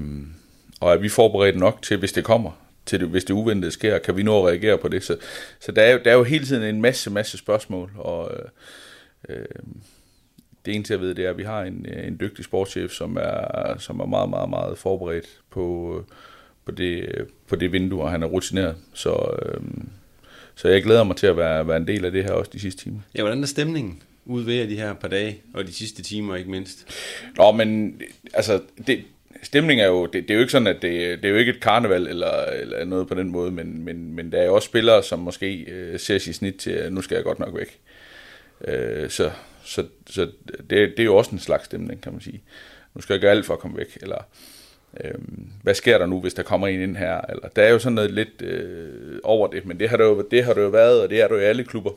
og 0.80 0.92
er 0.92 0.96
vi 0.96 1.08
forberedt 1.08 1.56
nok 1.56 1.82
til, 1.82 1.96
hvis 1.96 2.12
det 2.12 2.24
kommer, 2.24 2.50
til 2.86 3.00
det, 3.00 3.08
hvis 3.08 3.24
det 3.24 3.34
uventede 3.34 3.72
sker, 3.72 3.98
kan 3.98 4.16
vi 4.16 4.22
nå 4.22 4.38
at 4.38 4.48
reagere 4.48 4.78
på 4.78 4.88
det? 4.88 5.04
Så, 5.04 5.16
så 5.60 5.72
der, 5.72 5.82
er 5.82 5.92
jo, 5.92 6.00
der 6.04 6.10
er 6.10 6.14
jo 6.14 6.22
hele 6.22 6.46
tiden 6.46 6.74
en 6.74 6.80
masse, 6.80 7.10
masse 7.10 7.38
spørgsmål, 7.38 7.90
og 7.96 8.30
øh, 8.34 8.48
øh, 9.28 9.44
det 10.66 10.74
eneste 10.74 10.92
jeg 10.92 11.00
ved, 11.00 11.14
det 11.14 11.24
er, 11.24 11.30
at 11.30 11.38
vi 11.38 11.42
har 11.42 11.62
en, 11.62 11.86
en 12.04 12.16
dygtig 12.20 12.44
sportschef, 12.44 12.90
som 12.90 13.16
er, 13.20 13.74
som 13.78 14.00
er 14.00 14.06
meget, 14.06 14.30
meget, 14.30 14.50
meget 14.50 14.78
forberedt 14.78 15.26
på, 15.50 16.04
på, 16.64 16.70
det, 16.72 17.08
på 17.48 17.56
det 17.56 17.72
vindue, 17.72 18.02
og 18.02 18.10
han 18.10 18.22
er 18.22 18.26
rutineret. 18.26 18.76
Så, 18.94 19.38
øh, 19.42 19.60
så 20.54 20.68
jeg 20.68 20.82
glæder 20.82 21.04
mig 21.04 21.16
til 21.16 21.26
at 21.26 21.36
være, 21.36 21.68
være 21.68 21.76
en 21.76 21.86
del 21.86 22.04
af 22.04 22.12
det 22.12 22.24
her 22.24 22.32
også 22.32 22.50
de 22.54 22.60
sidste 22.60 22.84
timer. 22.84 23.00
Ja, 23.14 23.22
hvordan 23.22 23.42
er 23.42 23.46
stemningen 23.46 24.02
ude 24.24 24.46
ved 24.46 24.68
de 24.68 24.76
her 24.76 24.94
par 24.94 25.08
dage, 25.08 25.40
og 25.54 25.66
de 25.66 25.72
sidste 25.72 26.02
timer 26.02 26.36
ikke 26.36 26.50
mindst? 26.50 26.86
Nå, 27.36 27.52
men 27.52 28.00
altså, 28.34 28.60
det, 28.86 29.04
stemning 29.42 29.80
er 29.80 29.86
jo, 29.86 30.06
det, 30.06 30.12
det 30.12 30.30
er 30.30 30.34
jo 30.34 30.40
ikke 30.40 30.52
sådan, 30.52 30.66
at 30.66 30.82
det, 30.82 31.22
det 31.22 31.24
er 31.24 31.28
jo 31.28 31.36
ikke 31.36 31.52
et 31.52 31.60
karneval 31.60 32.06
eller, 32.06 32.44
eller 32.44 32.84
noget 32.84 33.08
på 33.08 33.14
den 33.14 33.30
måde, 33.30 33.50
men, 33.50 33.84
men, 33.84 34.14
men 34.14 34.32
der 34.32 34.38
er 34.38 34.44
jo 34.44 34.54
også 34.54 34.66
spillere, 34.66 35.02
som 35.02 35.18
måske 35.18 35.60
øh, 35.60 36.00
ser 36.00 36.18
sig 36.18 36.34
snit 36.34 36.54
til, 36.54 36.92
nu 36.92 37.02
skal 37.02 37.14
jeg 37.14 37.24
godt 37.24 37.38
nok 37.38 37.56
væk. 37.56 37.78
Øh, 38.64 39.10
så 39.10 39.30
så, 39.68 39.86
så 40.06 40.30
det, 40.58 40.70
det 40.70 41.00
er 41.00 41.04
jo 41.04 41.16
også 41.16 41.30
en 41.30 41.38
slags 41.38 41.64
stemning, 41.64 42.00
kan 42.00 42.12
man 42.12 42.20
sige. 42.20 42.42
Nu 42.94 43.00
skal 43.00 43.14
jeg 43.14 43.20
gøre 43.20 43.30
alt 43.30 43.46
for 43.46 43.54
at 43.54 43.60
komme 43.60 43.76
væk, 43.76 43.98
eller 44.02 44.18
øh, 45.00 45.14
hvad 45.62 45.74
sker 45.74 45.98
der 45.98 46.06
nu, 46.06 46.20
hvis 46.20 46.34
der 46.34 46.42
kommer 46.42 46.66
en 46.66 46.80
ind 46.80 46.96
her? 46.96 47.20
Eller, 47.20 47.48
der 47.48 47.62
er 47.62 47.70
jo 47.70 47.78
sådan 47.78 47.94
noget 47.94 48.10
lidt 48.10 48.42
øh, 48.42 49.18
over 49.22 49.48
det, 49.48 49.66
men 49.66 49.80
det 49.80 49.88
har 49.88 49.96
det, 49.96 50.04
jo, 50.04 50.26
det 50.30 50.44
har 50.44 50.54
det 50.54 50.62
jo 50.62 50.68
været, 50.68 51.02
og 51.02 51.10
det 51.10 51.20
er 51.20 51.28
der 51.28 51.34
jo 51.34 51.40
i 51.40 51.44
alle 51.44 51.64
klubber. 51.64 51.90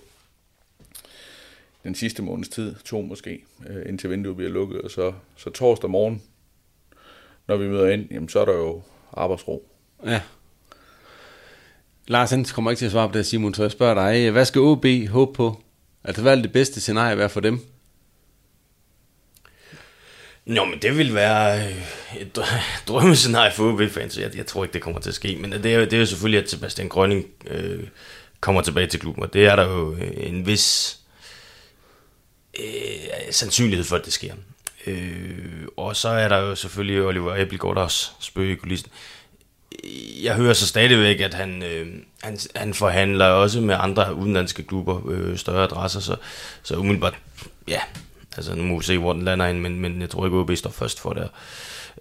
Den 1.83 1.95
sidste 1.95 2.21
måneds 2.21 2.49
tid, 2.49 2.75
to 2.85 3.01
måske, 3.01 3.43
øh, 3.69 3.89
indtil 3.89 4.09
vinduet 4.09 4.37
bliver 4.37 4.51
lukket, 4.51 4.81
og 4.81 4.91
så, 4.91 5.13
så 5.35 5.49
torsdag 5.49 5.89
morgen, 5.89 6.21
når 7.47 7.57
vi 7.57 7.67
møder 7.67 7.89
ind, 7.89 8.07
jamen, 8.11 8.29
så 8.29 8.39
er 8.39 8.45
der 8.45 8.53
jo 8.53 8.81
arbejdsro. 9.13 9.67
Ja. 10.05 10.21
Lars 12.07 12.31
Hens 12.31 12.51
kommer 12.51 12.71
ikke 12.71 12.79
til 12.79 12.85
at 12.85 12.91
svare 12.91 13.09
på 13.09 13.17
det, 13.17 13.25
Simon, 13.25 13.53
så 13.53 13.63
jeg 13.63 13.71
spørger 13.71 14.11
dig, 14.11 14.31
hvad 14.31 14.45
skal 14.45 14.61
OB 14.61 14.85
håbe 15.09 15.33
på? 15.33 15.61
Altså, 16.03 16.21
hvad 16.21 16.37
er 16.37 16.41
det 16.41 16.51
bedste 16.51 16.81
scenarie 16.81 17.17
være 17.17 17.29
for 17.29 17.39
dem? 17.39 17.65
Nå, 20.45 20.65
men 20.65 20.79
det 20.81 20.97
vil 20.97 21.13
være 21.13 21.67
øh, 21.67 22.21
et 22.21 22.39
drømmescenarie 22.87 23.51
for 23.51 23.73
OB-fans. 23.73 24.17
Jeg, 24.17 24.37
jeg 24.37 24.45
tror 24.45 24.63
ikke, 24.63 24.73
det 24.73 24.81
kommer 24.81 25.01
til 25.01 25.09
at 25.09 25.15
ske. 25.15 25.37
Men 25.39 25.51
det 25.51 25.65
er 25.65 25.75
jo, 25.75 25.81
det 25.81 25.93
er 25.93 25.99
jo 25.99 26.05
selvfølgelig, 26.05 26.43
at 26.43 26.49
Sebastian 26.49 26.89
Grønning 26.89 27.25
øh, 27.47 27.87
kommer 28.39 28.61
tilbage 28.61 28.87
til 28.87 28.99
klubben. 28.99 29.23
Og 29.23 29.33
det 29.33 29.45
er 29.45 29.55
der 29.55 29.63
jo 29.63 29.95
øh, 29.95 30.11
en 30.15 30.47
vis 30.47 30.97
øh, 32.59 32.65
sandsynlighed 33.31 33.85
for, 33.85 33.95
at 33.95 34.05
det 34.05 34.13
sker. 34.13 34.33
Øh, 34.87 35.67
og 35.77 35.95
så 35.95 36.09
er 36.09 36.27
der 36.27 36.37
jo 36.37 36.55
selvfølgelig 36.55 37.03
Oliver 37.03 37.35
Æbelgaard, 37.35 37.75
der 37.75 37.81
også 37.81 38.09
spøger 38.19 38.51
i 38.51 38.55
kulissen. 38.55 38.91
Jeg 40.23 40.35
hører 40.35 40.53
så 40.53 40.67
stadigvæk, 40.67 41.19
at 41.19 41.33
han, 41.33 41.63
øh, 41.63 41.87
han, 42.23 42.39
han 42.55 42.73
forhandler 42.73 43.25
også 43.25 43.61
med 43.61 43.75
andre 43.79 44.15
udenlandske 44.15 44.63
klubber, 44.63 45.09
øh, 45.09 45.37
større 45.37 45.63
adresser, 45.63 45.99
så, 45.99 46.15
så 46.63 46.75
umiddelbart, 46.75 47.17
ja, 47.67 47.79
altså 48.37 48.55
nu 48.55 48.63
må 48.63 48.77
vi 48.77 48.83
se, 48.83 48.97
hvor 48.97 49.13
den 49.13 49.23
lander 49.23 49.47
ind, 49.47 49.59
men, 49.59 49.79
men 49.79 50.01
jeg 50.01 50.09
tror 50.09 50.25
ikke, 50.25 50.37
OB 50.37 50.51
står 50.55 50.69
først 50.69 50.99
for 50.99 51.13
det. 51.13 51.29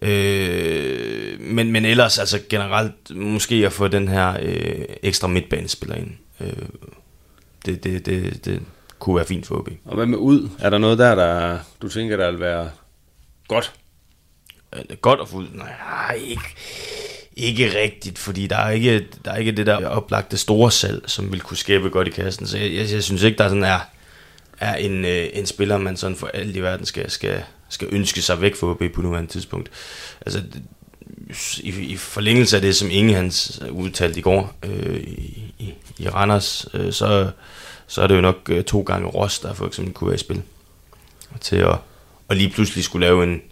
Øh, 0.03 1.41
men, 1.41 1.73
men 1.73 1.85
ellers, 1.85 2.19
altså 2.19 2.41
generelt, 2.49 3.17
måske 3.17 3.55
at 3.67 3.73
få 3.73 3.89
den 3.89 4.09
her 4.09 4.37
øh, 4.43 4.85
ekstra 5.03 5.29
midtbanespiller 5.29 5.97
ind. 5.97 6.11
Øh, 6.41 6.53
det, 7.67 7.85
det, 7.85 8.07
det, 8.07 8.45
det, 8.45 8.63
kunne 8.99 9.17
være 9.17 9.27
fint 9.27 9.47
for 9.47 9.59
OB. 9.59 9.69
Og 9.85 9.95
hvad 9.95 10.07
med 10.07 10.19
ud? 10.19 10.49
Er 10.59 10.71
der 10.71 10.79
noget 10.79 10.99
der, 10.99 11.15
der 11.15 11.59
du 11.83 11.89
tænker, 11.89 12.17
der 12.17 12.31
vil 12.31 12.41
være 12.41 12.71
godt? 13.49 13.73
Øh, 14.73 14.97
godt 15.01 15.21
at 15.21 15.29
få 15.29 15.37
ud? 15.37 15.49
Nej, 15.55 16.21
ikke, 16.25 16.55
ikke 17.41 17.81
rigtigt, 17.81 18.19
fordi 18.19 18.47
der 18.47 18.57
er 18.57 18.71
ikke, 18.71 19.07
der 19.25 19.31
er 19.33 19.37
ikke 19.37 19.53
det 19.53 19.67
der 19.67 19.87
oplagte 19.87 20.39
store 20.39 20.71
salg, 20.71 21.03
som 21.07 21.33
vil 21.33 21.41
kunne 21.41 21.57
skabe 21.57 21.91
godt 21.91 22.09
i 22.09 22.11
kassen. 22.11 22.47
Så 22.47 22.59
jeg, 22.59 22.75
jeg, 22.75 22.93
jeg 22.93 23.03
synes 23.03 23.23
ikke, 23.23 23.39
der 23.39 23.49
sådan 23.49 23.65
er, 23.65 23.79
er 24.59 24.75
en, 24.75 25.05
øh, 25.05 25.29
en 25.33 25.47
spiller, 25.47 25.79
man 25.79 25.97
sådan 25.97 26.17
for 26.17 26.27
alt 26.27 26.57
i 26.57 26.63
verden 26.63 26.87
skal, 26.87 27.11
skal, 27.11 27.43
skal 27.69 27.89
ønske 27.91 28.23
sig 28.23 28.41
væk 28.41 28.57
fra 28.57 28.67
OB 28.67 28.83
på 28.95 29.03
nuværende 29.03 29.31
tidspunkt. 29.31 29.71
Altså, 30.27 30.43
i, 31.63 31.69
i 31.69 31.97
forlængelse 31.97 32.57
af 32.57 32.63
det, 32.63 32.77
som 32.77 32.89
Inge 32.91 33.15
hans 33.15 33.63
udtalte 33.71 34.19
i 34.19 34.23
går 34.23 34.55
øh, 34.63 35.01
i, 35.01 35.55
i, 35.59 35.75
i 35.99 36.09
Randers, 36.09 36.67
øh, 36.75 36.93
så, 36.93 37.31
så 37.87 38.03
er 38.03 38.07
det 38.07 38.17
jo 38.17 38.21
nok 38.21 38.37
øh, 38.49 38.65
to 38.65 38.83
gange 38.83 39.09
Ross, 39.09 39.39
der 39.39 39.55
for 39.55 39.67
eksempel 39.67 39.95
kunne 39.95 40.09
være 40.09 40.15
i 40.15 40.19
spil. 40.19 40.43
Til 41.41 41.57
at, 41.57 41.77
at 42.29 42.37
lige 42.37 42.51
pludselig 42.51 42.85
skulle 42.85 43.07
lave 43.07 43.25
en, 43.25 43.43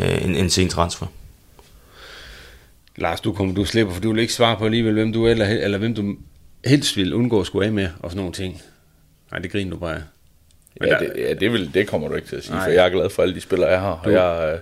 øh, 0.00 0.24
en, 0.24 0.36
en 0.36 0.50
sen 0.50 0.68
transfer. 0.68 1.06
Lars, 2.96 3.20
du 3.20 3.32
kommer, 3.32 3.54
du 3.54 3.64
slipper, 3.64 3.94
for 3.94 4.00
du 4.00 4.12
vil 4.12 4.20
ikke 4.20 4.32
svare 4.32 4.56
på 4.56 4.64
alligevel, 4.64 4.94
hvem 4.94 5.12
du 5.12 5.26
eller, 5.26 5.46
eller 5.46 5.78
hvem 5.78 5.94
du 5.94 6.16
helst 6.64 6.96
vil 6.96 7.14
undgå 7.14 7.40
at 7.40 7.46
skulle 7.46 7.66
af 7.66 7.72
med, 7.72 7.88
og 8.00 8.10
sådan 8.10 8.16
nogle 8.16 8.32
ting. 8.32 8.62
Nej, 9.30 9.40
det 9.40 9.52
griner 9.52 9.70
du 9.70 9.76
bare 9.76 10.02
Men 10.80 10.88
ja, 10.88 10.94
der, 10.94 10.98
det, 10.98 11.12
ja 11.16 11.34
det, 11.34 11.52
vil, 11.52 11.74
det 11.74 11.88
kommer 11.88 12.08
du 12.08 12.14
ikke 12.14 12.28
til 12.28 12.36
at 12.36 12.44
sige, 12.44 12.54
nej. 12.54 12.64
for 12.64 12.70
jeg 12.70 12.86
er 12.86 12.90
glad 12.90 13.10
for 13.10 13.22
alle 13.22 13.34
de 13.34 13.40
spillere, 13.40 13.70
jeg 13.70 13.80
har. 13.80 14.00
Og 14.04 14.12
jeg, 14.12 14.52
øh, 14.52 14.58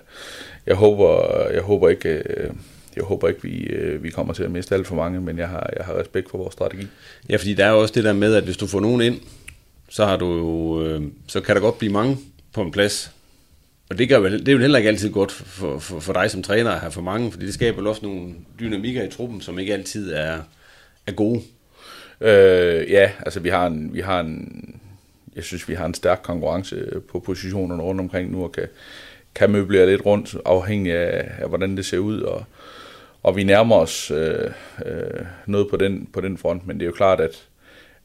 jeg, 0.65 0.75
håber, 0.75 1.47
jeg 1.53 1.61
håber 1.61 1.89
ikke, 1.89 2.09
øh, 2.09 2.49
jeg 2.95 3.03
håber 3.03 3.27
ikke 3.27 3.43
vi, 3.43 3.63
øh, 3.63 4.03
vi 4.03 4.09
kommer 4.09 4.33
til 4.33 4.43
at 4.43 4.51
miste 4.51 4.75
alt 4.75 4.87
for 4.87 4.95
mange, 4.95 5.21
men 5.21 5.37
jeg 5.37 5.49
har, 5.49 5.69
jeg 5.77 5.85
har 5.85 5.99
respekt 5.99 6.29
for 6.29 6.37
vores 6.37 6.53
strategi. 6.53 6.87
Ja, 7.29 7.35
fordi 7.35 7.53
der 7.53 7.65
er 7.65 7.69
jo 7.69 7.81
også 7.81 7.93
det 7.93 8.03
der 8.03 8.13
med, 8.13 8.35
at 8.35 8.43
hvis 8.43 8.57
du 8.57 8.67
får 8.67 8.79
nogen 8.79 9.01
ind, 9.01 9.19
så, 9.89 10.05
har 10.05 10.17
du 10.17 11.09
så 11.27 11.41
kan 11.41 11.55
der 11.55 11.61
godt 11.61 11.77
blive 11.77 11.93
mange 11.93 12.17
på 12.53 12.61
en 12.61 12.71
plads. 12.71 13.14
Og 13.89 13.97
det, 13.97 14.09
gør 14.09 14.19
vel, 14.19 14.39
det 14.39 14.47
er 14.47 14.53
jo 14.53 14.59
heller 14.59 14.77
ikke 14.77 14.89
altid 14.89 15.09
godt 15.09 15.31
for, 15.31 15.79
for, 15.79 15.99
for 15.99 16.13
dig 16.13 16.31
som 16.31 16.43
træner 16.43 16.71
at 16.71 16.79
have 16.79 16.91
for 16.91 17.01
mange, 17.01 17.31
fordi 17.31 17.45
det 17.45 17.53
skaber 17.53 17.77
vel 17.77 17.87
også 17.87 18.05
nogle 18.05 18.33
dynamikker 18.59 19.03
i 19.03 19.09
truppen, 19.09 19.41
som 19.41 19.59
ikke 19.59 19.73
altid 19.73 20.13
er, 20.13 20.39
er 21.07 21.11
gode. 21.11 21.41
Øh, 22.21 22.91
ja, 22.91 23.11
altså 23.19 23.39
vi 23.39 23.49
har 23.49 23.67
en, 23.67 23.93
vi 23.93 24.01
har 24.01 24.19
en, 24.19 24.79
jeg 25.35 25.43
synes 25.43 25.69
vi 25.69 25.73
har 25.73 25.85
en 25.85 25.93
stærk 25.93 26.19
konkurrence 26.23 27.01
på 27.11 27.19
positionerne 27.19 27.83
rundt 27.83 28.01
omkring 28.01 28.31
nu, 28.31 28.43
og 28.43 28.51
kan, 28.51 28.67
kan 29.35 29.51
møblere 29.51 29.85
lidt 29.85 30.05
rundt, 30.05 30.35
afhængig 30.45 30.93
af, 30.93 31.31
af 31.39 31.47
hvordan 31.47 31.77
det 31.77 31.85
ser 31.85 31.97
ud, 31.97 32.21
og, 32.21 32.43
og 33.23 33.35
vi 33.35 33.43
nærmer 33.43 33.75
os 33.75 34.11
øh, 34.11 34.51
øh, 34.85 35.25
noget 35.45 35.67
på 35.69 35.77
den, 35.77 36.07
på 36.13 36.21
den 36.21 36.37
front, 36.37 36.67
men 36.67 36.75
det 36.75 36.81
er 36.81 36.87
jo 36.87 36.91
klart, 36.91 37.19
at, 37.19 37.43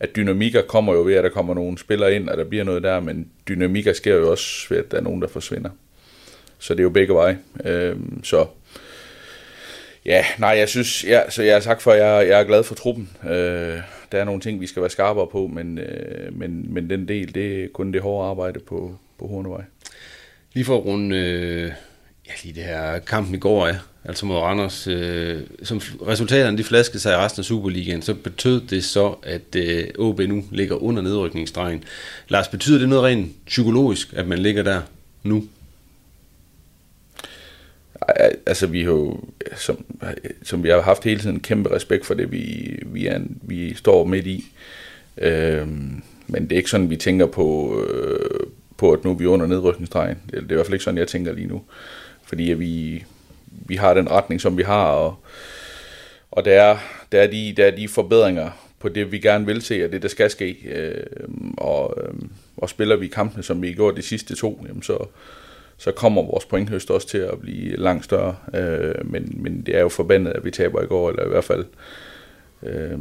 at 0.00 0.16
dynamikker 0.16 0.62
kommer 0.62 0.92
jo 0.92 1.02
ved, 1.02 1.14
at 1.14 1.24
der 1.24 1.30
kommer 1.30 1.54
nogle 1.54 1.78
spillere 1.78 2.14
ind, 2.14 2.28
og 2.28 2.36
der 2.36 2.44
bliver 2.44 2.64
noget 2.64 2.82
der, 2.82 3.00
men 3.00 3.28
dynamikker 3.48 3.92
sker 3.92 4.14
jo 4.14 4.30
også 4.30 4.66
ved, 4.68 4.78
at 4.78 4.90
der 4.90 4.96
er 4.96 5.02
nogen, 5.02 5.22
der 5.22 5.28
forsvinder. 5.28 5.70
Så 6.58 6.74
det 6.74 6.80
er 6.80 6.84
jo 6.84 6.90
begge 6.90 7.14
veje. 7.14 7.38
Øh, 7.64 7.96
så 8.22 8.46
ja, 10.04 10.24
nej, 10.38 10.50
jeg 10.50 10.68
synes, 10.68 11.04
ja, 11.04 11.30
så 11.30 11.42
jeg 11.42 11.54
har 11.54 11.60
sagt 11.60 11.82
for, 11.82 11.92
at 11.92 11.98
jeg, 11.98 12.28
jeg 12.28 12.40
er 12.40 12.44
glad 12.44 12.62
for 12.62 12.74
truppen. 12.74 13.10
Øh, 13.24 13.78
der 14.12 14.20
er 14.20 14.24
nogle 14.24 14.40
ting, 14.40 14.60
vi 14.60 14.66
skal 14.66 14.82
være 14.82 14.90
skarpere 14.90 15.26
på, 15.26 15.46
men, 15.46 15.78
øh, 15.78 16.38
men, 16.38 16.74
men 16.74 16.90
den 16.90 17.08
del, 17.08 17.34
det 17.34 17.64
er 17.64 17.68
kun 17.74 17.92
det 17.92 18.02
hårde 18.02 18.28
arbejde 18.30 18.60
på, 18.60 18.98
på 19.18 19.26
Hornevej. 19.26 19.62
Lige 20.52 20.64
for 20.64 20.76
at 20.78 20.84
runde 20.84 21.16
øh, 21.16 21.72
ja, 22.26 22.32
lige 22.42 22.54
det 22.54 22.64
her 22.64 22.98
kampen 22.98 23.34
i 23.34 23.38
går 23.38 23.66
af, 23.66 23.76
altså 24.04 24.26
mod 24.26 24.36
Randers, 24.36 24.86
øh, 24.86 25.40
som 25.62 25.80
resultaterne 26.06 26.58
de 26.58 26.64
flaskede 26.64 26.98
sig 26.98 27.12
i 27.12 27.16
resten 27.16 27.40
af 27.40 27.44
Superligaen, 27.44 28.02
så 28.02 28.14
betød 28.14 28.60
det 28.60 28.84
så, 28.84 29.14
at 29.22 29.56
øh, 29.56 29.84
OB 29.98 30.20
nu 30.20 30.44
ligger 30.50 30.82
under 30.82 31.02
nedrykningsstregen. 31.02 31.84
Lars, 32.28 32.48
betyder 32.48 32.78
det 32.78 32.88
noget 32.88 33.04
rent 33.04 33.32
psykologisk, 33.46 34.12
at 34.16 34.26
man 34.26 34.38
ligger 34.38 34.62
der 34.62 34.80
nu? 35.22 35.44
Altså, 38.46 38.66
vi 38.66 38.82
har 38.82 38.90
jo, 38.90 39.20
som, 39.56 39.84
som 40.42 40.62
vi 40.62 40.68
har 40.68 40.80
haft 40.80 41.04
hele 41.04 41.20
tiden, 41.20 41.40
kæmpe 41.40 41.74
respekt 41.74 42.06
for 42.06 42.14
det, 42.14 42.32
vi, 42.32 42.74
vi, 42.86 43.06
er, 43.06 43.20
vi 43.42 43.74
står 43.74 44.04
midt 44.04 44.26
i. 44.26 44.44
Øhm, 45.18 46.02
men 46.26 46.42
det 46.42 46.52
er 46.52 46.56
ikke 46.56 46.70
sådan, 46.70 46.90
vi 46.90 46.96
tænker 46.96 47.26
på, 47.26 47.80
øh, 47.82 48.46
på, 48.76 48.92
at 48.92 49.04
nu 49.04 49.10
er 49.10 49.14
vi 49.14 49.26
under 49.26 49.46
nedrykningsstregen. 49.46 50.16
Det, 50.26 50.32
det 50.32 50.38
er 50.38 50.50
i 50.50 50.54
hvert 50.54 50.66
fald 50.66 50.74
ikke 50.74 50.84
sådan, 50.84 50.98
jeg 50.98 51.08
tænker 51.08 51.32
lige 51.32 51.46
nu. 51.46 51.62
Fordi 52.24 52.50
at 52.50 52.60
vi, 52.60 53.04
vi 53.50 53.76
har 53.76 53.94
den 53.94 54.10
retning, 54.10 54.40
som 54.40 54.58
vi 54.58 54.62
har, 54.62 54.84
og, 54.84 55.16
og 56.30 56.44
der, 56.44 56.62
er, 56.62 56.76
der, 57.12 57.20
er 57.22 57.26
de, 57.26 57.54
der 57.56 57.66
er 57.66 57.70
de 57.70 57.88
forbedringer 57.88 58.50
på 58.78 58.88
det, 58.88 59.12
vi 59.12 59.18
gerne 59.18 59.46
vil 59.46 59.62
se, 59.62 59.84
og 59.84 59.92
det, 59.92 60.02
der 60.02 60.08
skal 60.08 60.30
ske. 60.30 60.56
Øh, 60.64 61.04
og, 61.56 61.94
øh, 62.02 62.14
og 62.56 62.70
spiller 62.70 62.96
vi 62.96 63.08
kampene, 63.08 63.42
som 63.42 63.62
vi 63.62 63.66
har 63.66 63.74
gjort 63.74 63.96
de 63.96 64.02
sidste 64.02 64.36
to, 64.36 64.64
jamen 64.68 64.82
så, 64.82 65.06
så 65.76 65.92
kommer 65.92 66.22
vores 66.22 66.44
pointhøst 66.44 66.90
også 66.90 67.08
til 67.08 67.18
at 67.18 67.40
blive 67.40 67.76
langt 67.76 68.04
større. 68.04 68.36
Øh, 68.54 68.94
men, 69.04 69.32
men 69.36 69.62
det 69.66 69.76
er 69.76 69.80
jo 69.80 69.88
forbandet, 69.88 70.32
at 70.32 70.44
vi 70.44 70.50
taber 70.50 70.82
i 70.82 70.86
går, 70.86 71.10
eller 71.10 71.24
i 71.24 71.28
hvert 71.28 71.44
fald 71.44 71.64
øh, 72.62 72.98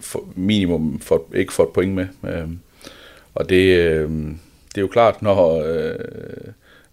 for, 0.00 0.28
minimum 0.36 1.00
for, 1.00 1.24
ikke 1.34 1.52
for 1.52 1.62
et 1.62 1.72
point 1.72 1.94
med. 1.94 2.06
Øh, 2.24 2.48
og 3.34 3.48
det, 3.48 3.76
øh, 3.76 4.10
det 4.68 4.78
er 4.78 4.80
jo 4.80 4.88
klart, 4.88 5.22
når, 5.22 5.62
øh, 5.66 5.98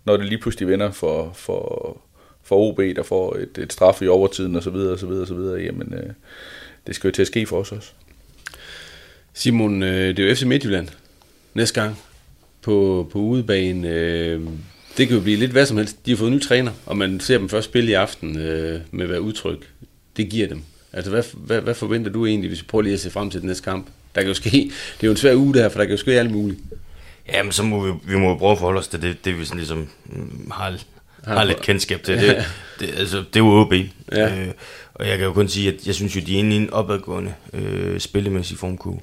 når 0.05 0.17
det 0.17 0.25
lige 0.25 0.39
pludselig 0.39 0.67
vender 0.67 0.91
for, 0.91 1.31
for, 1.33 1.97
for 2.43 2.55
OB, 2.55 2.77
der 2.77 3.03
får 3.03 3.35
et, 3.35 3.57
et 3.57 3.73
straf 3.73 4.01
i 4.01 4.07
overtiden 4.07 4.55
osv., 4.55 4.75
osv., 4.75 5.09
osv., 5.09 5.63
jamen 5.65 5.93
øh, 5.93 6.13
det 6.87 6.95
skal 6.95 7.07
jo 7.07 7.11
til 7.11 7.21
at 7.21 7.27
ske 7.27 7.45
for 7.45 7.59
os 7.59 7.71
også. 7.71 7.91
Simon, 9.33 9.83
øh, 9.83 10.17
det 10.17 10.19
er 10.19 10.29
jo 10.29 10.35
FC 10.35 10.43
Midtjylland 10.43 10.87
næste 11.53 11.81
gang 11.81 11.99
på, 12.61 13.09
på 13.11 13.19
udebane. 13.19 13.89
Øh, 13.89 14.41
det 14.97 15.07
kan 15.07 15.17
jo 15.17 15.23
blive 15.23 15.37
lidt 15.37 15.51
hvad 15.51 15.65
som 15.65 15.77
helst. 15.77 16.05
De 16.05 16.11
har 16.11 16.17
fået 16.17 16.29
en 16.29 16.35
ny 16.35 16.41
træner, 16.41 16.71
og 16.85 16.97
man 16.97 17.19
ser 17.19 17.37
dem 17.37 17.49
først 17.49 17.65
spille 17.65 17.91
i 17.91 17.93
aften 17.93 18.37
øh, 18.37 18.81
med 18.91 19.07
hvad 19.07 19.19
udtryk 19.19 19.69
det 20.17 20.29
giver 20.29 20.47
dem. 20.47 20.61
Altså, 20.93 21.11
hvad, 21.11 21.23
hvad, 21.33 21.61
hvad 21.61 21.73
forventer 21.73 22.11
du 22.11 22.25
egentlig, 22.25 22.47
hvis 22.47 22.61
vi 22.61 22.67
prøver 22.67 22.81
lige 22.81 22.93
at 22.93 22.99
se 22.99 23.11
frem 23.11 23.29
til 23.29 23.41
den 23.41 23.47
næste 23.47 23.63
kamp? 23.63 23.87
Der 24.15 24.21
kan 24.21 24.27
jo 24.27 24.33
ske, 24.33 24.49
det 24.51 25.03
er 25.03 25.07
jo 25.07 25.11
en 25.11 25.17
svær 25.17 25.35
uge 25.35 25.53
der, 25.53 25.69
for 25.69 25.79
der 25.79 25.85
kan 25.85 25.91
jo 25.91 25.97
ske 25.97 26.19
alt 26.19 26.31
muligt. 26.31 26.59
Ja, 27.27 27.43
men 27.43 27.51
så 27.51 27.63
må 27.63 27.85
vi, 27.85 27.91
vi 28.05 28.17
må 28.17 28.37
prøve 28.37 28.51
at 28.51 28.57
forholde 28.57 28.79
os 28.79 28.87
til 28.87 29.01
det, 29.01 29.25
det 29.25 29.39
vi 29.39 29.45
sådan 29.45 29.57
ligesom 29.57 29.87
mm, 30.05 30.51
har, 30.51 30.79
har, 31.23 31.35
har 31.35 31.43
lidt 31.43 31.61
kendskab 31.61 32.03
til. 32.03 32.17
Det, 32.17 32.45
det, 32.79 32.89
altså, 32.97 33.17
det 33.17 33.35
er 33.35 33.39
jo 33.39 33.61
OB. 33.61 33.73
Ja. 34.11 34.39
Øh, 34.39 34.53
og 34.93 35.07
jeg 35.07 35.17
kan 35.17 35.27
jo 35.27 35.33
kun 35.33 35.47
sige, 35.47 35.73
at 35.73 35.87
jeg 35.87 35.95
synes 35.95 36.15
jo, 36.15 36.21
de 36.21 36.35
er 36.35 36.39
inde 36.39 36.55
i 36.55 36.59
en 36.59 36.69
opadgående 36.69 37.33
øh, 37.53 37.99
spillemæssig 37.99 38.57
formkurve. 38.57 38.99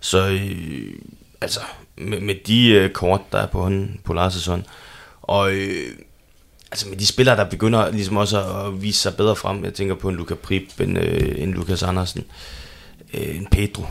Så 0.00 0.28
øh, 0.28 0.92
altså, 1.40 1.60
med, 1.96 2.20
med 2.20 2.34
de 2.46 2.68
øh, 2.68 2.90
kort, 2.90 3.20
der 3.32 3.38
er 3.38 3.46
på 3.46 3.62
hånden 3.62 4.00
på 4.04 4.12
Lars' 4.12 4.50
hånd, 4.50 4.64
og 5.22 5.52
øh, 5.52 5.92
altså 6.70 6.88
med 6.88 6.96
de 6.96 7.06
spillere, 7.06 7.36
der 7.36 7.44
begynder 7.44 7.90
ligesom 7.90 8.16
også 8.16 8.44
at 8.44 8.82
vise 8.82 9.00
sig 9.00 9.16
bedre 9.16 9.36
frem, 9.36 9.64
jeg 9.64 9.74
tænker 9.74 9.94
på 9.94 10.08
en 10.08 10.16
Luka 10.16 10.34
Prip, 10.34 10.80
en, 10.80 10.96
øh, 10.96 11.42
en 11.42 11.52
Lukas 11.52 11.82
Andersen, 11.82 12.24
øh, 13.14 13.36
en 13.36 13.46
Pedro, 13.50 13.84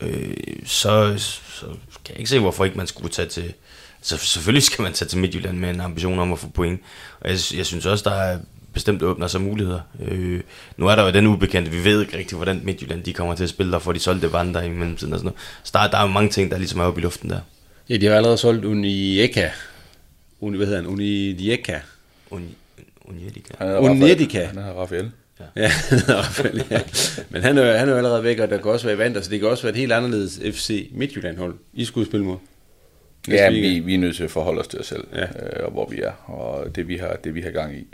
øh, 0.00 0.36
så, 0.64 1.14
så 1.18 1.66
kan 2.04 2.10
jeg 2.14 2.18
ikke 2.18 2.30
se, 2.30 2.38
hvorfor 2.38 2.64
ikke 2.64 2.76
man 2.76 2.86
skulle 2.86 3.08
tage 3.08 3.28
til... 3.28 3.54
Så 4.04 4.16
selvfølgelig 4.16 4.62
skal 4.62 4.82
man 4.82 4.92
tage 4.92 5.08
til 5.08 5.18
Midtjylland 5.18 5.58
med 5.58 5.70
en 5.70 5.80
ambition 5.80 6.18
om 6.18 6.32
at 6.32 6.38
få 6.38 6.48
point. 6.48 6.80
Og 7.20 7.30
jeg, 7.30 7.38
jeg 7.56 7.66
synes 7.66 7.86
også, 7.86 8.10
der 8.10 8.16
er 8.16 8.38
bestemt 8.72 9.02
åbner 9.02 9.26
sig 9.26 9.40
muligheder. 9.40 9.80
Øh, 10.08 10.40
nu 10.76 10.86
er 10.86 10.94
der 10.96 11.04
jo 11.04 11.10
den 11.10 11.26
ubekendte, 11.26 11.70
vi 11.70 11.84
ved 11.84 12.00
ikke 12.00 12.18
rigtig, 12.18 12.36
hvordan 12.36 12.60
Midtjylland 12.64 13.02
de 13.02 13.12
kommer 13.12 13.34
til 13.34 13.44
at 13.44 13.50
spille, 13.50 13.72
der 13.72 13.78
får 13.78 13.92
de 13.92 13.98
solgt 13.98 14.22
det 14.22 14.32
vandre 14.32 14.66
i 14.66 14.68
mellemtiden 14.68 15.12
og 15.12 15.18
sådan 15.18 15.26
noget. 15.26 15.40
Så 15.62 15.70
der, 15.74 15.90
der 15.90 15.98
er 15.98 16.02
jo 16.02 16.08
mange 16.08 16.30
ting, 16.30 16.50
der 16.50 16.58
ligesom 16.58 16.80
er 16.80 16.84
oppe 16.84 17.00
i 17.00 17.02
luften 17.04 17.30
der. 17.30 17.40
Ja, 17.88 17.96
de 17.96 18.06
har 18.06 18.14
allerede 18.14 18.38
solgt 18.38 18.64
Unieka. 18.64 19.48
Uni, 20.40 20.56
hvad 20.56 20.66
hedder 20.66 20.82
han? 20.82 20.90
Unieka. 20.90 21.78
Uni, 22.30 22.56
Uniedika. 23.04 23.78
Uniedika. 23.78 24.44
Han 24.44 24.58
er 24.58 24.72
Rafael. 24.72 25.10
Ja, 25.40 25.62
ja, 25.62 25.70
Rafael, 26.18 26.64
ja. 26.70 26.80
Men 27.30 27.42
han 27.42 27.58
er, 27.58 27.78
han 27.78 27.88
er 27.88 27.92
jo 27.92 27.98
allerede 27.98 28.24
væk, 28.24 28.38
og 28.38 28.50
der 28.50 28.56
kan 28.56 28.70
også 28.70 28.86
være 28.86 28.98
vant, 28.98 29.24
så 29.24 29.30
det 29.30 29.40
kan 29.40 29.48
også 29.48 29.62
være 29.62 29.72
et 29.72 29.78
helt 29.78 29.92
anderledes 29.92 30.40
FC 30.52 30.90
Midtjylland-hold, 30.92 31.54
I 31.72 31.84
skulle 31.84 32.06
spille 32.06 32.26
mod. 32.26 32.36
Ja, 33.28 33.50
vi, 33.50 33.78
vi 33.78 33.94
er 33.94 33.98
nødt 33.98 34.16
til 34.16 34.24
at 34.24 34.30
forholde 34.30 34.60
os 34.60 34.68
til 34.68 34.80
os 34.80 34.86
selv, 34.86 35.04
ja. 35.14 35.22
øh, 35.22 35.64
og 35.64 35.70
hvor 35.70 35.88
vi 35.90 36.00
er, 36.00 36.12
og 36.30 36.76
det 36.76 36.88
vi, 36.88 36.96
har, 36.96 37.16
det 37.24 37.34
vi 37.34 37.40
har 37.40 37.50
gang 37.50 37.76
i. 37.76 37.86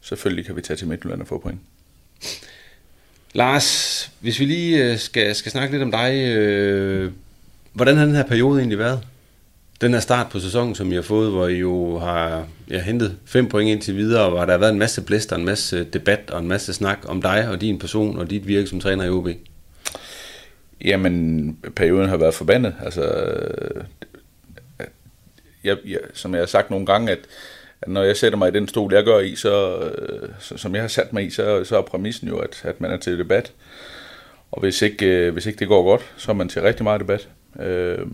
Selvfølgelig 0.00 0.46
kan 0.46 0.56
vi 0.56 0.60
tage 0.60 0.76
til 0.76 0.88
Midtjylland 0.88 1.20
og 1.20 1.26
få 1.26 1.38
point. 1.38 1.60
Lars, 3.32 4.10
hvis 4.20 4.40
vi 4.40 4.44
lige 4.44 4.84
øh, 4.84 4.98
skal, 4.98 5.34
skal 5.34 5.52
snakke 5.52 5.74
lidt 5.74 5.82
om 5.82 5.90
dig, 5.90 6.36
øh, 6.36 7.12
hvordan 7.72 7.96
har 7.96 8.04
den 8.04 8.14
her 8.14 8.22
periode 8.22 8.58
egentlig 8.58 8.78
været? 8.78 9.00
Den 9.80 9.92
her 9.92 10.00
start 10.00 10.28
på 10.30 10.40
sæsonen, 10.40 10.74
som 10.74 10.92
I 10.92 10.94
har 10.94 11.02
fået, 11.02 11.30
hvor 11.30 11.48
I 11.48 11.58
jo 11.58 11.98
har 11.98 12.46
ja, 12.70 12.80
hentet 12.80 13.16
fem 13.24 13.48
point 13.48 13.70
indtil 13.70 13.96
videre, 13.96 14.22
og 14.22 14.30
hvor 14.30 14.44
der 14.44 14.52
har 14.52 14.58
været 14.58 14.72
en 14.72 14.78
masse 14.78 15.02
blæster, 15.02 15.36
en 15.36 15.44
masse 15.44 15.84
debat 15.84 16.30
og 16.30 16.40
en 16.40 16.48
masse 16.48 16.72
snak 16.72 16.98
om 17.04 17.22
dig 17.22 17.48
og 17.48 17.60
din 17.60 17.78
person 17.78 18.18
og 18.18 18.30
dit 18.30 18.48
virke 18.48 18.66
som 18.66 18.80
træner 18.80 19.04
i 19.04 19.10
OB. 19.10 19.28
Jamen, 20.84 21.56
perioden 21.76 22.08
har 22.08 22.16
været 22.16 22.34
forbandet. 22.34 22.74
Altså, 22.84 23.24
jeg, 25.64 25.76
jeg, 25.84 25.98
som 26.12 26.34
jeg 26.34 26.40
har 26.40 26.46
sagt 26.46 26.70
nogle 26.70 26.86
gange, 26.86 27.12
at, 27.12 27.18
at 27.82 27.88
når 27.88 28.02
jeg 28.02 28.16
sætter 28.16 28.38
mig 28.38 28.48
i 28.48 28.54
den 28.58 28.68
stol, 28.68 28.94
jeg 28.94 29.04
gør 29.04 29.18
i, 29.18 29.36
så, 29.36 29.82
så 30.40 30.56
som 30.56 30.74
jeg 30.74 30.82
har 30.82 30.88
sat 30.88 31.12
mig 31.12 31.26
i, 31.26 31.30
så, 31.30 31.64
så 31.64 31.76
er 31.76 31.82
præmissen 31.82 32.28
jo, 32.28 32.38
at, 32.38 32.60
at 32.64 32.80
man 32.80 32.90
er 32.90 32.96
til 32.96 33.18
debat. 33.18 33.52
Og 34.52 34.60
hvis 34.60 34.82
ikke, 34.82 35.06
øh, 35.06 35.32
hvis 35.32 35.46
ikke 35.46 35.58
det 35.58 35.68
går 35.68 35.84
godt, 35.84 36.12
så 36.16 36.30
er 36.30 36.34
man 36.34 36.48
til 36.48 36.62
rigtig 36.62 36.84
meget 36.84 37.00
debat. 37.00 37.28
Øh, 37.60 38.06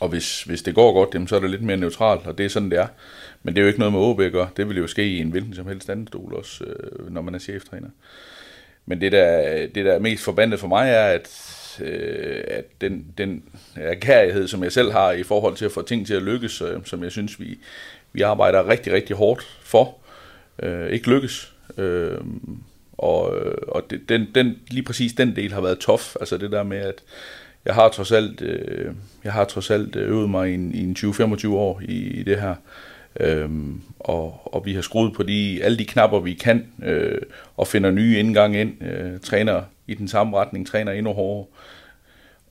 og 0.00 0.08
hvis, 0.08 0.42
hvis 0.42 0.62
det 0.62 0.74
går 0.74 0.92
godt, 0.92 1.14
jamen, 1.14 1.28
så 1.28 1.36
er 1.36 1.40
det 1.40 1.50
lidt 1.50 1.62
mere 1.62 1.76
neutralt, 1.76 2.26
og 2.26 2.38
det 2.38 2.46
er 2.46 2.50
sådan, 2.50 2.70
det 2.70 2.78
er. 2.78 2.86
Men 3.42 3.54
det 3.54 3.60
er 3.60 3.62
jo 3.62 3.68
ikke 3.68 3.78
noget 3.78 3.92
med 3.92 4.00
OB 4.00 4.20
at 4.20 4.32
gøre. 4.32 4.48
Det 4.56 4.68
vil 4.68 4.76
jo 4.76 4.86
ske 4.86 5.08
i 5.08 5.18
en 5.18 5.30
hvilken 5.30 5.54
som 5.54 5.66
helst 5.66 5.90
anden 5.90 6.06
stol 6.06 6.34
også, 6.34 6.64
øh, 6.64 7.12
når 7.12 7.22
man 7.22 7.34
er 7.34 7.38
cheftræner. 7.38 7.88
Men 8.86 9.00
det 9.00 9.12
der, 9.12 9.66
det 9.66 9.84
der 9.84 9.92
er 9.92 9.98
mest 9.98 10.24
forbandet 10.24 10.60
for 10.60 10.68
mig 10.68 10.90
er, 10.90 11.04
at, 11.04 11.51
øh, 11.80 12.44
at 12.46 12.64
den, 12.80 13.06
den 13.18 13.42
kærlighed, 14.00 14.48
som 14.48 14.64
jeg 14.64 14.72
selv 14.72 14.92
har 14.92 15.12
i 15.12 15.22
forhold 15.22 15.56
til 15.56 15.64
at 15.64 15.72
få 15.72 15.82
ting 15.82 16.06
til 16.06 16.14
at 16.14 16.22
lykkes, 16.22 16.62
øh, 16.62 16.80
som 16.84 17.02
jeg 17.04 17.12
synes, 17.12 17.40
vi, 17.40 17.58
vi 18.12 18.22
arbejder 18.22 18.68
rigtig, 18.68 18.92
rigtig 18.92 19.16
hårdt 19.16 19.58
for, 19.62 19.96
øh, 20.62 20.90
ikke 20.90 21.10
lykkes. 21.10 21.52
Øh, 21.78 22.18
og 22.92 23.36
øh, 23.36 23.54
og 23.68 23.90
det, 23.90 24.08
den, 24.08 24.26
den, 24.34 24.58
lige 24.70 24.82
præcis 24.82 25.12
den 25.12 25.36
del 25.36 25.52
har 25.52 25.60
været 25.60 25.78
tof. 25.78 26.16
Altså 26.20 26.36
det 26.36 26.52
der 26.52 26.62
med, 26.62 26.78
at 26.78 27.02
jeg 27.64 27.74
har 27.74 27.88
trods 27.88 28.12
alt, 28.12 28.42
øh, 28.42 28.94
jeg 29.24 29.32
har 29.32 29.44
trods 29.44 29.70
alt 29.70 29.96
øh, 29.96 30.08
øvet 30.08 30.30
mig 30.30 30.50
i 30.50 30.54
en, 30.54 30.74
i 30.74 30.82
en 30.82 30.96
20-25 30.98 31.48
år 31.48 31.82
i, 31.84 31.94
i 31.94 32.22
det 32.22 32.40
her. 32.40 32.54
Øhm, 33.20 33.80
og, 34.00 34.54
og 34.54 34.66
vi 34.66 34.74
har 34.74 34.82
skruet 34.82 35.12
på 35.12 35.22
de, 35.22 35.60
alle 35.62 35.78
de 35.78 35.84
knapper, 35.84 36.20
vi 36.20 36.32
kan, 36.32 36.66
øh, 36.84 37.20
og 37.56 37.66
finder 37.66 37.90
nye 37.90 38.18
indgang 38.18 38.56
ind, 38.56 38.82
øh, 38.82 39.20
træner 39.20 39.62
i 39.86 39.94
den 39.94 40.08
samme 40.08 40.36
retning, 40.36 40.66
træner 40.66 40.92
endnu 40.92 41.12
hårdere, 41.12 41.46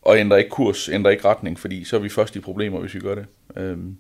og 0.01 0.17
ændrer 0.17 0.37
ikke 0.37 0.49
kurs, 0.49 0.89
ændrer 0.89 1.11
ikke 1.11 1.25
retning, 1.25 1.59
fordi 1.59 1.83
så 1.83 1.95
er 1.95 1.99
vi 1.99 2.09
først 2.09 2.35
i 2.35 2.39
problemer, 2.39 2.79
hvis 2.79 2.95
vi 2.95 2.99
gør 2.99 3.15
det. 3.15 3.25
Øhm, 3.57 3.97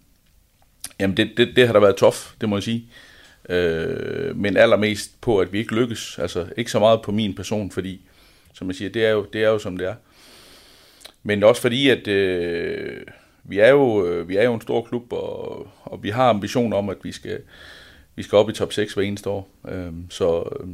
jamen 0.99 1.17
det, 1.17 1.31
det, 1.37 1.55
det 1.55 1.65
har 1.65 1.73
da 1.73 1.79
været 1.79 1.95
tof, 1.95 2.33
det 2.41 2.49
må 2.49 2.55
jeg 2.55 2.63
sige. 2.63 2.85
Øh, 3.49 4.37
men 4.37 4.57
allermest 4.57 5.21
på, 5.21 5.39
at 5.39 5.53
vi 5.53 5.59
ikke 5.59 5.75
lykkes. 5.75 6.19
Altså 6.19 6.47
ikke 6.57 6.71
så 6.71 6.79
meget 6.79 7.01
på 7.01 7.11
min 7.11 7.35
person, 7.35 7.71
fordi, 7.71 8.01
som 8.53 8.67
jeg 8.67 8.75
siger, 8.75 8.89
det 8.89 9.05
er 9.05 9.09
jo, 9.09 9.25
det 9.33 9.43
er 9.43 9.49
jo 9.49 9.59
som 9.59 9.77
det 9.77 9.87
er. 9.87 9.95
Men 11.23 11.43
også 11.43 11.61
fordi, 11.61 11.89
at 11.89 12.07
øh, 12.07 13.01
vi, 13.43 13.59
er 13.59 13.69
jo, 13.69 14.05
øh, 14.05 14.29
vi 14.29 14.37
er 14.37 14.43
jo 14.43 14.53
en 14.53 14.61
stor 14.61 14.81
klub, 14.81 15.13
og, 15.13 15.67
og 15.83 16.03
vi 16.03 16.09
har 16.09 16.29
ambitioner 16.29 16.77
om, 16.77 16.89
at 16.89 16.97
vi 17.03 17.11
skal, 17.11 17.41
vi 18.15 18.23
skal 18.23 18.35
op 18.35 18.49
i 18.49 18.53
top 18.53 18.73
6 18.73 18.93
hver 18.93 19.03
eneste 19.03 19.29
år. 19.29 19.49
Øh, 19.67 19.93
så, 20.09 20.57
øh, 20.59 20.67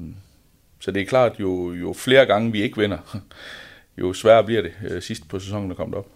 så 0.79 0.91
det 0.91 1.01
er 1.01 1.05
klart, 1.05 1.39
jo, 1.39 1.73
jo 1.73 1.93
flere 1.93 2.25
gange 2.25 2.51
vi 2.51 2.61
ikke 2.61 2.77
vinder, 2.77 3.19
jo 3.97 4.13
sværere 4.13 4.43
bliver 4.43 4.61
det 4.61 4.71
øh, 4.89 5.01
sidst 5.01 5.29
på 5.29 5.39
sæsonen, 5.39 5.69
der 5.69 5.75
kommer 5.75 5.97
op. 5.97 6.07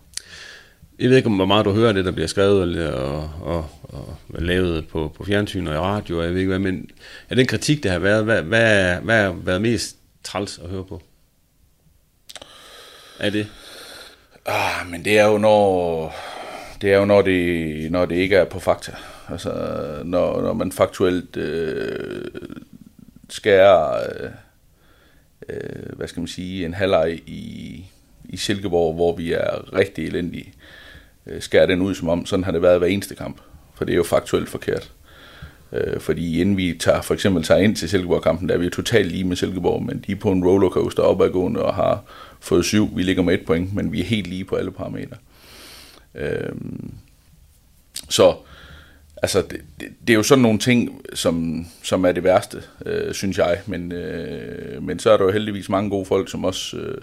Jeg 1.00 1.10
ved 1.10 1.18
ikke, 1.18 1.30
hvor 1.30 1.46
meget 1.46 1.66
du 1.66 1.72
hører 1.72 1.94
det, 1.94 2.06
der 2.06 2.12
bliver 2.12 2.28
skrevet 2.28 2.94
og, 2.94 3.30
og, 3.42 3.70
og, 3.84 4.18
og 4.34 4.42
lavet 4.42 4.88
på, 4.88 5.14
på 5.18 5.24
fjernsyn 5.24 5.68
og 5.68 5.74
i 5.74 5.78
radio, 5.78 6.18
og 6.18 6.24
jeg 6.24 6.34
ved 6.34 6.40
ikke 6.40 6.50
hvad, 6.50 6.60
men 6.60 6.90
er 7.30 7.36
den 7.36 7.48
kritik, 7.48 7.84
der 7.84 7.92
har 7.92 8.00
været, 8.00 8.24
hvad, 8.24 8.42
hvad, 8.42 8.96
hvad 8.96 9.24
har 9.24 9.32
været 9.32 9.62
mest 9.62 9.98
træls 10.24 10.60
at 10.64 10.70
høre 10.70 10.86
på? 10.86 11.02
Er 13.20 13.30
det? 13.30 13.48
Ah, 14.46 14.90
men 14.90 15.06
det 15.06 15.20
er 15.20 15.26
jo 15.26 15.38
når, 15.38 16.16
det 16.82 16.94
er 16.94 16.98
jo 16.98 17.06
når 17.06 17.22
det, 17.22 17.92
når 17.92 18.06
det 18.06 18.16
ikke 18.16 18.36
er 18.36 18.46
på 18.46 18.60
fakta. 18.60 18.92
Altså, 19.30 19.52
når, 20.06 20.42
når 20.42 20.54
man 20.54 20.72
faktuelt 20.72 21.38
øh, 21.38 22.26
skærer, 23.30 23.94
øh, 23.94 24.30
øh, 25.50 25.98
hvad 25.98 26.08
skal 26.08 26.22
man 26.22 26.28
sige, 26.28 26.66
en 26.66 26.74
halvleg 26.74 27.20
i, 27.28 27.86
i 28.30 28.38
Silkeborg, 28.38 28.96
hvor 28.96 29.16
vi 29.16 29.34
er 29.34 29.74
rigtig 29.74 30.08
elendige 30.08 30.54
øh, 31.26 31.42
skærer 31.42 31.66
den 31.66 31.82
ud 31.82 31.96
som 31.96 32.10
om, 32.10 32.26
sådan 32.26 32.44
har 32.44 32.52
det 32.52 32.62
været 32.62 32.80
hver 32.80 32.88
eneste 32.88 33.16
kamp. 33.16 33.42
For 33.76 33.86
det 33.86 33.92
er 33.92 33.98
jo 33.98 34.04
faktuelt 34.04 34.50
forkert. 34.50 34.92
Øh, 35.72 36.00
fordi 36.00 36.42
inden 36.42 36.58
vi 36.58 36.78
tager, 36.80 37.02
for 37.02 37.14
eksempel 37.14 37.44
tager 37.44 37.60
ind 37.62 37.76
til 37.76 37.90
Silkeborg-kampen, 37.90 38.50
der 38.50 38.56
er 38.56 38.60
vi 38.60 38.70
totalt 38.70 39.12
lige 39.12 39.24
med 39.24 39.36
Silkeborg, 39.36 39.84
men 39.84 40.04
de 40.08 40.12
er 40.12 40.16
på 40.16 40.32
en 40.32 40.46
rollercoaster 40.46 41.04
opadgående 41.04 41.64
og 41.64 41.76
har 41.76 42.04
fået 42.40 42.66
syv. 42.66 42.98
Vi 42.98 43.04
ligger 43.04 43.24
med 43.24 43.34
et 43.34 43.46
point, 43.46 43.74
men 43.76 43.92
vi 43.92 44.02
er 44.02 44.06
helt 44.06 44.28
lige 44.28 44.46
på 44.46 44.56
alle 44.56 44.72
parametre. 44.72 45.18
Øh, 46.16 46.52
så 48.10 48.36
altså, 49.22 49.42
det, 49.42 49.62
det, 49.80 49.88
det 50.08 50.14
er 50.14 50.18
jo 50.18 50.24
sådan 50.24 50.42
nogle 50.42 50.60
ting, 50.60 51.02
som, 51.14 51.66
som 51.84 52.06
er 52.06 52.12
det 52.12 52.24
værste, 52.24 52.64
øh, 52.86 53.14
synes 53.14 53.38
jeg. 53.38 53.62
Men, 53.66 53.92
øh, 53.92 54.84
men 54.84 55.00
så 55.00 55.12
er 55.12 55.18
der 55.18 55.26
jo 55.26 55.32
heldigvis 55.32 55.70
mange 55.70 55.90
gode 55.90 56.06
folk, 56.06 56.32
som 56.32 56.46
også, 56.46 56.78
øh, 56.78 57.02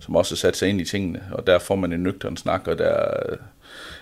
som 0.00 0.16
også 0.16 0.34
har 0.34 0.36
sat 0.36 0.56
sig 0.56 0.68
ind 0.68 0.80
i 0.80 0.84
tingene, 0.84 1.22
og 1.32 1.46
der 1.46 1.58
får 1.58 1.76
man 1.76 1.92
en 1.92 2.02
nøgtern 2.02 2.36
snak, 2.36 2.66
og 2.66 2.78
der, 2.78 2.94
øh, 3.30 3.36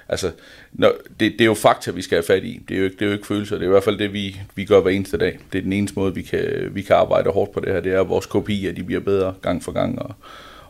altså, 0.08 0.30
når, 0.72 0.92
det, 1.20 1.32
det 1.32 1.40
er 1.40 1.44
jo 1.44 1.54
fakta, 1.54 1.90
vi 1.90 2.02
skal 2.02 2.16
have 2.16 2.26
fat 2.26 2.44
i. 2.44 2.62
Det 2.68 2.74
er 2.74 2.78
jo 2.78 2.84
ikke, 2.84 2.96
det 2.96 3.02
er 3.02 3.06
jo 3.06 3.12
ikke 3.12 3.26
følelser. 3.26 3.56
Det 3.56 3.62
er 3.62 3.68
i 3.68 3.70
hvert 3.70 3.84
fald 3.84 3.98
det, 3.98 4.12
vi, 4.12 4.40
vi 4.54 4.64
gør 4.64 4.80
hver 4.80 4.90
eneste 4.90 5.16
dag. 5.16 5.38
Det 5.52 5.58
er 5.58 5.62
den 5.62 5.72
eneste 5.72 5.98
måde, 5.98 6.14
vi 6.14 6.22
kan, 6.22 6.70
vi 6.72 6.82
kan 6.82 6.96
arbejde 6.96 7.30
hårdt 7.30 7.52
på 7.52 7.60
det 7.60 7.72
her. 7.72 7.80
Det 7.80 7.92
er, 7.92 8.00
at 8.00 8.08
vores 8.08 8.26
kopier 8.26 8.72
de 8.72 8.84
bliver 8.84 9.00
bedre 9.00 9.34
gang 9.42 9.64
for 9.64 9.72
gang. 9.72 9.98
Og, 9.98 10.14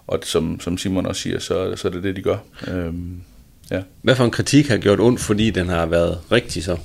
og 0.06 0.18
som, 0.22 0.60
som 0.60 0.78
Simon 0.78 1.06
også 1.06 1.22
siger, 1.22 1.38
så, 1.38 1.76
så 1.76 1.88
er 1.88 1.92
det 1.92 2.02
det, 2.02 2.16
de 2.16 2.22
gør. 2.22 2.36
Øhm, 2.68 3.20
ja. 3.70 3.82
Hvad 4.02 4.14
for 4.14 4.24
en 4.24 4.30
kritik 4.30 4.68
har 4.68 4.76
gjort 4.76 5.00
ondt, 5.00 5.20
fordi 5.20 5.50
den 5.50 5.68
har 5.68 5.86
været 5.86 6.20
rigtig 6.32 6.64
så? 6.64 6.78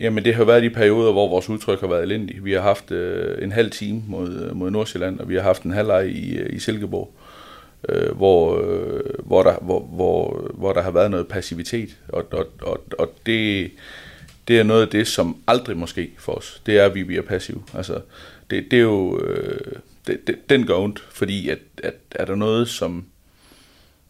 Jamen 0.00 0.24
det 0.24 0.34
har 0.34 0.44
været 0.44 0.62
de 0.62 0.70
perioder, 0.70 1.12
hvor 1.12 1.28
vores 1.28 1.48
udtryk 1.48 1.80
har 1.80 1.86
været 1.86 2.02
elendigt. 2.02 2.44
Vi 2.44 2.52
har 2.52 2.60
haft 2.60 2.90
øh, 2.90 3.44
en 3.44 3.52
halv 3.52 3.70
time 3.70 4.02
mod, 4.06 4.52
mod 4.52 4.70
Nordsjælland, 4.70 5.20
og 5.20 5.28
vi 5.28 5.34
har 5.34 5.42
haft 5.42 5.62
en 5.62 5.70
halvleg 5.70 6.08
i, 6.08 6.42
i 6.42 6.58
Silkeborg 6.58 7.14
øh, 7.88 8.16
hvor, 8.16 8.62
øh, 8.62 9.00
hvor, 9.24 9.42
der, 9.42 9.54
hvor, 9.60 9.80
hvor, 9.80 10.50
hvor 10.54 10.72
der 10.72 10.82
har 10.82 10.90
været 10.90 11.10
noget 11.10 11.28
passivitet, 11.28 11.96
og, 12.08 12.26
og, 12.32 12.46
og, 12.62 12.84
og 12.98 13.12
det, 13.26 13.70
det 14.48 14.58
er 14.58 14.62
noget 14.62 14.82
af 14.82 14.88
det, 14.88 15.06
som 15.06 15.36
aldrig 15.46 15.76
måske 15.76 16.10
for 16.18 16.32
os, 16.32 16.62
det 16.66 16.78
er, 16.78 16.84
at 16.84 16.94
vi 16.94 17.04
bliver 17.04 17.22
passive. 17.22 17.62
Altså, 17.74 18.00
det, 18.50 18.70
det 18.70 18.76
er 18.76 18.82
jo, 18.82 19.20
øh, 19.20 19.72
det, 20.10 20.26
det, 20.26 20.50
den 20.50 20.66
gør 20.66 20.74
ondt, 20.74 21.04
fordi 21.10 21.48
at, 21.48 21.58
at 21.82 21.94
er 22.10 22.24
der 22.24 22.34
noget, 22.34 22.68
som 22.68 23.04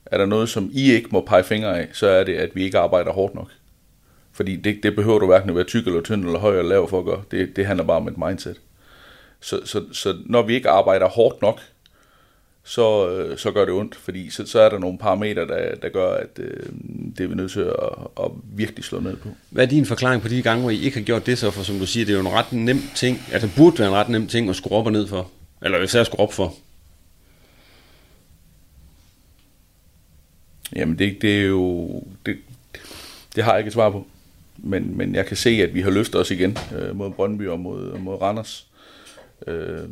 er 0.06 0.18
der 0.18 0.26
noget, 0.26 0.48
som 0.48 0.70
I 0.72 0.92
ikke 0.92 1.08
må 1.12 1.20
pege 1.20 1.44
fingre 1.44 1.80
af, 1.80 1.88
så 1.92 2.06
er 2.06 2.24
det, 2.24 2.34
at 2.34 2.50
vi 2.54 2.64
ikke 2.64 2.78
arbejder 2.78 3.12
hårdt 3.12 3.34
nok. 3.34 3.50
Fordi 4.32 4.56
det, 4.56 4.80
det 4.82 4.96
behøver 4.96 5.18
du 5.18 5.26
hverken 5.26 5.50
at 5.50 5.56
være 5.56 5.64
tyk 5.64 5.86
eller 5.86 6.02
tynd 6.02 6.24
eller 6.24 6.38
høj 6.38 6.58
eller 6.58 6.68
lav 6.68 6.88
for 6.88 6.98
at 6.98 7.04
gøre. 7.04 7.22
Det, 7.30 7.56
det 7.56 7.66
handler 7.66 7.84
bare 7.84 7.96
om 7.96 8.08
et 8.08 8.18
mindset. 8.18 8.60
Så, 9.40 9.60
så, 9.64 9.82
så 9.92 10.16
når 10.26 10.42
vi 10.42 10.54
ikke 10.54 10.68
arbejder 10.68 11.08
hårdt 11.08 11.42
nok, 11.42 11.60
så, 12.64 13.10
øh, 13.10 13.38
så 13.38 13.50
gør 13.50 13.64
det 13.64 13.74
ondt, 13.74 13.94
fordi 13.94 14.30
så, 14.30 14.46
så 14.46 14.60
er 14.60 14.68
der 14.68 14.78
nogle 14.78 14.98
parametre, 14.98 15.46
der, 15.46 15.74
der 15.82 15.88
gør, 15.88 16.14
at 16.14 16.38
øh, 16.38 16.66
det 17.18 17.24
er 17.24 17.28
vi 17.28 17.34
nødt 17.34 17.52
til 17.52 17.60
at, 17.60 17.74
at 18.20 18.30
virkelig 18.44 18.84
slå 18.84 19.00
ned 19.00 19.16
på. 19.16 19.28
Hvad 19.50 19.64
er 19.64 19.68
din 19.68 19.86
forklaring 19.86 20.22
på 20.22 20.28
de 20.28 20.42
gange, 20.42 20.62
hvor 20.62 20.70
I 20.70 20.80
ikke 20.80 20.98
har 20.98 21.04
gjort 21.04 21.26
det 21.26 21.38
så? 21.38 21.50
For 21.50 21.62
som 21.62 21.78
du 21.78 21.86
siger, 21.86 22.06
det 22.06 22.12
er 22.12 22.18
jo 22.20 22.26
en 22.26 22.32
ret 22.32 22.52
nem 22.52 22.82
ting, 22.94 23.22
altså 23.32 23.48
burde 23.56 23.78
være 23.78 23.88
en 23.88 23.94
ret 23.94 24.08
nem 24.08 24.26
ting 24.26 24.48
at 24.48 24.56
skrue 24.56 24.78
op 24.78 24.86
og 24.86 24.92
ned 24.92 25.06
for, 25.06 25.30
eller 25.62 25.82
især 25.82 26.04
skrue 26.04 26.20
op 26.20 26.32
for. 26.32 26.54
Jamen 30.76 30.98
det, 30.98 31.22
det 31.22 31.40
er 31.40 31.46
jo, 31.46 32.02
det, 32.26 32.38
det 33.34 33.44
har 33.44 33.52
jeg 33.52 33.60
ikke 33.60 33.68
et 33.68 33.74
svar 33.74 33.90
på. 33.90 34.06
Men, 34.56 34.96
men 34.96 35.14
jeg 35.14 35.26
kan 35.26 35.36
se, 35.36 35.50
at 35.50 35.74
vi 35.74 35.80
har 35.80 35.90
løftet 35.90 36.20
os 36.20 36.30
igen 36.30 36.58
øh, 36.76 36.96
mod 36.96 37.10
Brøndby 37.10 37.48
og 37.48 37.60
mod, 37.60 37.98
mod 37.98 38.22
Randers. 38.22 38.66
Øh, 39.46 39.88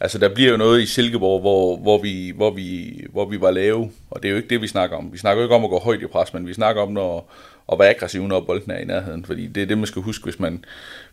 Altså, 0.00 0.18
der 0.18 0.34
bliver 0.34 0.50
jo 0.50 0.56
noget 0.56 0.82
i 0.82 0.86
Silkeborg, 0.86 1.40
hvor, 1.40 1.76
hvor, 1.76 1.98
vi, 2.02 2.32
hvor, 2.36 2.50
vi, 2.50 3.00
hvor 3.12 3.24
vi 3.24 3.40
var 3.40 3.50
lave, 3.50 3.90
og 4.10 4.22
det 4.22 4.28
er 4.28 4.30
jo 4.30 4.36
ikke 4.36 4.48
det, 4.48 4.62
vi 4.62 4.68
snakker 4.68 4.96
om. 4.96 5.12
Vi 5.12 5.18
snakker 5.18 5.42
jo 5.42 5.44
ikke 5.44 5.54
om 5.54 5.64
at 5.64 5.70
gå 5.70 5.78
højt 5.78 6.02
i 6.02 6.06
pres, 6.06 6.34
men 6.34 6.46
vi 6.46 6.54
snakker 6.54 6.82
om 6.82 6.92
når, 6.92 7.32
at 7.72 7.78
være 7.78 7.88
aggressiv, 7.88 8.26
når 8.26 8.40
bolden 8.40 8.70
er 8.70 8.78
i 8.78 8.84
nærheden. 8.84 9.24
Fordi 9.24 9.46
det 9.46 9.62
er 9.62 9.66
det, 9.66 9.78
man 9.78 9.86
skal 9.86 10.02
huske, 10.02 10.24
hvis 10.24 10.40
man, 10.40 10.64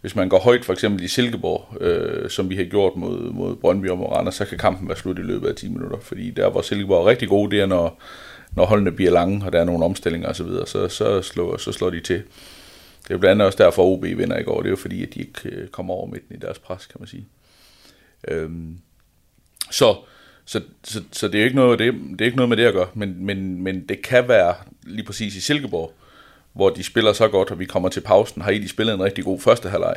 hvis 0.02 0.16
man 0.16 0.30
går 0.30 0.40
højt, 0.40 0.66
for 0.66 0.74
eksempel 0.74 1.04
i 1.04 1.08
Silkeborg, 1.08 1.82
øh, 1.82 2.30
som 2.30 2.50
vi 2.50 2.56
har 2.56 2.64
gjort 2.64 2.96
mod, 2.96 3.32
mod 3.32 3.56
Brøndby 3.56 3.90
og 3.90 3.98
mod 3.98 4.08
Randers, 4.08 4.36
så 4.36 4.46
kan 4.46 4.58
kampen 4.58 4.88
være 4.88 4.98
slut 4.98 5.20
i 5.20 5.22
løbet 5.22 5.48
af 5.48 5.56
10 5.56 5.70
minutter. 5.70 6.00
Fordi 6.00 6.32
der, 6.32 6.50
hvor 6.50 6.62
Silkeborg 6.62 7.06
er 7.06 7.10
rigtig 7.10 7.30
gode, 7.30 7.52
det 7.52 7.62
er, 7.62 7.66
når, 7.66 8.02
når 8.56 8.66
holdene 8.66 8.92
bliver 8.92 9.12
lange, 9.12 9.46
og 9.46 9.54
der 9.54 9.60
er 9.60 9.66
nogle 9.66 9.86
omstillinger 9.86 10.30
osv., 10.30 10.48
så, 10.48 10.66
så, 10.66 10.88
så, 10.88 11.22
slår, 11.22 11.58
så 11.58 11.72
slår 11.72 11.90
de 11.90 12.00
til. 12.00 12.24
Det 13.08 13.14
er 13.14 13.18
blandt 13.18 13.32
andet 13.32 13.46
også 13.46 13.64
derfor, 13.64 13.84
OB 13.84 14.04
vinder 14.04 14.40
i 14.40 14.44
går. 14.44 14.58
Det 14.62 14.66
er 14.66 14.70
jo 14.70 14.76
fordi, 14.76 15.04
at 15.04 15.14
de 15.14 15.20
ikke 15.20 15.40
øh, 15.46 15.68
kommer 15.68 15.94
over 15.94 16.08
midten 16.08 16.36
i 16.36 16.40
deres 16.40 16.60
pres, 16.60 16.86
kan 16.86 16.96
man 17.00 17.08
sige. 17.08 17.28
Øhm, 18.28 18.78
så, 19.72 19.96
så, 20.46 20.62
så, 20.84 21.04
så 21.12 21.28
det, 21.28 21.40
er 21.40 21.44
ikke 21.44 21.56
noget, 21.56 21.80
det, 21.80 21.94
det 21.94 22.22
er 22.22 22.26
ikke 22.26 22.38
noget 22.38 22.50
med 22.50 22.58
det 22.58 22.66
at 22.66 22.74
gøre, 22.74 22.88
men, 22.94 23.26
men, 23.26 23.64
men 23.64 23.88
det 23.88 24.02
kan 24.02 24.28
være 24.28 24.56
lige 24.84 25.06
præcis 25.06 25.36
i 25.36 25.42
Silkeborg, 25.42 25.94
hvor 26.56 26.70
de 26.70 26.84
spiller 26.84 27.14
så 27.14 27.28
godt, 27.28 27.52
og 27.52 27.60
vi 27.60 27.66
kommer 27.66 27.90
til 27.90 28.02
pausen, 28.02 28.42
har 28.42 28.52
I 28.52 28.58
de 28.58 28.70
spillet 28.70 28.94
en 28.94 29.04
rigtig 29.04 29.24
god 29.24 29.40
første 29.40 29.70
halvleg, 29.70 29.96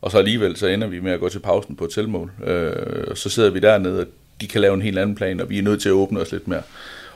og 0.00 0.10
så 0.10 0.18
alligevel 0.18 0.56
så 0.56 0.66
ender 0.66 0.86
vi 0.86 1.00
med 1.00 1.12
at 1.12 1.20
gå 1.20 1.28
til 1.28 1.38
pausen 1.38 1.76
på 1.76 1.84
et 1.84 1.92
selvmål. 1.92 2.32
Øh, 2.44 3.06
og 3.10 3.18
så 3.18 3.28
sidder 3.28 3.50
vi 3.50 3.58
dernede, 3.58 4.00
og 4.00 4.06
de 4.40 4.48
kan 4.48 4.60
lave 4.60 4.74
en 4.74 4.82
helt 4.82 4.98
anden 4.98 5.16
plan, 5.16 5.40
og 5.40 5.50
vi 5.50 5.58
er 5.58 5.62
nødt 5.62 5.82
til 5.82 5.88
at 5.88 5.92
åbne 5.92 6.20
os 6.20 6.32
lidt 6.32 6.48
mere. 6.48 6.62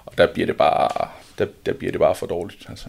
Og 0.07 0.19
der 0.19 0.27
bliver 0.27 0.47
det 0.47 0.57
bare, 0.57 1.09
der, 1.39 1.47
der 1.67 1.73
bliver 1.73 1.93
det 1.93 2.01
bare 2.01 2.15
for 2.15 2.27
dårligt. 2.27 2.67
Altså. 2.69 2.87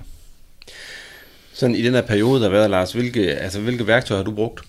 Sådan 1.54 1.76
i 1.76 1.82
den 1.82 1.94
her 1.94 2.02
periode, 2.02 2.40
der 2.40 2.50
har 2.50 2.58
været, 2.58 2.70
Lars, 2.70 2.94
hvilke, 2.94 3.36
altså, 3.36 3.60
hvilke 3.60 3.88
værktøjer 3.88 4.18
har 4.18 4.26
du 4.26 4.32
brugt? 4.32 4.66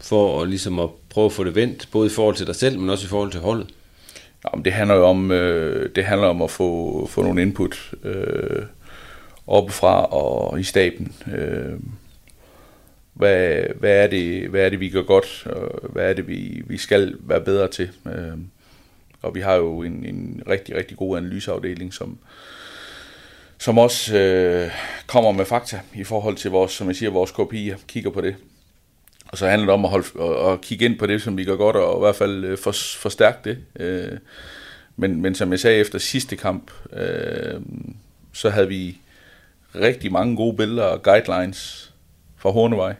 for 0.00 0.42
at, 0.42 0.48
ligesom 0.48 0.78
at 0.78 0.88
prøve 1.10 1.24
at 1.24 1.32
få 1.32 1.44
det 1.44 1.54
vendt, 1.54 1.88
både 1.92 2.06
i 2.06 2.10
forhold 2.10 2.36
til 2.36 2.46
dig 2.46 2.56
selv, 2.56 2.78
men 2.78 2.90
også 2.90 3.04
i 3.04 3.08
forhold 3.08 3.30
til 3.30 3.40
holdet? 3.40 3.66
Jamen, 4.44 4.64
det 4.64 4.72
handler 4.72 4.96
jo 4.96 5.06
om, 5.06 5.30
øh, 5.30 5.90
det 5.94 6.04
handler 6.04 6.28
om 6.28 6.42
at 6.42 6.50
få, 6.50 7.06
få 7.10 7.22
nogle 7.22 7.42
input 7.42 7.92
øh, 8.04 8.62
oppefra 9.48 10.04
og 10.04 10.60
i 10.60 10.62
staben. 10.62 11.14
Øh, 11.32 11.80
hvad, 13.14 13.62
hvad, 13.78 14.04
er 14.04 14.06
det, 14.06 14.48
hvad 14.48 14.64
er 14.64 14.68
det, 14.68 14.80
vi 14.80 14.88
gør 14.88 15.02
godt, 15.02 15.46
og 15.46 15.88
hvad 15.92 16.10
er 16.10 16.12
det, 16.12 16.28
vi, 16.28 16.62
vi 16.66 16.76
skal 16.76 17.16
være 17.20 17.40
bedre 17.40 17.68
til? 17.68 17.90
Øh, 18.06 18.38
og 19.22 19.34
vi 19.34 19.40
har 19.40 19.54
jo 19.54 19.82
en, 19.82 20.04
en 20.04 20.42
rigtig, 20.48 20.76
rigtig 20.76 20.96
god 20.96 21.16
analyseafdeling, 21.16 21.94
som, 21.94 22.18
som 23.58 23.78
også 23.78 24.18
øh, 24.18 24.70
kommer 25.06 25.32
med 25.32 25.44
fakta 25.44 25.80
i 25.94 26.04
forhold 26.04 26.36
til 26.36 26.50
vores, 26.50 26.72
som 26.72 26.88
jeg 26.88 26.96
siger, 26.96 27.10
vores 27.10 27.30
KPI'er, 27.30 27.86
kigger 27.86 28.10
på 28.10 28.20
det. 28.20 28.36
Og 29.28 29.38
så 29.38 29.48
handler 29.48 29.66
det 29.66 29.74
om 29.74 29.84
at, 29.84 29.90
holde, 29.90 30.06
at, 30.20 30.52
at 30.52 30.60
kigge 30.60 30.84
ind 30.84 30.98
på 30.98 31.06
det, 31.06 31.22
som 31.22 31.36
vi 31.36 31.44
gør 31.44 31.56
godt, 31.56 31.76
og 31.76 31.98
i 31.98 32.00
hvert 32.00 32.16
fald 32.16 32.44
øh, 32.44 32.58
for, 32.58 32.72
forstærke 32.98 33.38
det. 33.44 33.58
Øh, 33.80 34.18
men, 34.96 35.22
men 35.22 35.34
som 35.34 35.50
jeg 35.50 35.60
sagde 35.60 35.78
efter 35.78 35.98
sidste 35.98 36.36
kamp, 36.36 36.70
øh, 36.92 37.60
så 38.32 38.50
havde 38.50 38.68
vi 38.68 38.98
rigtig 39.74 40.12
mange 40.12 40.36
gode 40.36 40.56
billeder 40.56 40.82
og 40.82 41.02
guidelines 41.02 41.92
fra 42.36 42.50
Hornevej. 42.50 42.94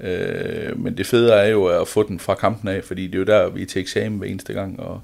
Øh, 0.00 0.80
men 0.80 0.96
det 0.96 1.06
fede 1.06 1.32
er 1.32 1.46
jo 1.46 1.64
at 1.64 1.88
få 1.88 2.08
den 2.08 2.18
fra 2.18 2.34
kampen 2.34 2.68
af, 2.68 2.84
fordi 2.84 3.06
det 3.06 3.14
er 3.14 3.18
jo 3.18 3.24
der, 3.24 3.48
vi 3.48 3.62
er 3.62 3.66
til 3.66 3.80
eksamen 3.80 4.18
hver 4.18 4.28
eneste 4.28 4.52
gang. 4.52 4.80
Og, 4.80 5.00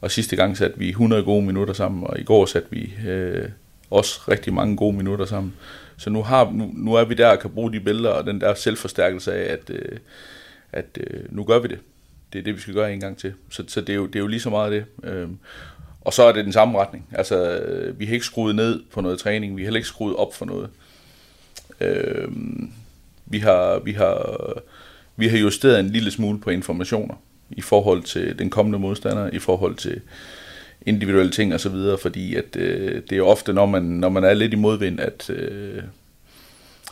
og 0.00 0.10
sidste 0.10 0.36
gang 0.36 0.56
satte 0.56 0.78
vi 0.78 0.88
100 0.88 1.22
gode 1.22 1.46
minutter 1.46 1.74
sammen, 1.74 2.04
og 2.06 2.20
i 2.20 2.24
går 2.24 2.46
satte 2.46 2.70
vi 2.70 2.94
øh, 3.06 3.48
også 3.90 4.20
rigtig 4.28 4.54
mange 4.54 4.76
gode 4.76 4.96
minutter 4.96 5.24
sammen. 5.24 5.54
Så 5.96 6.10
nu, 6.10 6.22
har, 6.22 6.50
nu, 6.52 6.70
nu 6.74 6.94
er 6.94 7.04
vi 7.04 7.14
der 7.14 7.28
og 7.28 7.38
kan 7.38 7.50
bruge 7.50 7.72
de 7.72 7.80
billeder 7.80 8.10
og 8.10 8.26
den 8.26 8.40
der 8.40 8.54
selvforstærkelse 8.54 9.34
af, 9.34 9.52
at, 9.52 9.70
øh, 9.70 9.98
at 10.72 10.98
øh, 11.00 11.20
nu 11.30 11.44
gør 11.44 11.58
vi 11.58 11.68
det. 11.68 11.78
Det 12.32 12.38
er 12.38 12.42
det, 12.42 12.54
vi 12.54 12.60
skal 12.60 12.74
gøre 12.74 12.92
en 12.92 13.00
gang 13.00 13.18
til. 13.18 13.34
Så, 13.50 13.64
så 13.68 13.80
det, 13.80 13.88
er 13.88 13.96
jo, 13.96 14.06
det 14.06 14.16
er 14.16 14.20
jo 14.20 14.26
lige 14.26 14.40
så 14.40 14.50
meget 14.50 14.72
det. 14.72 14.84
Øh, 15.04 15.28
og 16.08 16.14
så 16.14 16.22
er 16.22 16.32
det 16.32 16.44
den 16.44 16.52
samme 16.52 16.78
retning. 16.78 17.06
Altså, 17.12 17.58
øh, 17.58 18.00
vi 18.00 18.06
har 18.06 18.12
ikke 18.12 18.26
skruet 18.26 18.54
ned 18.54 18.82
på 18.92 19.00
noget 19.00 19.18
træning, 19.18 19.56
vi 19.56 19.62
har 19.62 19.66
heller 19.66 19.78
ikke 19.78 19.88
skruet 19.88 20.16
op 20.16 20.34
for 20.34 20.46
noget. 20.46 20.68
Øh, 21.80 22.28
vi, 23.26 23.38
har, 23.38 23.78
vi, 23.84 23.92
har, 23.92 24.38
vi 25.16 25.28
har 25.28 25.38
justeret 25.38 25.80
en 25.80 25.90
lille 25.90 26.10
smule 26.10 26.40
på 26.40 26.50
informationer 26.50 27.14
i 27.50 27.60
forhold 27.60 28.02
til 28.02 28.38
den 28.38 28.50
kommende 28.50 28.78
modstander, 28.78 29.30
i 29.32 29.38
forhold 29.38 29.74
til 29.74 30.00
individuelle 30.86 31.32
ting 31.32 31.54
og 31.54 31.60
så 31.60 31.68
videre, 31.68 31.98
fordi 31.98 32.34
at, 32.34 32.56
øh, 32.56 33.02
det 33.10 33.18
er 33.18 33.22
ofte, 33.22 33.52
når 33.52 33.66
man, 33.66 33.82
når 33.82 34.08
man 34.08 34.24
er 34.24 34.34
lidt 34.34 34.52
i 34.52 34.56
modvind, 34.56 35.00
at, 35.00 35.30
øh, 35.30 35.82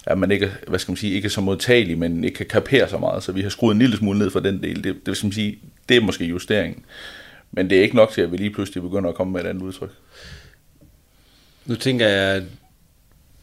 at 0.06 0.18
man 0.18 0.30
ikke, 0.30 0.50
hvad 0.68 0.78
skal 0.78 0.92
man 0.92 0.96
sige, 0.96 1.14
ikke 1.14 1.26
er 1.26 1.30
så 1.30 1.40
modtagelig, 1.40 1.98
men 1.98 2.24
ikke 2.24 2.36
kan 2.36 2.46
kapere 2.46 2.88
så 2.88 2.98
meget, 2.98 3.22
så 3.22 3.32
vi 3.32 3.42
har 3.42 3.50
skruet 3.50 3.74
en 3.74 3.80
lille 3.80 3.96
smule 3.96 4.18
ned 4.18 4.30
for 4.30 4.40
den 4.40 4.62
del. 4.62 4.84
Det, 4.84 5.06
det, 5.06 5.22
vil 5.22 5.32
sige, 5.32 5.58
det 5.88 5.96
er 5.96 6.00
måske 6.00 6.24
justeringen. 6.24 6.84
Men 7.56 7.70
det 7.70 7.78
er 7.78 7.82
ikke 7.82 7.96
nok 7.96 8.10
til, 8.10 8.20
at 8.20 8.32
vi 8.32 8.36
lige 8.36 8.50
pludselig 8.50 8.82
begynder 8.82 9.10
at 9.10 9.16
komme 9.16 9.32
med 9.32 9.40
et 9.40 9.46
andet 9.46 9.62
udtryk. 9.62 9.90
Nu 11.66 11.74
tænker 11.74 12.08
jeg, 12.08 12.42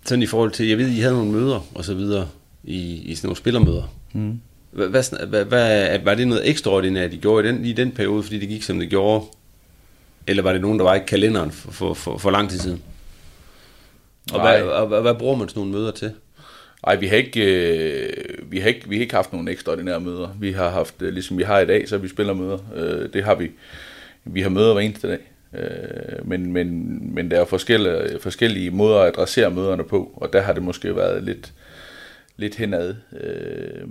sådan 0.05 0.23
i 0.23 0.25
forhold 0.25 0.51
til, 0.51 0.67
jeg 0.67 0.77
ved, 0.77 0.89
I 0.89 0.99
havde 0.99 1.15
nogle 1.15 1.31
møder 1.31 1.67
og 1.75 1.85
så 1.85 1.93
videre, 1.93 2.29
i, 2.63 3.01
i 3.01 3.15
sådan 3.15 3.27
nogle 3.27 3.37
spillermøder. 3.37 3.83
Mm. 4.13 4.39
Hvad, 4.71 5.45
hvad, 5.45 5.99
var 5.99 6.15
det 6.15 6.27
noget 6.27 6.49
ekstraordinært, 6.49 7.13
I 7.13 7.17
gjorde 7.17 7.49
i 7.49 7.51
den, 7.51 7.65
i 7.65 7.73
den 7.73 7.91
periode, 7.91 8.23
fordi 8.23 8.39
det 8.39 8.49
gik, 8.49 8.63
som 8.63 8.79
det 8.79 8.89
gjorde? 8.89 9.25
Eller 10.27 10.43
var 10.43 10.51
det 10.51 10.61
nogen, 10.61 10.79
der 10.79 10.85
var 10.85 10.95
i 10.95 11.01
kalenderen 11.07 11.51
for, 11.51 11.71
for, 11.71 11.93
for, 11.93 12.17
for 12.17 12.31
lang 12.31 12.49
tid 12.49 12.59
siden? 12.59 12.81
Og, 14.33 14.41
hvad, 14.41 14.61
og, 14.61 15.01
hvad 15.01 15.15
bruger 15.15 15.35
man 15.35 15.49
sådan 15.49 15.59
nogle 15.59 15.73
møder 15.73 15.91
til? 15.91 16.11
Nej, 16.85 16.95
vi 16.95 17.07
har 17.07 17.15
ikke, 17.15 17.41
øh, 17.41 18.51
vi 18.51 18.59
har 18.59 18.67
ikke, 18.67 18.89
vi 18.89 18.95
har 18.95 19.01
ikke 19.01 19.15
haft 19.15 19.33
nogle 19.33 19.51
ekstraordinære 19.51 19.99
møder. 19.99 20.29
Vi 20.39 20.51
har 20.51 20.69
haft, 20.69 21.01
øh, 21.01 21.13
ligesom 21.13 21.37
vi 21.37 21.43
har 21.43 21.59
i 21.59 21.65
dag, 21.65 21.89
så 21.89 21.97
vi 21.97 22.07
spiller 22.07 22.33
møder. 22.33 22.57
Øh, 22.75 23.13
det 23.13 23.23
har 23.23 23.35
vi. 23.35 23.51
Vi 24.25 24.41
har 24.41 24.49
møder 24.49 24.73
hver 24.73 24.81
eneste 24.81 25.07
dag. 25.07 25.19
Øh, 25.53 26.27
men, 26.27 26.53
men, 26.53 26.99
men 27.13 27.31
der 27.31 27.41
er 27.41 27.45
forskellige, 27.45 28.19
forskellige 28.19 28.71
måder 28.71 28.99
at 28.99 29.07
adressere 29.07 29.51
møderne 29.51 29.83
på, 29.83 30.11
og 30.15 30.33
der 30.33 30.41
har 30.41 30.53
det 30.53 30.63
måske 30.63 30.95
været 30.95 31.23
lidt, 31.23 31.53
lidt 32.37 32.55
henad. 32.55 32.95
Øh, 33.21 33.87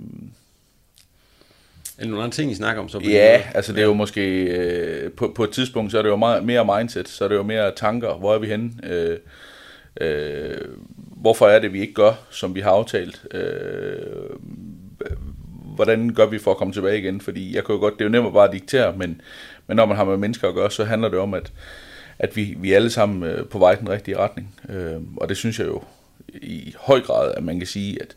er 1.97 2.05
nogle 2.05 2.23
andre 2.23 2.35
ting, 2.35 2.51
I 2.51 2.55
snakker 2.55 2.81
om 2.81 2.89
så? 2.89 2.99
Ja, 2.99 3.41
altså 3.53 3.73
det 3.73 3.81
er 3.81 3.85
jo 3.85 3.93
måske, 3.93 4.43
øh, 4.43 5.11
på, 5.11 5.33
på 5.35 5.43
et 5.43 5.51
tidspunkt, 5.51 5.91
så 5.91 5.97
er 5.97 6.01
det 6.01 6.09
jo 6.09 6.15
meget, 6.15 6.43
mere 6.43 6.79
mindset, 6.79 7.07
så 7.07 7.23
er 7.23 7.27
det 7.27 7.35
jo 7.35 7.43
mere 7.43 7.71
tanker, 7.75 8.13
hvor 8.13 8.35
er 8.35 8.39
vi 8.39 8.47
henne? 8.47 8.71
Øh, 8.83 9.17
øh, 10.01 10.57
hvorfor 10.95 11.47
er 11.47 11.59
det, 11.59 11.73
vi 11.73 11.81
ikke 11.81 11.93
gør, 11.93 12.13
som 12.29 12.55
vi 12.55 12.59
har 12.59 12.71
aftalt? 12.71 13.25
Øh, 13.31 14.35
hvordan 15.75 16.09
gør 16.09 16.25
vi 16.25 16.39
for 16.39 16.51
at 16.51 16.57
komme 16.57 16.73
tilbage 16.73 16.97
igen? 16.97 17.21
Fordi 17.21 17.55
jeg 17.55 17.65
kan 17.65 17.75
jo 17.75 17.79
godt, 17.79 17.93
det 17.93 18.01
er 18.01 18.05
jo 18.05 18.11
nemt 18.11 18.27
at 18.27 18.33
bare 18.33 18.51
diktere, 18.51 18.97
men, 18.97 19.21
men 19.73 19.77
når 19.77 19.85
man 19.85 19.97
har 19.97 20.03
med 20.03 20.17
mennesker 20.17 20.47
at 20.47 20.55
gøre, 20.55 20.71
så 20.71 20.83
handler 20.83 21.09
det 21.09 21.19
om, 21.19 21.33
at, 21.33 21.51
at 22.19 22.35
vi, 22.35 22.55
vi 22.57 22.71
er 22.71 22.75
alle 22.75 22.89
sammen 22.89 23.23
øh, 23.23 23.45
på 23.45 23.59
vej 23.59 23.71
i 23.71 23.75
den 23.75 23.89
rigtige 23.89 24.17
retning. 24.17 24.55
Øh, 24.69 25.01
og 25.17 25.29
det 25.29 25.37
synes 25.37 25.59
jeg 25.59 25.67
jo 25.67 25.83
i 26.33 26.75
høj 26.79 27.01
grad, 27.01 27.33
at 27.37 27.43
man 27.43 27.59
kan 27.59 27.67
sige, 27.67 28.01
at 28.01 28.15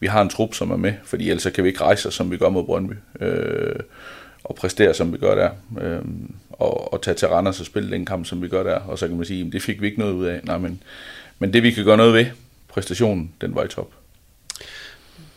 vi 0.00 0.06
har 0.06 0.22
en 0.22 0.28
trup, 0.28 0.54
som 0.54 0.70
er 0.70 0.76
med, 0.76 0.92
fordi 1.04 1.30
ellers 1.30 1.46
kan 1.54 1.64
vi 1.64 1.68
ikke 1.68 1.80
rejse 1.80 2.08
os, 2.08 2.14
som 2.14 2.30
vi 2.30 2.36
gør 2.36 2.48
mod 2.48 2.64
Brøndby, 2.64 2.92
øh, 3.20 3.76
og 4.44 4.54
præstere, 4.54 4.94
som 4.94 5.12
vi 5.12 5.18
gør 5.18 5.34
der, 5.34 5.50
øh, 5.80 6.00
og, 6.52 6.92
og 6.92 7.02
tage 7.02 7.14
til 7.14 7.28
Randers 7.28 7.60
og 7.60 7.66
spille 7.66 7.90
den 7.90 8.06
kamp, 8.06 8.26
som 8.26 8.42
vi 8.42 8.48
gør 8.48 8.62
der, 8.62 8.76
og 8.76 8.98
så 8.98 9.08
kan 9.08 9.16
man 9.16 9.26
sige, 9.26 9.46
at 9.46 9.52
det 9.52 9.62
fik 9.62 9.80
vi 9.80 9.86
ikke 9.86 9.98
noget 9.98 10.12
ud 10.12 10.26
af. 10.26 10.40
Nej, 10.44 10.58
men, 10.58 10.82
men 11.38 11.52
det 11.52 11.62
vi 11.62 11.70
kan 11.70 11.84
gøre 11.84 11.96
noget 11.96 12.14
ved, 12.14 12.26
præstationen, 12.68 13.32
den 13.40 13.54
var 13.54 13.64
i 13.64 13.68
top. 13.68 13.90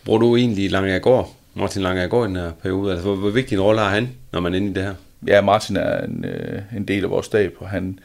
Bruger 0.05 0.19
du 0.19 0.35
egentlig 0.35 0.71
Lange 0.71 0.99
går, 0.99 1.37
Martin 1.53 1.81
Lange 1.81 2.07
går 2.07 2.25
i 2.25 2.27
den 2.27 2.35
her 2.35 2.51
periode? 2.51 2.91
Altså, 2.91 3.07
hvor, 3.07 3.15
hvor 3.15 3.29
vigtig 3.29 3.55
en 3.55 3.61
rolle 3.61 3.81
har 3.81 3.89
han, 3.89 4.09
når 4.31 4.39
man 4.39 4.53
er 4.53 4.57
inde 4.57 4.71
i 4.71 4.73
det 4.73 4.83
her? 4.83 4.95
Ja, 5.27 5.41
Martin 5.41 5.75
er 5.75 6.03
en, 6.03 6.25
øh, 6.25 6.61
en 6.77 6.87
del 6.87 7.03
af 7.03 7.09
vores 7.09 7.25
stab, 7.25 7.55
og 7.59 7.69
han, 7.69 7.99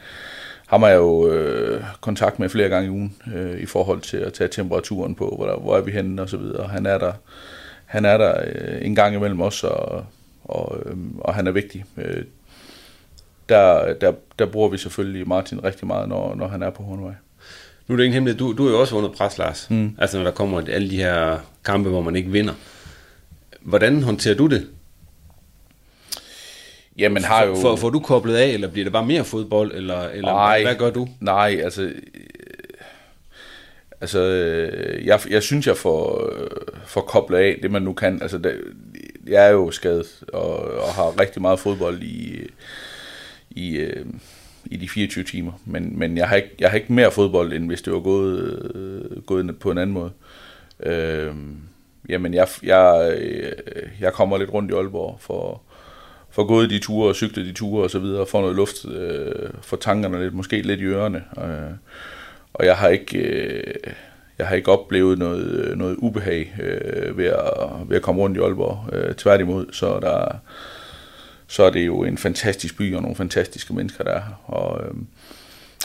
ham 0.67 0.81
har 0.81 0.89
jeg 0.89 0.97
jo 0.97 1.31
øh, 1.31 1.83
kontakt 2.01 2.39
med 2.39 2.49
flere 2.49 2.69
gange 2.69 2.87
i 2.87 2.89
ugen 2.89 3.15
øh, 3.35 3.59
i 3.59 3.65
forhold 3.65 4.01
til 4.01 4.17
at 4.17 4.33
tage 4.33 4.47
temperaturen 4.47 5.15
på, 5.15 5.33
hvor, 5.37 5.45
der, 5.45 5.57
hvor 5.57 5.77
er 5.77 5.81
vi 5.81 5.91
henne 5.91 6.21
og 6.21 6.29
så 6.29 6.37
videre. 6.37 6.67
Han 6.67 6.85
er 6.85 6.97
der, 6.97 7.13
han 7.85 8.05
er 8.05 8.17
der 8.17 8.33
øh, 8.47 8.85
en 8.85 8.95
gang 8.95 9.15
imellem 9.15 9.41
os, 9.41 9.63
og, 9.63 10.05
og, 10.43 10.77
øh, 10.85 10.95
og 11.19 11.35
han 11.35 11.47
er 11.47 11.51
vigtig. 11.51 11.85
Øh, 11.97 12.23
der, 13.49 13.93
der, 13.93 14.13
der 14.39 14.45
bruger 14.45 14.69
vi 14.69 14.77
selvfølgelig 14.77 15.27
Martin 15.27 15.63
rigtig 15.63 15.87
meget, 15.87 16.09
når, 16.09 16.35
når 16.35 16.47
han 16.47 16.63
er 16.63 16.69
på 16.69 16.83
Hornvej. 16.83 17.13
Nu 17.87 17.93
er 17.93 17.97
det 17.97 18.03
ingen 18.03 18.13
hemmelighed, 18.13 18.39
du, 18.39 18.53
du 18.57 18.67
er 18.67 18.71
jo 18.71 18.79
også 18.79 18.95
under 18.95 19.09
pres, 19.09 19.37
Lars. 19.37 19.67
Mm. 19.69 19.95
Altså 19.97 20.17
når 20.17 20.23
der 20.23 20.31
kommer 20.31 20.61
alle 20.69 20.89
de 20.89 20.97
her 20.97 21.37
kampe, 21.65 21.89
hvor 21.89 22.01
man 22.01 22.15
ikke 22.15 22.31
vinder. 22.31 22.53
Hvordan 23.61 24.03
håndterer 24.03 24.35
du 24.35 24.47
det? 24.47 24.67
Jamen 26.97 27.23
har 27.23 27.45
jo... 27.45 27.55
For, 27.55 27.75
får 27.75 27.89
du 27.89 27.99
koblet 27.99 28.35
af, 28.35 28.47
eller 28.47 28.67
bliver 28.67 28.85
det 28.85 28.93
bare 28.93 29.05
mere 29.05 29.23
fodbold, 29.23 29.71
eller, 29.75 30.09
eller 30.09 30.31
nej, 30.31 30.63
hvad 30.63 30.75
gør 30.75 30.89
du? 30.89 31.07
Nej, 31.19 31.59
altså... 31.63 31.81
Øh, 31.81 31.95
altså, 34.01 34.19
øh, 34.19 35.05
jeg, 35.05 35.19
jeg 35.29 35.43
synes, 35.43 35.67
jeg 35.67 35.77
får, 35.77 36.29
øh, 36.33 36.47
får 36.85 37.01
koblet 37.01 37.37
af 37.37 37.59
det, 37.61 37.71
man 37.71 37.81
nu 37.81 37.93
kan. 37.93 38.21
Altså, 38.21 38.37
det, 38.37 38.61
jeg 39.27 39.47
er 39.47 39.51
jo 39.51 39.71
skadet, 39.71 40.23
og, 40.33 40.57
og 40.59 40.93
har 40.93 41.19
rigtig 41.19 41.41
meget 41.41 41.59
fodbold 41.59 42.01
i, 42.01 42.47
i, 43.49 43.87
i 44.65 44.77
de 44.77 44.89
24 44.89 45.23
timer. 45.23 45.51
Men, 45.65 45.99
men 45.99 46.17
jeg, 46.17 46.29
har 46.29 46.35
ikke, 46.35 46.55
jeg 46.59 46.69
har 46.69 46.77
ikke 46.77 46.93
mere 46.93 47.11
fodbold, 47.11 47.53
end 47.53 47.67
hvis 47.67 47.81
det 47.81 47.93
var 47.93 47.99
gået, 47.99 49.21
gået 49.25 49.59
på 49.59 49.71
en 49.71 49.77
anden 49.77 49.93
måde. 49.93 50.11
Øh, 50.83 51.35
jamen, 52.09 52.33
jeg, 52.33 52.47
jeg, 52.63 53.17
jeg 53.99 54.13
kommer 54.13 54.37
lidt 54.37 54.53
rundt 54.53 54.71
i 54.71 54.73
Aalborg 54.73 55.17
for 55.19 55.61
får 56.37 56.47
gået 56.47 56.69
de 56.69 56.79
ture 56.79 57.09
og 57.09 57.15
cyklet 57.15 57.45
de 57.45 57.51
ture 57.51 57.83
og 57.83 57.89
så 57.89 57.99
videre, 57.99 58.21
og 58.21 58.27
får 58.27 58.41
noget 58.41 58.55
luft 58.55 58.85
øh, 58.85 59.49
for 59.61 59.77
tankerne 59.77 60.23
lidt, 60.23 60.33
måske 60.33 60.61
lidt 60.61 60.79
i 60.79 60.83
ørerne. 60.83 61.23
Øh, 61.37 61.71
og 62.53 62.65
jeg 62.65 62.77
har 62.77 62.87
ikke, 62.87 63.17
øh, 63.17 63.73
jeg 64.37 64.47
har 64.47 64.55
ikke 64.55 64.71
oplevet 64.71 65.19
noget, 65.19 65.77
noget 65.77 65.95
ubehag 65.97 66.55
øh, 66.61 67.17
ved, 67.17 67.25
at, 67.25 67.43
ved 67.87 67.95
at 67.95 68.01
komme 68.01 68.21
rundt 68.21 68.37
i 68.37 68.39
Aalborg. 68.39 68.93
Øh, 68.93 69.15
tværtimod, 69.15 69.65
så 69.71 69.99
der, 69.99 70.35
så 71.47 71.63
er 71.63 71.69
det 71.69 71.85
jo 71.85 72.03
en 72.03 72.17
fantastisk 72.17 72.77
by 72.77 72.95
og 72.95 73.01
nogle 73.01 73.15
fantastiske 73.15 73.73
mennesker, 73.73 74.03
der 74.03 74.11
er 74.11 74.19
her. 74.19 74.43
Og, 74.45 74.81
øh, 74.85 74.93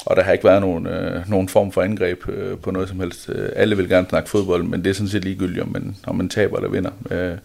og 0.06 0.16
der 0.16 0.22
har 0.22 0.32
ikke 0.32 0.44
været 0.44 0.60
nogen, 0.60 0.86
øh, 0.86 1.30
nogen 1.30 1.48
form 1.48 1.72
for 1.72 1.82
angreb 1.82 2.28
øh, 2.28 2.58
på 2.58 2.70
noget 2.70 2.88
som 2.88 3.00
helst. 3.00 3.28
Øh, 3.28 3.48
alle 3.56 3.76
vil 3.76 3.88
gerne 3.88 4.06
snakke 4.08 4.30
fodbold, 4.30 4.62
men 4.62 4.84
det 4.84 4.90
er 4.90 4.94
sådan 4.94 5.08
set 5.08 5.24
ligegyldigt, 5.24 5.62
om 5.62 5.72
man, 5.72 5.96
om 6.06 6.16
man 6.16 6.28
taber 6.28 6.56
eller 6.56 6.70
vinder. 6.70 6.90
Øh, 7.10 7.38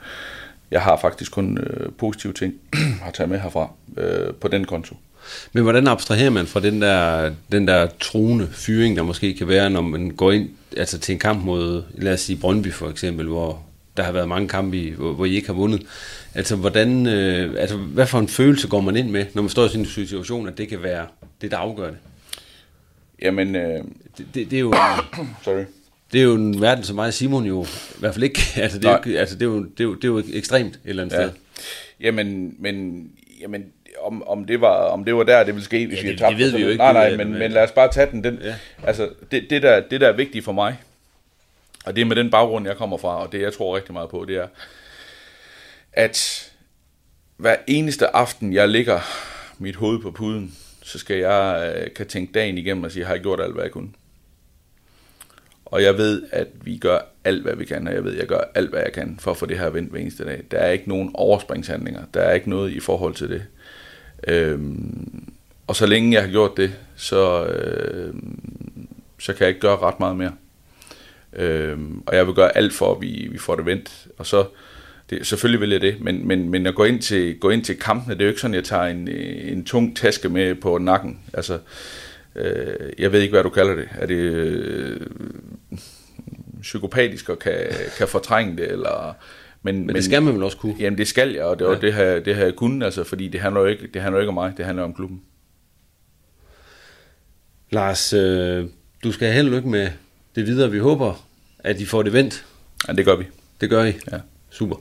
jeg 0.71 0.81
har 0.81 0.97
faktisk 0.97 1.31
kun 1.31 1.57
øh, 1.57 1.89
positive 1.97 2.33
ting 2.33 2.53
at 3.07 3.13
tage 3.13 3.27
med 3.27 3.39
herfra 3.39 3.71
øh, 3.97 4.33
på 4.33 4.47
den 4.47 4.65
konto. 4.65 4.95
Men 5.53 5.63
hvordan 5.63 5.87
abstraherer 5.87 6.29
man 6.29 6.47
fra 6.47 6.59
den 6.59 6.81
der, 6.81 7.31
den 7.51 7.67
der 7.67 7.87
truende 7.99 8.47
fyring, 8.51 8.97
der 8.97 9.03
måske 9.03 9.33
kan 9.33 9.47
være, 9.47 9.69
når 9.69 9.81
man 9.81 10.09
går 10.09 10.31
ind 10.31 10.49
altså 10.77 10.99
til 10.99 11.13
en 11.13 11.19
kamp 11.19 11.45
mod, 11.45 11.83
lad 11.93 12.13
os 12.13 12.19
sige 12.19 12.39
Brøndby 12.39 12.73
for 12.73 12.89
eksempel, 12.89 13.27
hvor 13.27 13.61
der 13.97 14.03
har 14.03 14.11
været 14.11 14.27
mange 14.27 14.47
kampe, 14.47 14.77
i, 14.77 14.89
hvor, 14.91 15.13
hvor 15.13 15.25
I 15.25 15.35
ikke 15.35 15.47
har 15.47 15.53
vundet. 15.53 15.81
Altså, 16.35 16.55
hvordan, 16.55 17.07
øh, 17.07 17.55
altså, 17.57 17.77
hvad 17.77 18.07
for 18.07 18.19
en 18.19 18.27
følelse 18.27 18.67
går 18.67 18.81
man 18.81 18.95
ind 18.95 19.09
med, 19.09 19.25
når 19.33 19.41
man 19.41 19.49
står 19.49 19.65
i 19.65 19.67
sådan 19.67 19.81
en 19.81 19.87
situation, 19.87 20.47
at 20.47 20.57
det 20.57 20.69
kan 20.69 20.83
være 20.83 21.07
det, 21.41 21.51
der 21.51 21.57
afgør 21.57 21.87
det? 21.87 21.97
Jamen... 23.21 23.55
Øh... 23.55 23.83
Det, 24.17 24.25
det, 24.33 24.51
det 24.51 24.57
er 24.57 24.61
jo... 24.61 24.73
Sorry 25.43 25.63
det 26.13 26.19
er 26.19 26.23
jo 26.23 26.35
en 26.35 26.61
verden, 26.61 26.83
som 26.83 26.95
mig 26.95 27.07
og 27.07 27.13
Simon 27.13 27.45
jo 27.45 27.63
i 27.63 27.99
hvert 27.99 28.13
fald 28.13 28.23
ikke, 28.23 28.39
altså 28.63 28.79
det, 28.79 28.85
er 28.85 28.99
jo, 29.05 29.17
altså 29.17 29.35
det, 29.35 29.41
er 29.41 29.45
jo, 29.49 29.63
det, 29.63 29.79
er 29.79 29.83
jo, 29.83 29.95
det 29.95 30.03
er 30.03 30.07
jo 30.07 30.23
ekstremt 30.33 30.75
et 30.75 30.79
eller 30.85 31.03
andet 31.03 31.15
ja. 31.15 31.27
sted. 31.27 31.31
Jamen, 31.99 32.55
men, 32.59 33.07
jamen 33.41 33.65
om, 33.99 34.27
om, 34.27 34.45
det 34.45 34.61
var, 34.61 34.75
om 34.75 35.05
det 35.05 35.15
var 35.15 35.23
der, 35.23 35.43
det 35.43 35.53
ville 35.53 35.65
ske, 35.65 35.87
hvis 35.87 35.97
ja, 35.97 36.01
vi 36.01 36.07
havde 36.07 36.19
tabt. 36.19 36.31
det 36.31 36.39
ved 36.39 36.51
vi 36.51 36.61
jo 36.61 36.69
ikke. 36.69 36.83
Nej, 36.83 36.93
nej, 36.93 37.17
men, 37.17 37.39
men 37.39 37.51
lad 37.51 37.63
os 37.63 37.71
bare 37.71 37.91
tage 37.91 38.11
den. 38.11 38.23
den 38.23 38.39
ja. 38.43 38.55
Altså, 38.83 39.09
det, 39.31 39.49
det, 39.49 39.61
der, 39.61 39.79
det 39.79 40.01
der 40.01 40.07
er 40.07 40.13
vigtigt 40.13 40.45
for 40.45 40.51
mig, 40.51 40.77
og 41.85 41.95
det 41.95 42.01
er 42.01 42.05
med 42.05 42.15
den 42.15 42.29
baggrund, 42.29 42.67
jeg 42.67 42.77
kommer 42.77 42.97
fra, 42.97 43.25
og 43.25 43.31
det 43.31 43.41
jeg 43.41 43.53
tror 43.53 43.75
rigtig 43.75 43.93
meget 43.93 44.09
på, 44.09 44.25
det 44.25 44.35
er, 44.35 44.47
at 45.93 46.49
hver 47.37 47.55
eneste 47.67 48.15
aften, 48.15 48.53
jeg 48.53 48.69
ligger 48.69 48.99
mit 49.57 49.75
hoved 49.75 49.99
på 49.99 50.11
puden, 50.11 50.55
så 50.83 50.99
skal 50.99 51.17
jeg 51.17 51.73
øh, 51.75 51.93
kan 51.93 52.07
tænke 52.07 52.33
dagen 52.33 52.57
igennem 52.57 52.83
og 52.83 52.91
sige, 52.91 53.05
har 53.05 53.13
jeg 53.13 53.21
gjort 53.21 53.41
alt, 53.41 53.53
hvad 53.53 53.63
jeg 53.63 53.71
kunne? 53.71 53.89
Og 55.71 55.83
jeg 55.83 55.97
ved, 55.97 56.23
at 56.31 56.47
vi 56.61 56.77
gør 56.77 56.99
alt, 57.23 57.43
hvad 57.43 57.55
vi 57.55 57.65
kan, 57.65 57.87
og 57.87 57.93
jeg 57.93 58.03
ved, 58.03 58.13
at 58.13 58.19
jeg 58.19 58.27
gør 58.27 58.41
alt, 58.55 58.69
hvad 58.69 58.81
jeg 58.81 58.93
kan 58.93 59.17
for 59.19 59.31
at 59.31 59.37
få 59.37 59.45
det 59.45 59.59
her 59.59 59.69
vendt 59.69 59.91
hver 59.91 59.99
eneste 59.99 60.25
dag. 60.25 60.43
Der 60.51 60.57
er 60.57 60.71
ikke 60.71 60.89
nogen 60.89 61.11
overspringshandlinger. 61.13 62.01
Der 62.13 62.21
er 62.21 62.33
ikke 62.33 62.49
noget 62.49 62.71
i 62.71 62.79
forhold 62.79 63.13
til 63.13 63.29
det. 63.29 63.43
Øhm, 64.27 65.33
og 65.67 65.75
så 65.75 65.85
længe 65.85 66.13
jeg 66.13 66.23
har 66.23 66.29
gjort 66.31 66.57
det, 66.57 66.71
så, 66.95 67.45
øh, 67.45 68.13
så 69.19 69.33
kan 69.33 69.41
jeg 69.41 69.49
ikke 69.49 69.61
gøre 69.61 69.77
ret 69.77 69.99
meget 69.99 70.17
mere. 70.17 70.33
Øhm, 71.33 72.03
og 72.05 72.15
jeg 72.15 72.27
vil 72.27 72.35
gøre 72.35 72.57
alt 72.57 72.73
for, 72.73 72.95
at 72.95 73.01
vi, 73.01 73.27
vi 73.31 73.37
får 73.37 73.55
det 73.55 73.65
vendt. 73.65 74.07
Og 74.17 74.25
så, 74.25 74.45
det, 75.09 75.27
selvfølgelig 75.27 75.61
vil 75.61 75.69
jeg 75.69 75.81
det, 75.81 76.01
men, 76.01 76.27
men, 76.27 76.49
men 76.49 76.67
at 76.67 76.75
gå 76.75 76.83
ind, 76.83 77.01
til, 77.01 77.39
gå 77.39 77.49
ind 77.49 77.63
til 77.63 77.79
kampene, 77.79 78.13
det 78.13 78.21
er 78.21 78.25
jo 78.25 78.29
ikke 78.29 78.41
sådan, 78.41 78.53
at 78.53 78.57
jeg 78.57 78.65
tager 78.65 78.83
en, 78.83 79.07
en 79.53 79.65
tung 79.65 79.97
taske 79.97 80.29
med 80.29 80.55
på 80.55 80.77
nakken. 80.77 81.19
Altså, 81.33 81.59
øh, 82.35 82.89
jeg 82.97 83.11
ved 83.11 83.21
ikke, 83.21 83.31
hvad 83.31 83.43
du 83.43 83.49
kalder 83.49 83.75
det. 83.75 83.89
Er 83.99 84.05
det 84.05 84.15
øh, 84.15 84.99
psykopatisk 86.67 87.29
og 87.29 87.39
kan, 87.39 87.53
kan 87.97 88.07
fortrænge 88.07 88.57
det, 88.57 88.71
eller... 88.71 89.15
Men, 89.61 89.85
men 89.85 89.95
det 89.95 90.03
skal 90.03 90.23
man 90.23 90.33
vel 90.33 90.43
også 90.43 90.57
kunne? 90.57 90.75
Jamen 90.79 90.97
det 90.97 91.07
skal 91.07 91.31
jeg, 91.33 91.43
og 91.43 91.59
det, 91.59 91.65
ja. 91.65 91.75
det, 91.75 91.93
har, 91.93 92.03
det 92.19 92.35
har 92.35 92.43
jeg 92.43 92.55
kunnet, 92.55 92.85
altså, 92.85 93.03
fordi 93.03 93.27
det 93.27 93.41
handler, 93.41 93.61
jo 93.61 93.67
ikke, 93.67 93.87
det 93.93 94.01
handler 94.01 94.17
jo 94.17 94.21
ikke 94.21 94.29
om 94.29 94.33
mig, 94.33 94.53
det 94.57 94.65
handler 94.65 94.83
om 94.83 94.93
klubben. 94.93 95.21
Lars, 97.71 98.13
øh, 98.13 98.65
du 99.03 99.11
skal 99.11 99.27
have 99.27 99.35
held 99.35 99.49
lykke 99.49 99.69
med 99.69 99.89
det 100.35 100.45
videre. 100.45 100.71
Vi 100.71 100.79
håber, 100.79 101.25
at 101.59 101.79
I 101.79 101.85
får 101.85 102.03
det 102.03 102.13
vendt. 102.13 102.45
Ja, 102.87 102.93
det 102.93 103.05
gør 103.05 103.15
vi. 103.15 103.25
Det 103.61 103.69
gør 103.69 103.83
I? 103.83 103.93
Ja. 104.11 104.17
Super. 104.49 104.75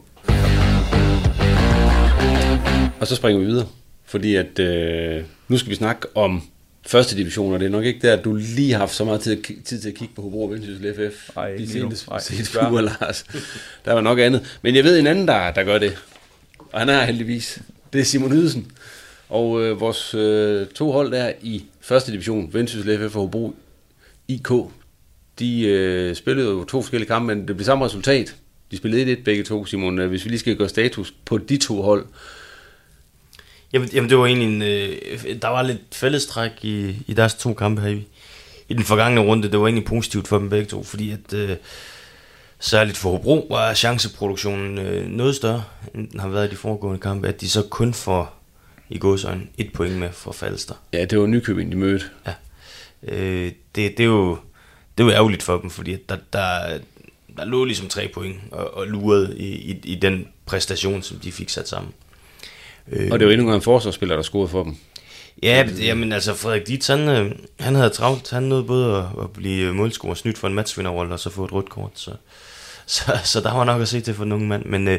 Og 3.00 3.06
så 3.06 3.16
springer 3.16 3.40
vi 3.40 3.46
videre, 3.46 3.66
fordi 4.04 4.34
at 4.34 4.58
øh, 4.58 5.24
nu 5.48 5.58
skal 5.58 5.70
vi 5.70 5.74
snakke 5.74 6.06
om 6.14 6.42
første 6.86 7.16
division, 7.16 7.52
og 7.52 7.60
det 7.60 7.66
er 7.66 7.70
nok 7.70 7.84
ikke 7.84 8.00
der, 8.02 8.12
at 8.12 8.24
du 8.24 8.34
lige 8.34 8.72
har 8.72 8.78
haft 8.78 8.94
så 8.94 9.04
meget 9.04 9.20
tid, 9.20 9.42
tid 9.64 9.80
til 9.80 9.88
at 9.88 9.94
kigge 9.94 10.14
på 10.14 10.22
Hobro 10.22 10.44
og 10.44 10.50
Vendsyssel 10.50 10.94
FF. 10.94 11.30
Ikke 11.58 11.72
lige 11.72 11.84
nu. 11.84 11.92
Nej, 12.10 12.20
seneste 12.20 12.58
uger, 12.70 12.80
Lars. 12.80 13.24
Der 13.84 13.92
var 13.92 14.00
nok 14.00 14.18
andet. 14.18 14.58
Men 14.62 14.76
jeg 14.76 14.84
ved 14.84 14.98
en 14.98 15.06
anden, 15.06 15.28
der, 15.28 15.50
der 15.50 15.64
gør 15.64 15.78
det. 15.78 15.98
Og 16.72 16.80
han 16.80 16.88
er 16.88 17.04
heldigvis. 17.04 17.62
Det 17.92 18.00
er 18.00 18.04
Simon 18.04 18.32
Ydelsen. 18.32 18.72
Og 19.28 19.62
øh, 19.62 19.80
vores 19.80 20.14
øh, 20.14 20.66
to 20.66 20.92
hold 20.92 21.12
der 21.12 21.32
i 21.42 21.64
første 21.80 22.12
division, 22.12 22.50
Vendsyssel 22.52 22.98
FF 22.98 23.16
og 23.16 23.22
Hobro 23.22 23.54
IK, 24.28 24.48
de 25.38 25.62
øh, 25.62 26.14
spillede 26.14 26.48
jo 26.48 26.64
to 26.64 26.82
forskellige 26.82 27.08
kampe, 27.08 27.34
men 27.34 27.48
det 27.48 27.56
blev 27.56 27.64
samme 27.64 27.84
resultat. 27.84 28.36
De 28.70 28.76
spillede 28.76 29.12
1-1 29.12 29.22
begge 29.22 29.44
to, 29.44 29.64
Simon. 29.64 29.98
Hvis 29.98 30.24
vi 30.24 30.30
lige 30.30 30.40
skal 30.40 30.56
gøre 30.56 30.68
status 30.68 31.14
på 31.24 31.38
de 31.38 31.56
to 31.56 31.82
hold, 31.82 32.06
Jamen, 33.76 33.88
jamen 33.92 34.10
det 34.10 34.18
var 34.18 34.26
egentlig 34.26 34.48
en, 34.48 34.62
øh, 34.62 35.42
der 35.42 35.48
var 35.48 35.62
lidt 35.62 35.80
fællestræk 35.92 36.50
i, 36.62 36.96
i 37.06 37.14
deres 37.14 37.34
to 37.34 37.54
kampe 37.54 37.82
her 37.82 37.88
i, 37.88 38.06
i 38.68 38.74
den 38.74 38.82
forgangne 38.82 39.20
runde. 39.20 39.50
Det 39.50 39.60
var 39.60 39.66
egentlig 39.66 39.84
positivt 39.84 40.28
for 40.28 40.38
dem 40.38 40.50
begge 40.50 40.66
to, 40.66 40.82
fordi 40.82 41.10
at 41.10 41.32
øh, 41.32 41.56
særligt 42.58 42.96
for 42.96 43.10
Hobro 43.10 43.46
var 43.50 43.74
chanceproduktionen 43.74 44.78
øh, 44.78 45.08
noget 45.08 45.36
større, 45.36 45.64
end 45.94 46.08
den 46.08 46.20
har 46.20 46.28
været 46.28 46.46
i 46.46 46.50
de 46.50 46.56
foregående 46.56 47.00
kampe, 47.00 47.28
at 47.28 47.40
de 47.40 47.50
så 47.50 47.62
kun 47.62 47.94
får 47.94 48.42
i 48.88 48.98
godsøjne 48.98 49.46
et 49.58 49.72
point 49.72 49.98
med 49.98 50.08
for 50.12 50.32
Falster. 50.32 50.74
Ja, 50.92 51.04
det 51.04 51.18
var 51.18 51.26
Nykøbing, 51.26 51.72
de 51.72 51.76
mødte. 51.76 52.04
Ja. 52.26 52.32
Øh, 53.02 53.52
det, 53.74 53.98
det, 53.98 54.00
er 54.00 54.04
jo, 54.04 54.38
det 54.98 55.04
er 55.04 55.08
jo 55.08 55.14
ærgerligt 55.14 55.42
for 55.42 55.58
dem, 55.58 55.70
fordi 55.70 55.96
der, 56.08 56.16
der, 56.32 56.78
der 57.36 57.44
lå 57.44 57.64
ligesom 57.64 57.88
tre 57.88 58.10
point 58.14 58.36
og, 58.50 58.74
og 58.76 58.86
lurede 58.86 59.38
i, 59.38 59.54
i, 59.54 59.80
i 59.84 59.94
den 59.94 60.28
præstation, 60.46 61.02
som 61.02 61.18
de 61.18 61.32
fik 61.32 61.48
sat 61.48 61.68
sammen. 61.68 61.92
Øh, 62.92 63.08
og 63.10 63.18
det 63.18 63.26
var 63.26 63.32
endnu 63.32 63.54
en 63.54 63.62
forsvarsspiller, 63.62 64.16
der 64.16 64.22
scorede 64.22 64.48
for 64.48 64.62
dem. 64.64 64.76
Ja, 65.42 65.68
jamen 65.78 66.12
altså 66.12 66.34
Frederik 66.34 66.66
Dietz, 66.66 66.86
han, 66.86 67.08
øh, 67.08 67.32
han 67.60 67.74
havde 67.74 67.90
travlt. 67.90 68.30
Han 68.30 68.42
nåede 68.42 68.64
både 68.64 68.96
at, 68.96 69.04
at 69.22 69.30
blive 69.30 69.74
målscorer 69.74 70.14
snydt 70.14 70.38
for 70.38 70.48
en 70.48 70.54
matchvinderrolle, 70.54 71.14
og 71.14 71.20
så 71.20 71.30
få 71.30 71.44
et 71.44 71.52
rødt 71.52 71.68
kort. 71.68 71.90
Så, 71.94 72.10
så, 72.86 73.18
så 73.24 73.40
der 73.40 73.52
var 73.52 73.64
nok 73.64 73.82
at 73.82 73.88
se 73.88 74.00
til 74.00 74.14
for 74.14 74.24
unge 74.24 74.46
mand. 74.46 74.64
Men, 74.64 74.88
øh, 74.88 74.98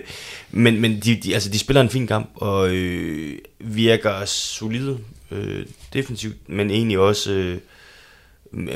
men, 0.51 0.81
men 0.81 0.99
de, 0.99 1.15
de, 1.15 1.33
altså, 1.33 1.49
de 1.49 1.59
spiller 1.59 1.81
en 1.81 1.89
fin 1.89 2.07
kamp, 2.07 2.29
og 2.35 2.69
øh, 2.69 3.37
virker 3.59 4.25
solide 4.25 4.97
øh, 5.31 5.65
defensivt, 5.93 6.49
men 6.49 6.71
egentlig 6.71 6.99
også 6.99 7.31
øh, 7.31 7.57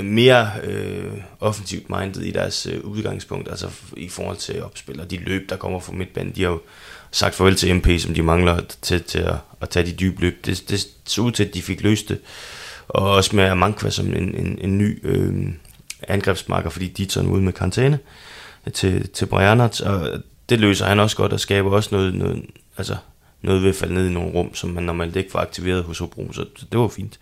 mere 0.03 0.51
øh, 0.64 1.12
offensivt 1.39 1.89
minded 1.89 2.22
i 2.22 2.32
deres 2.32 2.66
øh, 2.66 2.84
udgangspunkt, 2.84 3.49
altså 3.49 3.70
i 3.97 4.09
forhold 4.09 4.38
til 4.38 4.64
opspil 4.64 4.99
og 4.99 5.12
de 5.12 5.18
løb, 5.18 5.49
der 5.49 5.55
kommer 5.55 5.80
fra 5.80 5.93
midtbanen. 5.93 6.36
De 6.36 6.43
har 6.43 6.49
jo 6.49 6.62
sagt 7.12 7.36
farvel 7.36 7.55
til 7.55 7.76
MP, 7.76 7.88
som 7.99 8.14
de 8.14 8.22
mangler 8.22 8.62
til, 8.82 9.03
til 9.03 9.20
at, 9.20 9.36
at 9.62 9.70
tage 9.70 9.86
de 9.86 9.91
dybe 9.91 10.22
løb. 10.22 10.45
Det, 10.45 10.64
det 10.70 10.88
så 11.05 11.22
ud 11.22 11.32
til, 11.32 11.43
at 11.43 11.53
de 11.53 11.62
fik 11.62 11.82
løst 11.82 12.09
det. 12.09 12.20
Og 12.88 13.12
også 13.12 13.36
med 13.36 13.43
Amankva 13.43 13.89
som 13.89 14.07
en, 14.07 14.36
en, 14.36 14.59
en 14.62 14.78
ny 14.78 14.99
øh, 15.03 15.53
angrebsmarker, 16.07 16.70
fordi 16.70 16.88
de 16.88 17.05
tager 17.05 17.28
ude 17.28 17.41
med 17.41 17.53
karantæne 17.53 17.99
til, 18.74 19.09
til 19.09 19.26
Brianert, 19.26 19.82
og 19.82 20.22
det 20.49 20.59
løser 20.59 20.86
han 20.86 20.99
også 20.99 21.18
godt 21.18 21.34
og 21.34 21.39
skaber 21.39 21.72
også 21.72 21.89
noget, 21.91 22.14
noget, 22.14 22.45
altså 22.78 22.95
noget 23.41 23.62
ved 23.62 23.70
at 23.70 23.76
falde 23.76 23.93
ned 23.93 24.07
i 24.07 24.14
nogle 24.14 24.32
rum, 24.32 24.55
som 24.55 24.70
man 24.70 24.84
normalt 24.84 25.16
ikke 25.16 25.32
får 25.32 25.39
aktiveret 25.39 25.84
hos 25.84 25.99
Hobro, 25.99 26.34
så 26.34 26.45
det 26.72 26.80
var 26.80 26.88
fint. 26.88 27.20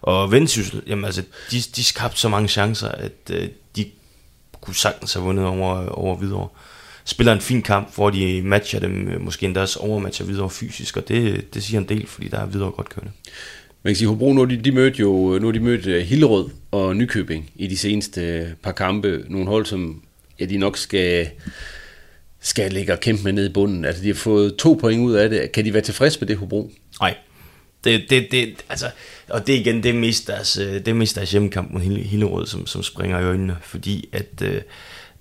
Og 0.00 0.32
Vendsyssel, 0.32 0.82
jamen 0.86 1.04
altså, 1.04 1.22
de, 1.50 1.60
de 1.76 1.84
skabte 1.84 2.20
så 2.20 2.28
mange 2.28 2.48
chancer, 2.48 2.88
at 2.88 3.30
øh, 3.30 3.48
de 3.76 3.90
kunne 4.60 4.74
sagtens 4.74 5.14
have 5.14 5.24
vundet 5.24 5.46
over, 5.46 5.88
over 5.88 6.16
Hvidovre 6.16 6.48
spiller 7.08 7.32
en 7.32 7.40
fin 7.40 7.62
kamp, 7.62 7.94
hvor 7.94 8.10
de 8.10 8.42
matcher 8.42 8.80
dem, 8.80 9.08
øh, 9.08 9.20
måske 9.20 9.46
endda 9.46 9.60
også 9.60 9.78
overmatcher 9.78 10.26
videre 10.26 10.50
fysisk, 10.50 10.96
og 10.96 11.08
det, 11.08 11.54
det 11.54 11.62
siger 11.62 11.80
en 11.80 11.88
del, 11.88 12.06
fordi 12.06 12.28
der 12.28 12.38
er 12.40 12.46
videre 12.46 12.70
godt 12.70 12.88
kørende. 12.88 13.12
Man 13.82 13.90
kan 13.90 13.96
sige, 13.96 14.08
Hobro, 14.08 14.32
nu 14.32 14.44
de, 14.44 14.56
de 14.56 14.72
mødte 14.72 15.00
jo 15.00 15.38
nu 15.40 15.50
de 15.50 15.60
mødt 15.60 15.86
øh, 15.86 16.02
Hillerød 16.02 16.48
og 16.70 16.96
Nykøbing 16.96 17.50
i 17.56 17.66
de 17.66 17.76
seneste 17.76 18.20
øh, 18.20 18.46
par 18.62 18.72
kampe. 18.72 19.24
Nogle 19.28 19.46
hold, 19.46 19.66
som 19.66 20.02
ja, 20.40 20.44
de 20.44 20.58
nok 20.58 20.76
skal, 20.76 21.28
skal 22.40 22.72
ligge 22.72 22.92
og 22.92 23.00
kæmpe 23.00 23.24
med 23.24 23.32
ned 23.32 23.50
i 23.50 23.52
bunden. 23.52 23.84
Altså, 23.84 24.02
de 24.02 24.08
har 24.08 24.14
fået 24.14 24.56
to 24.56 24.78
point 24.80 25.00
ud 25.00 25.14
af 25.14 25.30
det. 25.30 25.52
Kan 25.52 25.64
de 25.64 25.72
være 25.72 25.82
tilfredse 25.82 26.20
med 26.20 26.28
det, 26.28 26.36
Hobro? 26.36 26.70
Nej. 27.00 27.14
Det, 27.84 28.04
det, 28.10 28.28
det, 28.30 28.64
altså, 28.68 28.86
og 29.28 29.46
det 29.46 29.52
igen, 29.52 29.82
det 29.82 29.88
er 29.88 29.94
mest 29.94 30.26
deres, 30.26 30.52
det 30.52 30.88
er 30.88 30.94
mest 30.94 31.16
deres 31.16 31.30
hjemmekamp 31.30 31.72
mod 31.72 31.80
Hillerød, 31.80 32.46
som, 32.46 32.66
som 32.66 32.82
springer 32.82 33.20
i 33.20 33.24
øjnene, 33.24 33.56
fordi 33.62 34.08
at 34.12 34.42
øh, 34.42 34.60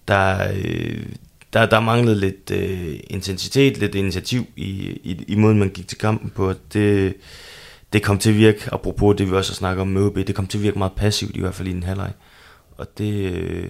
der, 0.08 0.52
øh, 0.54 1.06
der, 1.54 1.66
der 1.66 1.80
manglede 1.80 2.20
lidt 2.20 2.52
øh, 2.52 3.00
intensitet, 3.10 3.78
lidt 3.78 3.96
initiativ 3.96 4.46
i, 4.56 4.70
i, 5.04 5.24
i 5.28 5.36
måden, 5.36 5.60
man 5.60 5.70
gik 5.70 5.88
til 5.88 5.98
kampen 5.98 6.30
på. 6.30 6.54
Det, 6.74 7.14
det 7.94 8.04
kom 8.04 8.20
til 8.20 8.30
at 8.30 8.38
virke, 8.38 8.70
apropos 8.72 9.16
det 9.18 9.32
vi 9.32 9.36
også 9.36 9.54
snakker 9.54 9.82
om 9.82 9.88
med 9.88 10.02
OB, 10.02 10.16
det 10.16 10.36
kom 10.36 10.48
til 10.48 10.58
at 10.58 10.64
virke 10.64 10.78
meget 10.78 10.94
passivt, 10.94 11.36
i 11.36 11.40
hvert 11.40 11.56
fald 11.56 11.68
i 11.68 11.74
den 11.74 11.84
halvleg. 11.84 12.12
Og 12.78 12.98
det, 12.98 13.14
øh, 13.14 13.70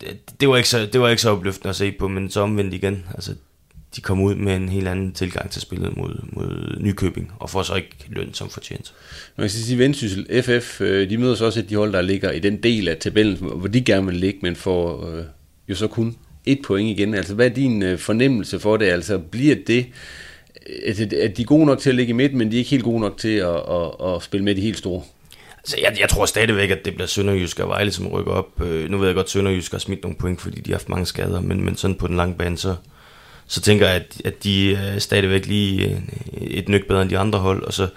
det, 0.00 0.40
det, 0.40 0.48
var 0.48 0.56
ikke 0.56 0.68
så, 0.68 0.88
det 0.92 1.00
var 1.00 1.08
ikke 1.08 1.22
så 1.22 1.30
opløftende 1.30 1.70
at 1.70 1.76
se 1.76 1.92
på, 1.92 2.08
men 2.08 2.30
så 2.30 2.40
omvendt 2.40 2.74
igen. 2.74 3.04
Altså, 3.14 3.34
de 3.96 4.00
kom 4.00 4.20
ud 4.20 4.34
med 4.34 4.56
en 4.56 4.68
helt 4.68 4.88
anden 4.88 5.12
tilgang 5.12 5.50
til 5.50 5.62
spillet 5.62 5.96
mod, 5.96 6.20
mod 6.32 6.76
Nykøbing, 6.80 7.32
og 7.38 7.50
får 7.50 7.62
så 7.62 7.74
ikke 7.74 7.96
løn 8.08 8.34
som 8.34 8.50
fortjent. 8.50 8.94
Man 9.36 9.44
kan 9.44 9.50
sige, 9.50 9.78
Vendsyssel 9.78 10.42
FF, 10.42 10.80
øh, 10.80 11.10
de 11.10 11.18
møder 11.18 11.34
så 11.34 11.44
også 11.44 11.60
et 11.60 11.70
de 11.70 11.76
hold, 11.76 11.92
der 11.92 12.02
ligger 12.02 12.30
i 12.30 12.38
den 12.38 12.62
del 12.62 12.88
af 12.88 12.96
tabellen, 12.96 13.36
hvor 13.36 13.68
de 13.68 13.84
gerne 13.84 14.06
vil 14.06 14.16
ligge, 14.16 14.38
men 14.42 14.56
får 14.56 15.08
øh, 15.08 15.24
jo 15.68 15.74
så 15.74 15.86
kun 15.86 16.16
et 16.46 16.58
point 16.64 16.98
igen. 16.98 17.14
Altså, 17.14 17.34
hvad 17.34 17.46
er 17.46 17.54
din 17.54 17.82
øh, 17.82 17.98
fornemmelse 17.98 18.60
for 18.60 18.76
det? 18.76 18.86
Altså, 18.86 19.18
bliver 19.18 19.56
det, 19.66 19.86
øh, 20.66 20.76
at, 20.86 21.12
at 21.12 21.36
de 21.36 21.42
er 21.42 21.46
gode 21.46 21.66
nok 21.66 21.78
til 21.78 21.90
at 21.90 21.96
ligge 21.96 22.10
i 22.10 22.14
midten, 22.14 22.38
men 22.38 22.50
de 22.50 22.56
er 22.56 22.58
ikke 22.58 22.70
helt 22.70 22.84
gode 22.84 23.00
nok 23.00 23.18
til 23.18 23.36
at, 23.36 23.56
at, 23.56 24.14
at 24.14 24.22
spille 24.22 24.44
med 24.44 24.54
de 24.54 24.60
helt 24.60 24.78
store? 24.78 25.02
Så 25.64 25.76
jeg, 25.82 25.96
jeg 26.00 26.08
tror 26.08 26.26
stadigvæk, 26.26 26.70
at 26.70 26.84
det 26.84 26.94
bliver 26.94 27.06
Sønderjysk 27.06 27.60
og 27.60 27.68
Vejle, 27.68 27.92
som 27.92 28.06
rykker 28.06 28.32
op. 28.32 28.62
Øh, 28.62 28.90
nu 28.90 28.98
ved 28.98 29.06
jeg 29.06 29.14
godt, 29.14 29.24
at 29.24 29.30
Sønderjysk 29.30 29.72
har 29.72 29.78
smidt 29.78 30.02
nogle 30.02 30.16
point, 30.16 30.40
fordi 30.40 30.60
de 30.60 30.70
har 30.70 30.78
haft 30.78 30.88
mange 30.88 31.06
skader, 31.06 31.40
men, 31.40 31.64
men 31.64 31.76
sådan 31.76 31.96
på 31.96 32.06
den 32.06 32.16
lange 32.16 32.34
bane, 32.34 32.58
så, 32.58 32.74
så 33.46 33.60
tænker 33.60 33.86
jeg, 33.86 33.96
at, 33.96 34.20
at 34.24 34.44
de 34.44 34.74
er 34.74 34.98
stadigvæk 34.98 35.46
lige 35.46 36.02
et 36.40 36.68
nyk 36.68 36.88
bedre 36.88 37.02
end 37.02 37.10
de 37.10 37.18
andre 37.18 37.38
hold, 37.38 37.62
og 37.62 37.72
så, 37.72 37.88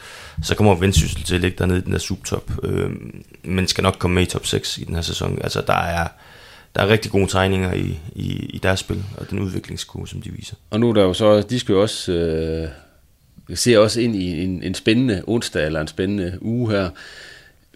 så 0.44 0.56
kommer 0.56 0.76
Vendsyssel 0.76 1.24
til 1.24 1.36
at 1.36 1.42
ligge 1.42 1.58
dernede 1.58 1.80
i 1.80 1.82
den 1.82 1.92
der 1.92 2.00
subtop, 2.00 2.52
øh, 2.64 2.90
men 3.44 3.68
skal 3.68 3.82
nok 3.82 3.96
komme 4.00 4.16
med 4.16 4.24
i 4.24 4.26
top 4.26 4.46
6 4.46 4.78
i 4.78 4.84
den 4.84 4.96
her 4.96 5.02
sæson. 5.02 5.40
Altså, 5.44 5.64
der 5.68 5.78
er, 5.78 6.08
der 6.76 6.82
er 6.82 6.88
rigtig 6.88 7.12
gode 7.12 7.28
tegninger 7.28 7.74
i, 7.74 8.00
i, 8.16 8.50
i 8.54 8.60
deres 8.64 8.80
spil, 8.80 9.04
og 9.18 9.30
den 9.30 9.40
udviklingskurve, 9.40 10.08
som 10.08 10.22
de 10.22 10.32
viser. 10.32 10.56
Og 10.70 10.80
nu 10.80 10.90
er 10.90 10.94
der 10.94 11.04
jo 11.04 11.14
så, 11.14 11.42
de 11.42 11.60
skal 11.60 11.74
jo 11.74 11.82
også, 11.82 12.12
øh, 12.12 12.70
ser 13.58 13.80
også 13.80 14.02
ind 14.02 14.16
i 14.16 14.44
en, 14.44 14.64
en 14.64 14.74
spændende 14.74 15.24
onsdag, 15.28 15.66
eller 15.66 15.82
en 15.82 15.88
spændende 15.88 16.38
uge 16.42 16.72
her. 16.72 16.90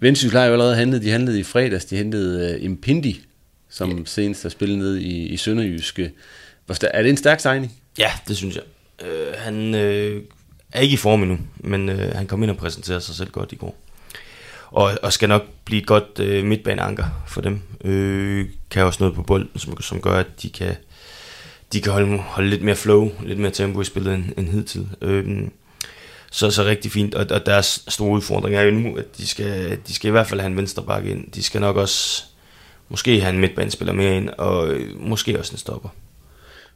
Vendsyssel 0.02 0.40
har 0.40 0.46
jo 0.46 0.54
allerede 0.54 0.76
handlet, 0.76 1.02
de 1.02 1.10
handlede 1.10 1.40
i 1.40 1.44
fredags, 1.44 1.86
de 1.86 1.98
hentede 1.98 2.56
uh, 2.56 2.64
Impindi, 2.64 3.22
som 3.70 3.92
yeah. 3.92 4.02
senest 4.06 4.42
har 4.44 4.50
spillet 4.50 4.78
ned 4.78 4.98
i, 4.98 5.28
i 5.28 5.38
Sønderjyske. 5.38 6.12
Er 6.82 7.02
det 7.02 7.10
en 7.10 7.18
stærk 7.18 7.40
signing? 7.40 7.74
Ja, 7.98 8.12
det 8.28 8.38
synes 8.38 8.56
jeg. 8.56 8.64
Uh, 9.02 9.34
han 9.38 9.74
uh, 9.74 10.22
er 10.72 10.80
ikke 10.80 10.94
i 10.94 10.98
form 10.98 11.22
endnu, 11.22 11.38
men 11.58 11.90
uh, 11.90 11.96
han 11.96 12.28
kom 12.28 12.44
ind 12.44 12.52
og 12.52 12.58
præsenterede 12.58 13.02
sig 13.02 13.16
selv 13.16 13.30
godt 13.30 13.52
i 13.52 13.56
går 13.56 13.76
og, 14.74 14.92
og 15.02 15.14
skal 15.14 15.30
nok 15.30 15.44
blive 15.66 15.82
et 15.82 15.88
godt 15.88 16.20
øh, 16.20 16.46
midtbaneanker 16.46 17.24
for 17.28 17.42
dem. 17.42 17.62
Øh, 17.84 18.46
kan 18.70 18.84
også 18.84 19.04
noget 19.04 19.16
på 19.16 19.24
bolden, 19.24 19.60
som, 19.60 19.82
som 19.82 20.02
gør, 20.02 20.14
at 20.14 20.42
de 20.42 20.50
kan, 20.50 20.76
de 21.74 21.82
kan 21.82 21.92
holde, 21.92 22.18
holde 22.18 22.50
lidt 22.50 22.62
mere 22.62 22.76
flow, 22.76 23.12
lidt 23.24 23.40
mere 23.40 23.52
tempo 23.52 23.82
i 23.82 23.86
spillet 23.86 24.14
end, 24.14 24.24
end 24.38 24.48
hidtil. 24.48 24.88
Øh, 25.02 25.48
så, 26.32 26.52
så 26.52 26.64
rigtig 26.64 26.92
fint, 26.92 27.16
og, 27.16 27.26
og 27.30 27.46
deres 27.46 27.86
store 27.88 28.12
udfordring 28.12 28.56
er 28.56 28.62
jo 28.62 28.72
nu, 28.72 28.96
at 28.96 29.18
de 29.18 29.28
skal, 29.28 29.78
de 29.88 29.94
skal 29.94 30.08
i 30.08 30.12
hvert 30.12 30.28
fald 30.28 30.40
have 30.40 30.52
en 30.52 30.58
venstre 30.58 30.84
bakke 30.84 31.12
ind. 31.12 31.32
De 31.32 31.44
skal 31.44 31.62
nok 31.62 31.78
også 31.78 32.24
måske 32.90 33.22
have 33.22 33.34
en 33.34 33.40
midtbanespiller 33.40 33.94
mere 33.94 34.18
ind, 34.18 34.30
og 34.30 34.68
øh, 34.68 35.02
måske 35.02 35.40
også 35.40 35.52
en 35.54 35.58
stopper. 35.58 35.90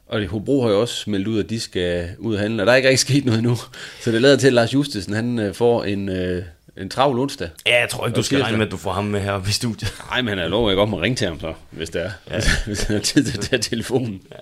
Og 0.06 0.26
Hobro 0.26 0.62
har 0.62 0.70
jo 0.70 0.80
også 0.80 1.10
meldt 1.10 1.28
ud, 1.28 1.38
at 1.38 1.50
de 1.50 1.60
skal 1.60 2.08
ud 2.18 2.34
og 2.34 2.40
handle, 2.40 2.62
og 2.62 2.66
der 2.66 2.72
er 2.72 2.76
ikke 2.76 2.88
rigtig 2.88 3.08
sket 3.08 3.24
noget 3.24 3.38
endnu. 3.38 3.56
Så 4.00 4.12
det 4.12 4.22
lader 4.22 4.36
til, 4.36 4.46
at 4.46 4.52
Lars 4.52 4.74
Justesen 4.74 5.14
han 5.14 5.38
øh, 5.38 5.54
får 5.54 5.84
en, 5.84 6.08
øh, 6.08 6.42
en 6.78 6.90
travl 6.90 7.18
onsdag. 7.18 7.48
Ja, 7.66 7.80
jeg 7.80 7.88
tror 7.88 8.06
ikke, 8.06 8.16
du 8.16 8.22
skal 8.22 8.42
regne 8.42 8.58
med, 8.58 8.66
at 8.66 8.72
du 8.72 8.76
får 8.76 8.92
ham 8.92 9.04
med 9.04 9.20
her 9.20 9.48
i 9.48 9.52
studiet. 9.52 9.94
Nej, 10.10 10.22
men 10.22 10.28
han 10.28 10.38
er 10.38 10.48
lov, 10.48 10.68
jeg 10.68 10.76
godt 10.76 10.90
må 10.90 11.00
ringe 11.00 11.16
til 11.16 11.26
ham 11.26 11.40
så, 11.40 11.54
hvis 11.70 11.90
det 11.90 12.04
er. 12.04 12.10
Ja. 12.30 12.40
hvis 12.66 12.82
han 12.82 12.96
har 12.96 13.02
tid 13.02 13.24
til 13.24 13.38
at 13.38 13.44
tage 13.44 13.62
telefonen. 13.62 14.22
Ja. 14.30 14.36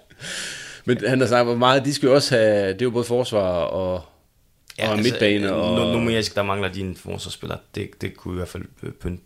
Men 0.85 1.09
han 1.09 1.21
har 1.21 1.27
sagt, 1.27 1.45
hvor 1.45 1.57
meget, 1.57 1.85
de 1.85 1.95
skal 1.95 2.07
jo 2.07 2.15
også 2.15 2.37
have, 2.37 2.73
det 2.73 2.83
er 2.83 2.87
jo 2.87 2.91
både 2.91 3.05
forsvar 3.05 3.49
og, 3.51 4.05
ja, 4.79 4.89
og 4.89 4.97
altså, 4.97 5.11
midtbane. 5.11 5.53
Og... 5.53 5.93
Numerisk, 5.93 6.35
der 6.35 6.43
mangler 6.43 6.69
de 6.69 6.81
en 6.81 6.97
forsvarsspiller. 6.97 7.57
Det, 7.75 7.91
det 8.01 8.17
kunne 8.17 8.35
i 8.35 8.37
hvert 8.37 8.49
fald 8.49 8.65
pynte. 9.01 9.23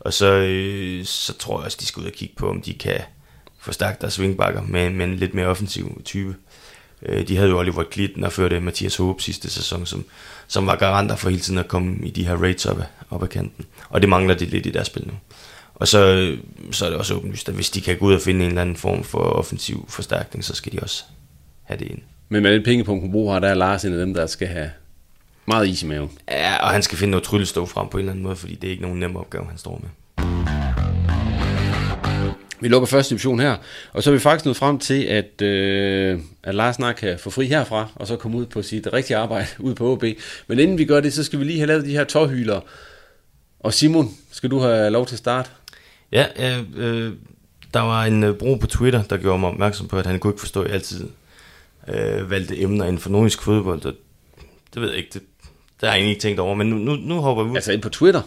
Og 0.00 0.12
så, 0.12 0.26
øh, 0.26 1.04
så 1.04 1.32
tror 1.38 1.58
jeg 1.58 1.64
også, 1.64 1.78
de 1.80 1.86
skal 1.86 2.00
ud 2.00 2.06
og 2.06 2.12
kigge 2.12 2.34
på, 2.36 2.50
om 2.50 2.62
de 2.62 2.74
kan 2.74 3.00
forstærke 3.60 3.98
deres 4.00 4.20
wingbacker 4.20 4.62
med, 4.62 4.90
med 4.90 5.04
en 5.04 5.16
lidt 5.16 5.34
mere 5.34 5.46
offensiv 5.46 6.02
type. 6.04 6.34
Øh, 7.02 7.28
de 7.28 7.36
havde 7.36 7.50
jo 7.50 7.58
Oliver 7.58 7.84
Glitten 7.84 8.24
og 8.24 8.32
førte 8.32 8.60
Mathias 8.60 8.96
Håb 8.96 9.20
sidste 9.20 9.50
sæson, 9.50 9.86
som, 9.86 10.04
som 10.46 10.66
var 10.66 10.76
garanter 10.76 11.16
for 11.16 11.30
hele 11.30 11.42
tiden 11.42 11.58
at 11.58 11.68
komme 11.68 12.06
i 12.06 12.10
de 12.10 12.26
her 12.26 12.36
rates 12.36 12.66
op, 12.66 12.78
op 13.10 13.22
ad 13.22 13.28
kanten. 13.28 13.64
Og 13.88 14.00
det 14.00 14.08
mangler 14.08 14.34
de 14.34 14.44
lidt 14.44 14.66
i 14.66 14.70
deres 14.70 14.86
spil 14.86 15.06
nu. 15.06 15.12
Og 15.74 15.88
så, 15.88 16.32
så 16.70 16.86
er 16.86 16.90
det 16.90 16.98
også 16.98 17.14
åbenlyst, 17.14 17.48
at 17.48 17.54
hvis 17.54 17.70
de 17.70 17.80
kan 17.80 17.98
gå 17.98 18.06
ud 18.06 18.14
og 18.14 18.20
finde 18.20 18.44
en 18.44 18.48
eller 18.48 18.62
anden 18.62 18.76
form 18.76 19.04
for 19.04 19.18
offensiv 19.18 19.86
forstærkning, 19.88 20.44
så 20.44 20.54
skal 20.54 20.72
de 20.72 20.78
også 20.82 21.04
have 21.62 21.78
det 21.78 21.88
ind. 21.88 21.98
Men 22.28 22.42
med 22.42 22.52
den 22.52 22.62
pengepunkt, 22.62 23.04
Hobro 23.04 23.30
har, 23.30 23.38
der 23.38 23.48
er 23.48 23.54
Lars 23.54 23.84
en 23.84 23.92
af 23.92 23.98
dem, 23.98 24.14
der 24.14 24.26
skal 24.26 24.48
have 24.48 24.70
meget 25.46 25.68
is 25.68 25.82
i 25.82 25.86
maven. 25.86 26.10
Ja, 26.30 26.56
og 26.56 26.70
han 26.70 26.82
skal 26.82 26.98
finde 26.98 27.10
noget 27.10 27.24
tryllestå 27.24 27.66
frem 27.66 27.88
på 27.88 27.96
en 27.96 28.00
eller 28.00 28.12
anden 28.12 28.22
måde, 28.22 28.36
fordi 28.36 28.54
det 28.54 28.66
er 28.66 28.70
ikke 28.70 28.82
nogen 28.82 29.00
nem 29.00 29.16
opgave, 29.16 29.46
han 29.46 29.58
står 29.58 29.80
med. 29.82 29.90
Vi 32.60 32.68
lukker 32.68 32.86
første 32.86 33.10
division 33.10 33.40
her, 33.40 33.56
og 33.92 34.02
så 34.02 34.10
er 34.10 34.14
vi 34.14 34.18
faktisk 34.18 34.44
nået 34.44 34.56
frem 34.56 34.78
til, 34.78 35.02
at, 35.02 35.42
øh, 35.42 36.20
at 36.42 36.54
Lars 36.54 36.74
snart 36.74 36.96
kan 36.96 37.18
få 37.18 37.30
fri 37.30 37.46
herfra, 37.46 37.88
og 37.94 38.06
så 38.06 38.16
komme 38.16 38.36
ud 38.38 38.46
på 38.46 38.62
sit 38.62 38.88
rigtige 38.92 39.16
arbejde 39.16 39.46
ud 39.66 39.74
på 39.74 39.92
OB. 39.92 40.04
Men 40.46 40.58
inden 40.58 40.78
vi 40.78 40.84
gør 40.84 41.00
det, 41.00 41.12
så 41.12 41.24
skal 41.24 41.38
vi 41.38 41.44
lige 41.44 41.58
have 41.58 41.66
lavet 41.66 41.84
de 41.84 41.90
her 41.90 42.04
tårhyler. 42.04 42.60
Og 43.60 43.74
Simon, 43.74 44.14
skal 44.30 44.50
du 44.50 44.58
have 44.58 44.90
lov 44.90 45.06
til 45.06 45.14
at 45.14 45.18
starte? 45.18 45.50
Ja, 46.12 46.26
øh, 46.38 46.64
øh, 46.76 47.12
der 47.74 47.80
var 47.80 48.04
en 48.04 48.24
øh, 48.24 48.34
brug 48.34 48.60
på 48.60 48.66
Twitter, 48.66 49.02
der 49.02 49.16
gjorde 49.16 49.38
mig 49.38 49.48
opmærksom 49.48 49.88
på, 49.88 49.98
at 49.98 50.06
han 50.06 50.18
kunne 50.18 50.30
ikke 50.32 50.40
forstå, 50.40 50.60
at 50.62 50.66
jeg 50.66 50.74
altid 50.74 51.08
øh, 51.88 52.30
valgte 52.30 52.60
emner 52.60 52.84
inden 52.84 52.98
for 52.98 53.10
nordisk 53.10 53.42
fodbold. 53.42 53.80
Det, 53.80 53.96
det 54.74 54.82
ved 54.82 54.88
jeg 54.88 54.98
ikke, 54.98 55.10
det, 55.12 55.22
det 55.80 55.88
har 55.88 55.88
jeg 55.88 55.94
egentlig 55.94 56.10
ikke 56.10 56.22
tænkt 56.22 56.40
over, 56.40 56.54
men 56.54 56.70
nu, 56.70 56.76
nu, 56.76 56.94
nu 56.94 57.20
hopper 57.20 57.44
vi 57.44 57.50
ud. 57.50 57.56
Altså 57.56 57.72
ind 57.72 57.82
på 57.82 57.88
Twitter? 57.88 58.22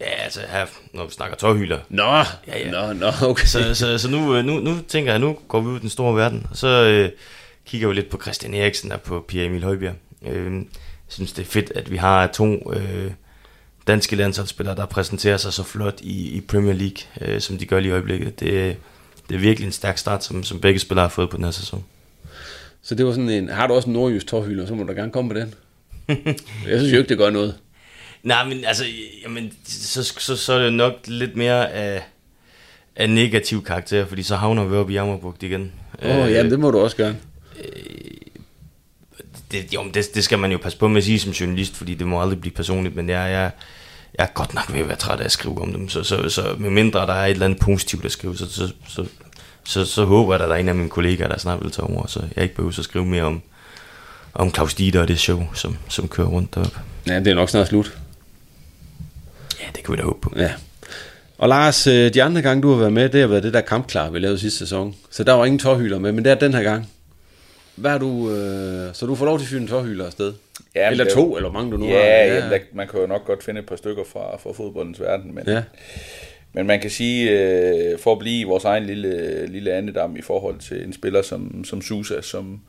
Ja, 0.00 0.10
altså 0.24 0.40
her, 0.48 0.66
når 0.92 1.04
vi 1.04 1.12
snakker 1.12 1.36
tårhyler. 1.36 1.78
Nå, 1.88 2.02
ja, 2.46 2.58
ja. 2.58 2.70
nå, 2.70 2.92
nå, 2.92 3.06
okay. 3.22 3.46
Så, 3.46 3.74
så, 3.74 3.98
så 3.98 4.10
nu, 4.10 4.36
øh, 4.36 4.44
nu, 4.44 4.60
nu 4.60 4.76
tænker 4.88 5.10
jeg, 5.10 5.20
nu 5.20 5.38
går 5.48 5.60
vi 5.60 5.66
ud 5.66 5.76
i 5.76 5.80
den 5.80 5.90
store 5.90 6.16
verden, 6.16 6.46
og 6.50 6.56
så 6.56 6.68
øh, 6.68 7.10
kigger 7.66 7.88
vi 7.88 7.94
lidt 7.94 8.10
på 8.10 8.20
Christian 8.22 8.54
Eriksen 8.54 8.92
og 8.92 9.00
på 9.00 9.24
Pierre 9.28 9.46
Emil 9.46 9.64
Højbjerg. 9.64 9.94
Øh, 10.26 10.54
jeg 10.54 10.64
synes, 11.08 11.32
det 11.32 11.42
er 11.42 11.46
fedt, 11.46 11.72
at 11.74 11.90
vi 11.90 11.96
har 11.96 12.26
to 12.26 12.72
øh, 12.72 13.10
danske 13.86 14.16
landsholdsspillere, 14.16 14.76
der 14.76 14.86
præsenterer 14.86 15.36
sig 15.36 15.52
så 15.52 15.62
flot 15.62 16.00
i, 16.00 16.36
i 16.36 16.40
Premier 16.40 16.74
League, 16.74 16.96
øh, 17.20 17.40
som 17.40 17.58
de 17.58 17.66
gør 17.66 17.80
lige 17.80 17.90
i 17.90 17.92
øjeblikket. 17.92 18.40
Det, 18.40 18.76
det 19.28 19.34
er 19.34 19.38
virkelig 19.38 19.66
en 19.66 19.72
stærk 19.72 19.98
start, 19.98 20.24
som, 20.24 20.42
som 20.42 20.60
begge 20.60 20.80
spillere 20.80 21.04
har 21.04 21.10
fået 21.10 21.30
på 21.30 21.36
den 21.36 21.44
her 21.44 21.50
sæson. 21.50 21.84
Så 22.82 22.94
det 22.94 23.06
var 23.06 23.12
sådan 23.12 23.30
en, 23.30 23.48
har 23.48 23.66
du 23.66 23.74
også 23.74 23.88
en 23.88 23.92
nordjysk 23.92 24.26
tårhylder, 24.26 24.66
så 24.66 24.74
må 24.74 24.82
du 24.82 24.92
gerne 24.92 25.12
komme 25.12 25.30
på 25.30 25.38
den. 25.38 25.54
jeg 26.68 26.78
synes 26.78 26.92
jo 26.92 26.98
ikke, 26.98 27.08
det 27.08 27.18
gør 27.18 27.30
noget. 27.30 27.54
Nej, 28.24 28.44
men 28.44 28.64
altså, 28.64 28.84
jamen, 29.24 29.52
så, 29.64 30.02
så, 30.18 30.36
så 30.36 30.52
er 30.52 30.58
det 30.58 30.72
nok 30.72 30.92
lidt 31.06 31.36
mere 31.36 31.72
af, 31.72 32.02
af 32.96 33.10
negativ 33.10 33.64
karakter, 33.64 34.06
fordi 34.06 34.22
så 34.22 34.36
havner 34.36 34.64
vi 34.64 34.76
op 34.76 34.90
i 34.90 34.92
Jammerbugt 34.92 35.42
igen. 35.42 35.72
Åh, 36.02 36.10
oh, 36.10 36.28
øh, 36.28 36.32
jamen 36.32 36.50
det 36.50 36.60
må 36.60 36.70
du 36.70 36.78
også 36.78 36.96
gøre. 36.96 37.14
Øh, 37.64 37.64
det, 39.52 39.74
jo, 39.74 39.84
det, 39.94 40.14
det 40.14 40.24
skal 40.24 40.38
man 40.38 40.52
jo 40.52 40.58
passe 40.58 40.78
på 40.78 40.88
med 40.88 40.96
at 40.96 41.04
sige 41.04 41.20
som 41.20 41.32
journalist, 41.32 41.76
fordi 41.76 41.94
det 41.94 42.06
må 42.06 42.22
aldrig 42.22 42.40
blive 42.40 42.52
personligt, 42.52 42.96
men 42.96 43.08
jeg, 43.08 43.32
jeg, 43.32 43.50
jeg 44.18 44.24
er 44.24 44.32
godt 44.34 44.54
nok 44.54 44.72
ved 44.72 44.80
at 44.80 44.88
være 44.88 44.96
træt 44.96 45.20
af 45.20 45.24
at 45.24 45.32
skrive 45.32 45.62
om 45.62 45.72
dem, 45.72 45.88
så, 45.88 46.02
så, 46.02 46.28
så 46.28 46.54
med 46.58 46.70
mindre 46.70 47.00
der 47.00 47.12
er 47.12 47.26
et 47.26 47.30
eller 47.30 47.46
andet 47.46 47.60
positivt 47.60 48.04
at 48.04 48.12
skrive, 48.12 48.36
så, 48.36 48.52
så, 48.52 48.72
så, 48.88 49.06
så, 49.64 49.84
så 49.84 50.04
håber 50.04 50.34
jeg, 50.34 50.42
at 50.42 50.48
der 50.48 50.54
er 50.54 50.60
en 50.60 50.68
af 50.68 50.74
mine 50.74 50.88
kollegaer, 50.88 51.28
der 51.28 51.38
snart 51.38 51.62
vil 51.62 51.70
tage 51.70 51.86
over, 51.86 52.06
så 52.06 52.22
jeg 52.36 52.42
ikke 52.42 52.54
behøver 52.54 52.78
at 52.78 52.84
skrive 52.84 53.06
mere 53.06 53.22
om, 53.22 53.42
om 54.34 54.54
Claus 54.54 54.74
Dieter 54.74 55.00
og 55.00 55.08
det 55.08 55.18
show, 55.18 55.46
som, 55.54 55.76
som 55.88 56.08
kører 56.08 56.28
rundt 56.28 56.54
deroppe. 56.54 56.78
Ja, 57.06 57.18
det 57.18 57.26
er 57.26 57.34
nok 57.34 57.48
snart 57.48 57.68
slut. 57.68 57.98
Kan 59.84 59.92
vi 59.92 59.96
da 59.96 60.02
håbe 60.02 60.20
på. 60.20 60.32
Ja. 60.36 60.50
Og 61.38 61.48
Lars, 61.48 61.86
øh, 61.86 62.14
de 62.14 62.22
andre 62.22 62.42
gange, 62.42 62.62
du 62.62 62.70
har 62.70 62.78
været 62.78 62.92
med, 62.92 63.08
det 63.08 63.20
har 63.20 63.28
været 63.28 63.42
det 63.42 63.54
der 63.54 63.60
kampklar, 63.60 64.10
vi 64.10 64.18
lavede 64.18 64.38
sidste 64.38 64.58
sæson. 64.58 64.96
Så 65.10 65.24
der 65.24 65.32
var 65.32 65.44
ingen 65.44 65.58
tårhyler 65.58 65.98
med, 65.98 66.12
men 66.12 66.24
det 66.24 66.30
er 66.30 66.34
den 66.34 66.54
her 66.54 66.62
gang. 66.62 66.90
Hvad 67.76 67.90
er 67.90 67.98
du, 67.98 68.30
øh, 68.30 68.94
så 68.94 69.06
du 69.06 69.14
får 69.14 69.24
lov 69.24 69.38
til 69.38 69.44
at 69.44 69.48
fyre 69.48 69.60
en 69.60 69.68
tårhyler 69.68 70.06
afsted? 70.06 70.32
Ja, 70.74 70.90
eller 70.90 71.04
to, 71.04 71.20
jo, 71.20 71.36
eller 71.36 71.52
mange 71.52 71.72
du 71.72 71.76
nu 71.76 71.86
ja, 71.86 71.92
har. 71.92 72.04
Ja, 72.04 72.48
ja. 72.48 72.58
man 72.72 72.88
kan 72.88 73.00
jo 73.00 73.06
nok 73.06 73.24
godt 73.26 73.44
finde 73.44 73.60
et 73.60 73.66
par 73.66 73.76
stykker 73.76 74.04
fra, 74.12 74.36
fra 74.36 74.52
fodboldens 74.52 75.00
verden, 75.00 75.34
men, 75.34 75.44
ja. 75.46 75.62
men 76.52 76.66
man 76.66 76.80
kan 76.80 76.90
sige, 76.90 77.30
øh, 77.30 77.98
for 77.98 78.12
at 78.12 78.18
blive 78.18 78.48
vores 78.48 78.64
egen 78.64 78.84
lille, 78.84 79.46
lille 79.46 79.72
andedam 79.72 80.16
i 80.16 80.22
forhold 80.22 80.58
til 80.58 80.84
en 80.84 80.92
spiller 80.92 81.22
som, 81.22 81.64
som 81.64 81.82
Susa, 81.82 82.20
som, 82.20 82.60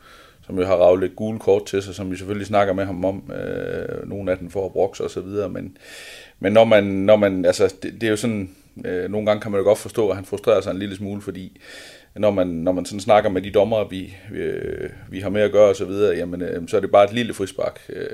som 0.45 0.59
jo 0.59 0.65
har 0.65 0.75
ravet 0.75 1.15
gule 1.15 1.39
kort 1.39 1.65
til 1.65 1.81
sig, 1.81 1.95
som 1.95 2.11
vi 2.11 2.17
selvfølgelig 2.17 2.47
snakker 2.47 2.73
med 2.73 2.85
ham 2.85 3.05
om, 3.05 3.31
øh, 3.31 4.09
nogle 4.09 4.31
af 4.31 4.37
dem 4.37 4.49
får 4.49 4.69
brokse 4.69 5.03
og 5.03 5.09
så 5.09 5.21
videre, 5.21 5.49
men, 5.49 5.77
men 6.39 6.53
når 6.53 6.63
man, 6.63 6.83
når 6.83 7.15
man 7.15 7.45
altså, 7.45 7.75
det, 7.83 7.93
det 7.93 8.03
er 8.03 8.11
jo 8.11 8.15
sådan, 8.15 8.49
øh, 8.85 9.11
nogle 9.11 9.27
gange 9.27 9.41
kan 9.41 9.51
man 9.51 9.59
jo 9.59 9.63
godt 9.63 9.79
forstå, 9.79 10.09
at 10.09 10.15
han 10.15 10.25
frustrerer 10.25 10.61
sig 10.61 10.71
en 10.71 10.79
lille 10.79 10.95
smule, 10.95 11.21
fordi 11.21 11.61
når 12.15 12.31
man, 12.31 12.47
når 12.47 12.71
man 12.71 12.85
sådan 12.85 12.99
snakker 12.99 13.29
med 13.29 13.41
de 13.41 13.51
dommer, 13.51 13.87
vi, 13.87 14.13
vi, 14.31 14.39
øh, 14.39 14.89
vi 15.09 15.19
har 15.19 15.29
med 15.29 15.41
at 15.41 15.51
gøre 15.51 15.69
og 15.69 15.75
så 15.75 15.85
videre, 15.85 16.15
jamen, 16.17 16.41
øh, 16.41 16.67
så 16.67 16.77
er 16.77 16.81
det 16.81 16.91
bare 16.91 17.03
et 17.03 17.13
lille 17.13 17.33
frispark. 17.33 17.79
Øh, 17.89 18.09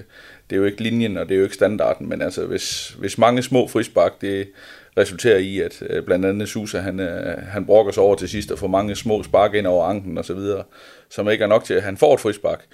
det 0.49 0.55
er 0.55 0.59
jo 0.59 0.65
ikke 0.65 0.83
linjen, 0.83 1.17
og 1.17 1.29
det 1.29 1.35
er 1.35 1.37
jo 1.37 1.43
ikke 1.43 1.55
standarden, 1.55 2.09
men 2.09 2.21
altså, 2.21 2.45
hvis, 2.45 2.89
hvis 2.89 3.17
mange 3.17 3.41
små 3.41 3.67
frispark, 3.67 4.21
det 4.21 4.47
resulterer 4.97 5.37
i, 5.37 5.59
at 5.59 5.83
øh, 5.89 6.03
blandt 6.05 6.25
andet 6.25 6.49
Susa, 6.49 6.79
han, 6.79 6.99
øh, 6.99 7.37
han 7.37 7.65
brokker 7.65 7.91
sig 7.91 8.03
over 8.03 8.15
til 8.15 8.29
sidst 8.29 8.51
og 8.51 8.59
får 8.59 8.67
mange 8.67 8.95
små 8.95 9.23
spark 9.23 9.53
ind 9.53 9.67
over 9.67 9.85
anken 9.85 10.17
og 10.17 10.25
så 10.25 10.33
videre, 10.33 10.63
som 11.09 11.29
ikke 11.29 11.43
er 11.43 11.47
nok 11.47 11.63
til, 11.63 11.73
at 11.73 11.83
han 11.83 11.97
får 11.97 12.13
et 12.13 12.19
frispark 12.19 12.65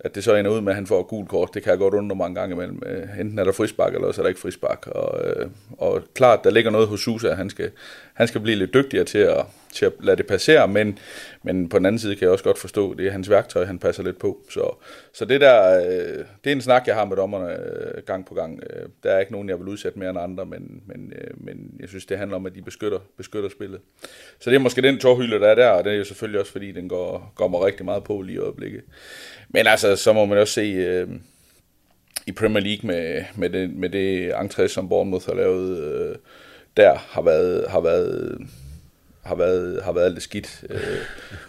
at 0.00 0.14
det 0.14 0.24
så 0.24 0.34
ender 0.34 0.50
ud 0.50 0.60
med, 0.60 0.72
at 0.72 0.76
han 0.76 0.86
får 0.86 1.00
et 1.00 1.06
gult 1.06 1.28
kort, 1.28 1.54
det 1.54 1.62
kan 1.62 1.70
jeg 1.70 1.78
godt 1.78 1.94
undre 1.94 2.16
mange 2.16 2.34
gange 2.34 2.54
imellem. 2.54 2.82
Øh, 2.86 3.20
enten 3.20 3.38
er 3.38 3.44
der 3.44 3.52
frispark, 3.52 3.94
eller 3.94 4.12
så 4.12 4.20
er 4.20 4.22
der 4.22 4.28
ikke 4.28 4.40
frispark. 4.40 4.86
Og, 4.86 5.28
øh, 5.28 5.46
og 5.78 6.02
klart, 6.14 6.44
der 6.44 6.50
ligger 6.50 6.70
noget 6.70 6.88
hos 6.88 7.00
Susa, 7.00 7.34
han 7.34 7.50
skal, 7.50 7.70
han 8.14 8.28
skal 8.28 8.40
blive 8.40 8.56
lidt 8.56 8.74
dygtigere 8.74 9.04
til 9.04 9.18
at, 9.18 9.44
til 9.72 9.86
at 9.86 9.92
lade 10.00 10.16
det 10.16 10.26
passere, 10.26 10.68
men, 10.68 10.98
men 11.42 11.68
på 11.68 11.78
den 11.78 11.86
anden 11.86 11.98
side 11.98 12.16
kan 12.16 12.22
jeg 12.22 12.30
også 12.30 12.44
godt 12.44 12.58
forstå, 12.58 12.94
det 12.94 13.06
er 13.06 13.10
hans 13.10 13.30
værktøj, 13.30 13.64
han 13.64 13.78
passer 13.78 14.02
lidt 14.02 14.18
på. 14.18 14.38
Så, 14.50 14.76
så 15.12 15.24
det 15.24 15.40
der, 15.40 15.80
øh, 15.86 16.24
det 16.44 16.50
er 16.50 16.52
en 16.52 16.60
snak, 16.60 16.86
jeg 16.86 16.94
har 16.94 17.04
med 17.04 17.16
dommerne 17.16 17.56
gang 18.06 18.26
på 18.26 18.34
gang. 18.34 18.60
Der 19.02 19.10
er 19.10 19.20
ikke 19.20 19.32
nogen, 19.32 19.48
jeg 19.48 19.58
vil 19.58 19.68
udsætte 19.68 19.98
mere 19.98 20.10
end 20.10 20.18
andre, 20.18 20.46
men, 20.46 20.82
men, 20.86 21.12
men 21.36 21.76
jeg 21.80 21.88
synes, 21.88 22.06
det 22.06 22.18
handler 22.18 22.36
om, 22.36 22.46
at 22.46 22.54
de 22.54 22.62
beskytter, 22.62 22.98
beskytter 23.16 23.50
spillet. 23.50 23.80
Så 24.40 24.50
det 24.50 24.56
er 24.56 24.60
måske 24.60 24.82
den 24.82 24.98
tårhylde, 24.98 25.40
der 25.40 25.48
er 25.48 25.54
der, 25.54 25.68
og 25.68 25.84
det 25.84 25.92
er 25.92 25.96
jo 25.96 26.04
selvfølgelig 26.04 26.40
også, 26.40 26.52
fordi 26.52 26.72
den 26.72 26.88
går, 26.88 27.32
går 27.34 27.48
mig 27.48 27.60
rigtig 27.60 27.84
meget 27.84 28.04
på 28.04 28.22
lige 28.22 28.36
i 28.36 28.38
øjeblikket. 28.38 28.82
Men 29.56 29.66
altså, 29.66 29.96
så 29.96 30.12
må 30.12 30.24
man 30.24 30.38
også 30.38 30.54
se 30.54 30.60
øh, 30.60 31.08
i 32.26 32.32
Premier 32.32 32.64
League 32.64 32.86
med, 32.86 33.24
med, 33.34 33.50
det, 33.50 33.70
med 33.70 33.88
det 33.88 34.32
entré, 34.32 34.68
som 34.68 34.88
Bournemouth 34.88 35.26
har 35.26 35.34
lavet, 35.34 35.78
øh, 35.78 36.16
der 36.76 36.94
har 36.94 37.22
været, 37.22 37.64
har 37.68 37.80
været 37.80 38.38
har 39.22 39.34
været, 39.34 39.82
har 39.82 39.92
været 39.92 40.12
lidt 40.12 40.22
skidt. 40.22 40.64
Øh, 40.70 40.80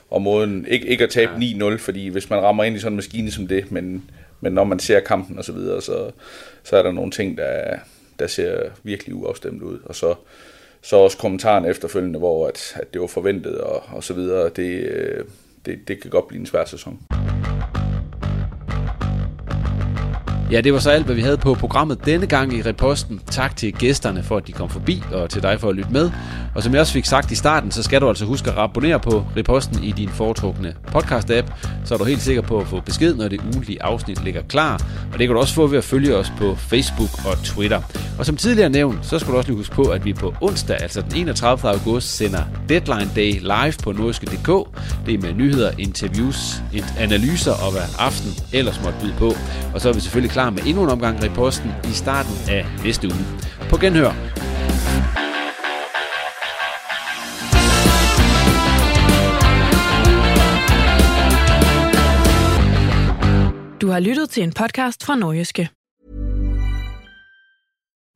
og 0.10 0.22
måden, 0.22 0.66
ikke, 0.68 0.88
ikke 0.88 1.04
at 1.04 1.10
tabe 1.10 1.32
9-0, 1.32 1.78
fordi 1.78 2.08
hvis 2.08 2.30
man 2.30 2.40
rammer 2.40 2.64
ind 2.64 2.76
i 2.76 2.80
sådan 2.80 2.92
en 2.92 2.96
maskine 2.96 3.32
som 3.32 3.48
det, 3.48 3.72
men, 3.72 4.10
men 4.42 4.54
når 4.54 4.64
man 4.64 4.80
ser 4.80 5.00
kampen 5.00 5.38
og 5.38 5.46
så 5.46 5.52
videre, 5.52 5.82
så, 5.82 6.12
så 6.64 6.78
er 6.78 6.84
der 6.84 6.92
nogle 6.92 7.12
ting, 7.12 7.38
der, 7.38 7.78
der 8.20 8.28
ser 8.28 8.70
virkelig 8.84 9.16
uafstemt 9.16 9.62
ud. 9.62 9.80
Og 9.86 9.96
så, 9.96 10.16
så 10.82 10.96
også 10.96 11.18
kommentaren 11.18 11.66
efterfølgende, 11.66 12.20
hvor 12.20 12.48
at, 12.48 12.74
at 12.76 12.94
det 12.94 13.02
var 13.02 13.08
forventet 13.08 13.58
og, 13.58 13.84
og 13.92 14.04
så 14.04 14.14
videre, 14.14 14.50
det, 14.50 14.72
øh, 14.72 15.26
det, 15.66 15.88
det 15.88 16.02
kan 16.02 16.12
godt 16.12 16.28
blive 16.28 16.40
en 16.40 16.46
svær 16.46 16.66
sæson. 16.66 17.17
Ja, 20.52 20.62
det 20.62 20.74
var 20.74 20.80
så 20.80 20.90
alt, 20.90 21.06
hvad 21.06 21.16
vi 21.16 21.22
havde 21.22 21.38
på 21.38 21.54
programmet 21.54 22.06
denne 22.06 22.28
gang 22.28 22.54
i 22.54 22.62
Reposten. 22.62 23.22
Tak 23.32 23.56
til 23.56 23.74
gæsterne 23.74 24.24
for, 24.24 24.38
at 24.38 24.48
de 24.48 24.52
kom 24.52 24.70
forbi, 24.70 25.04
og 25.12 25.30
til 25.30 25.44
dig 25.44 25.60
for 25.60 25.70
at 25.70 25.76
lytte 25.76 25.92
med. 25.92 26.12
Og 26.56 26.64
som 26.64 26.74
jeg 26.74 26.82
også 26.82 26.94
fik 26.94 27.06
sagt 27.06 27.32
i 27.32 27.36
starten, 27.36 27.72
så 27.72 27.84
skal 27.84 28.02
du 28.02 28.10
altså 28.10 28.26
huske 28.26 28.52
at 28.52 28.58
abonnere 28.58 29.00
på 29.00 29.26
Reposten 29.38 29.84
i 29.84 29.92
din 29.92 30.10
foretrukne 30.10 30.74
podcast-app, 30.96 31.46
så 31.86 31.94
er 31.94 31.98
du 31.98 32.04
helt 32.04 32.22
sikker 32.22 32.42
på 32.42 32.60
at 32.60 32.68
få 32.68 32.80
besked, 32.80 33.16
når 33.16 33.28
det 33.28 33.42
ugenlige 33.54 33.84
afsnit 33.84 34.24
ligger 34.24 34.42
klar. 34.42 34.74
Og 35.14 35.20
det 35.20 35.28
kan 35.28 35.36
du 35.36 35.42
også 35.42 35.54
få 35.54 35.68
ved 35.68 35.78
at 35.78 35.84
følge 35.84 36.16
os 36.16 36.34
på 36.38 36.56
Facebook 36.56 37.10
og 37.26 37.44
Twitter. 37.44 37.82
Og 38.20 38.26
som 38.26 38.38
tidligere 38.38 38.70
nævnt, 38.70 39.06
så 39.06 39.20
skal 39.20 39.34
du 39.34 39.38
også 39.38 39.50
lige 39.50 39.58
huske 39.58 39.76
på, 39.76 39.84
at 39.84 40.06
vi 40.06 40.14
på 40.14 40.34
onsdag, 40.42 40.78
altså 40.82 41.02
den 41.02 41.16
31. 41.16 41.72
august, 41.72 42.18
sender 42.18 42.42
Deadline 42.70 43.10
Day 43.16 43.40
live 43.40 43.74
på 43.84 43.92
nordiske.dk. 43.92 44.48
Det 45.06 45.14
er 45.14 45.22
med 45.22 45.34
nyheder, 45.34 45.72
interviews, 45.78 46.62
analyser 47.00 47.52
og 47.52 47.72
hvad 47.72 47.82
aften 48.00 48.32
ellers 48.54 48.82
måtte 48.84 49.00
byde 49.02 49.14
på. 49.18 49.34
Og 49.74 49.82
så 49.82 49.90
er 49.90 49.94
vi 49.94 50.00
selvfølgelig 50.00 50.32
klar 50.38 50.50
med 50.50 50.64
endnu 50.66 50.84
en 50.84 50.90
omgang 50.90 51.24
reposten 51.24 51.72
i 51.84 51.94
starten 51.94 52.34
af 52.50 52.66
næste 52.84 53.08
uge. 53.08 53.26
På 53.70 53.78
genhør. 53.78 54.14
Du 63.82 63.88
har 63.90 64.00
lyttet 64.00 64.30
til 64.30 64.44
en 64.44 64.54
podcast 64.54 65.06
fra 65.06 65.16
Nordjyske. 65.16 65.77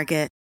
Target. 0.00 0.39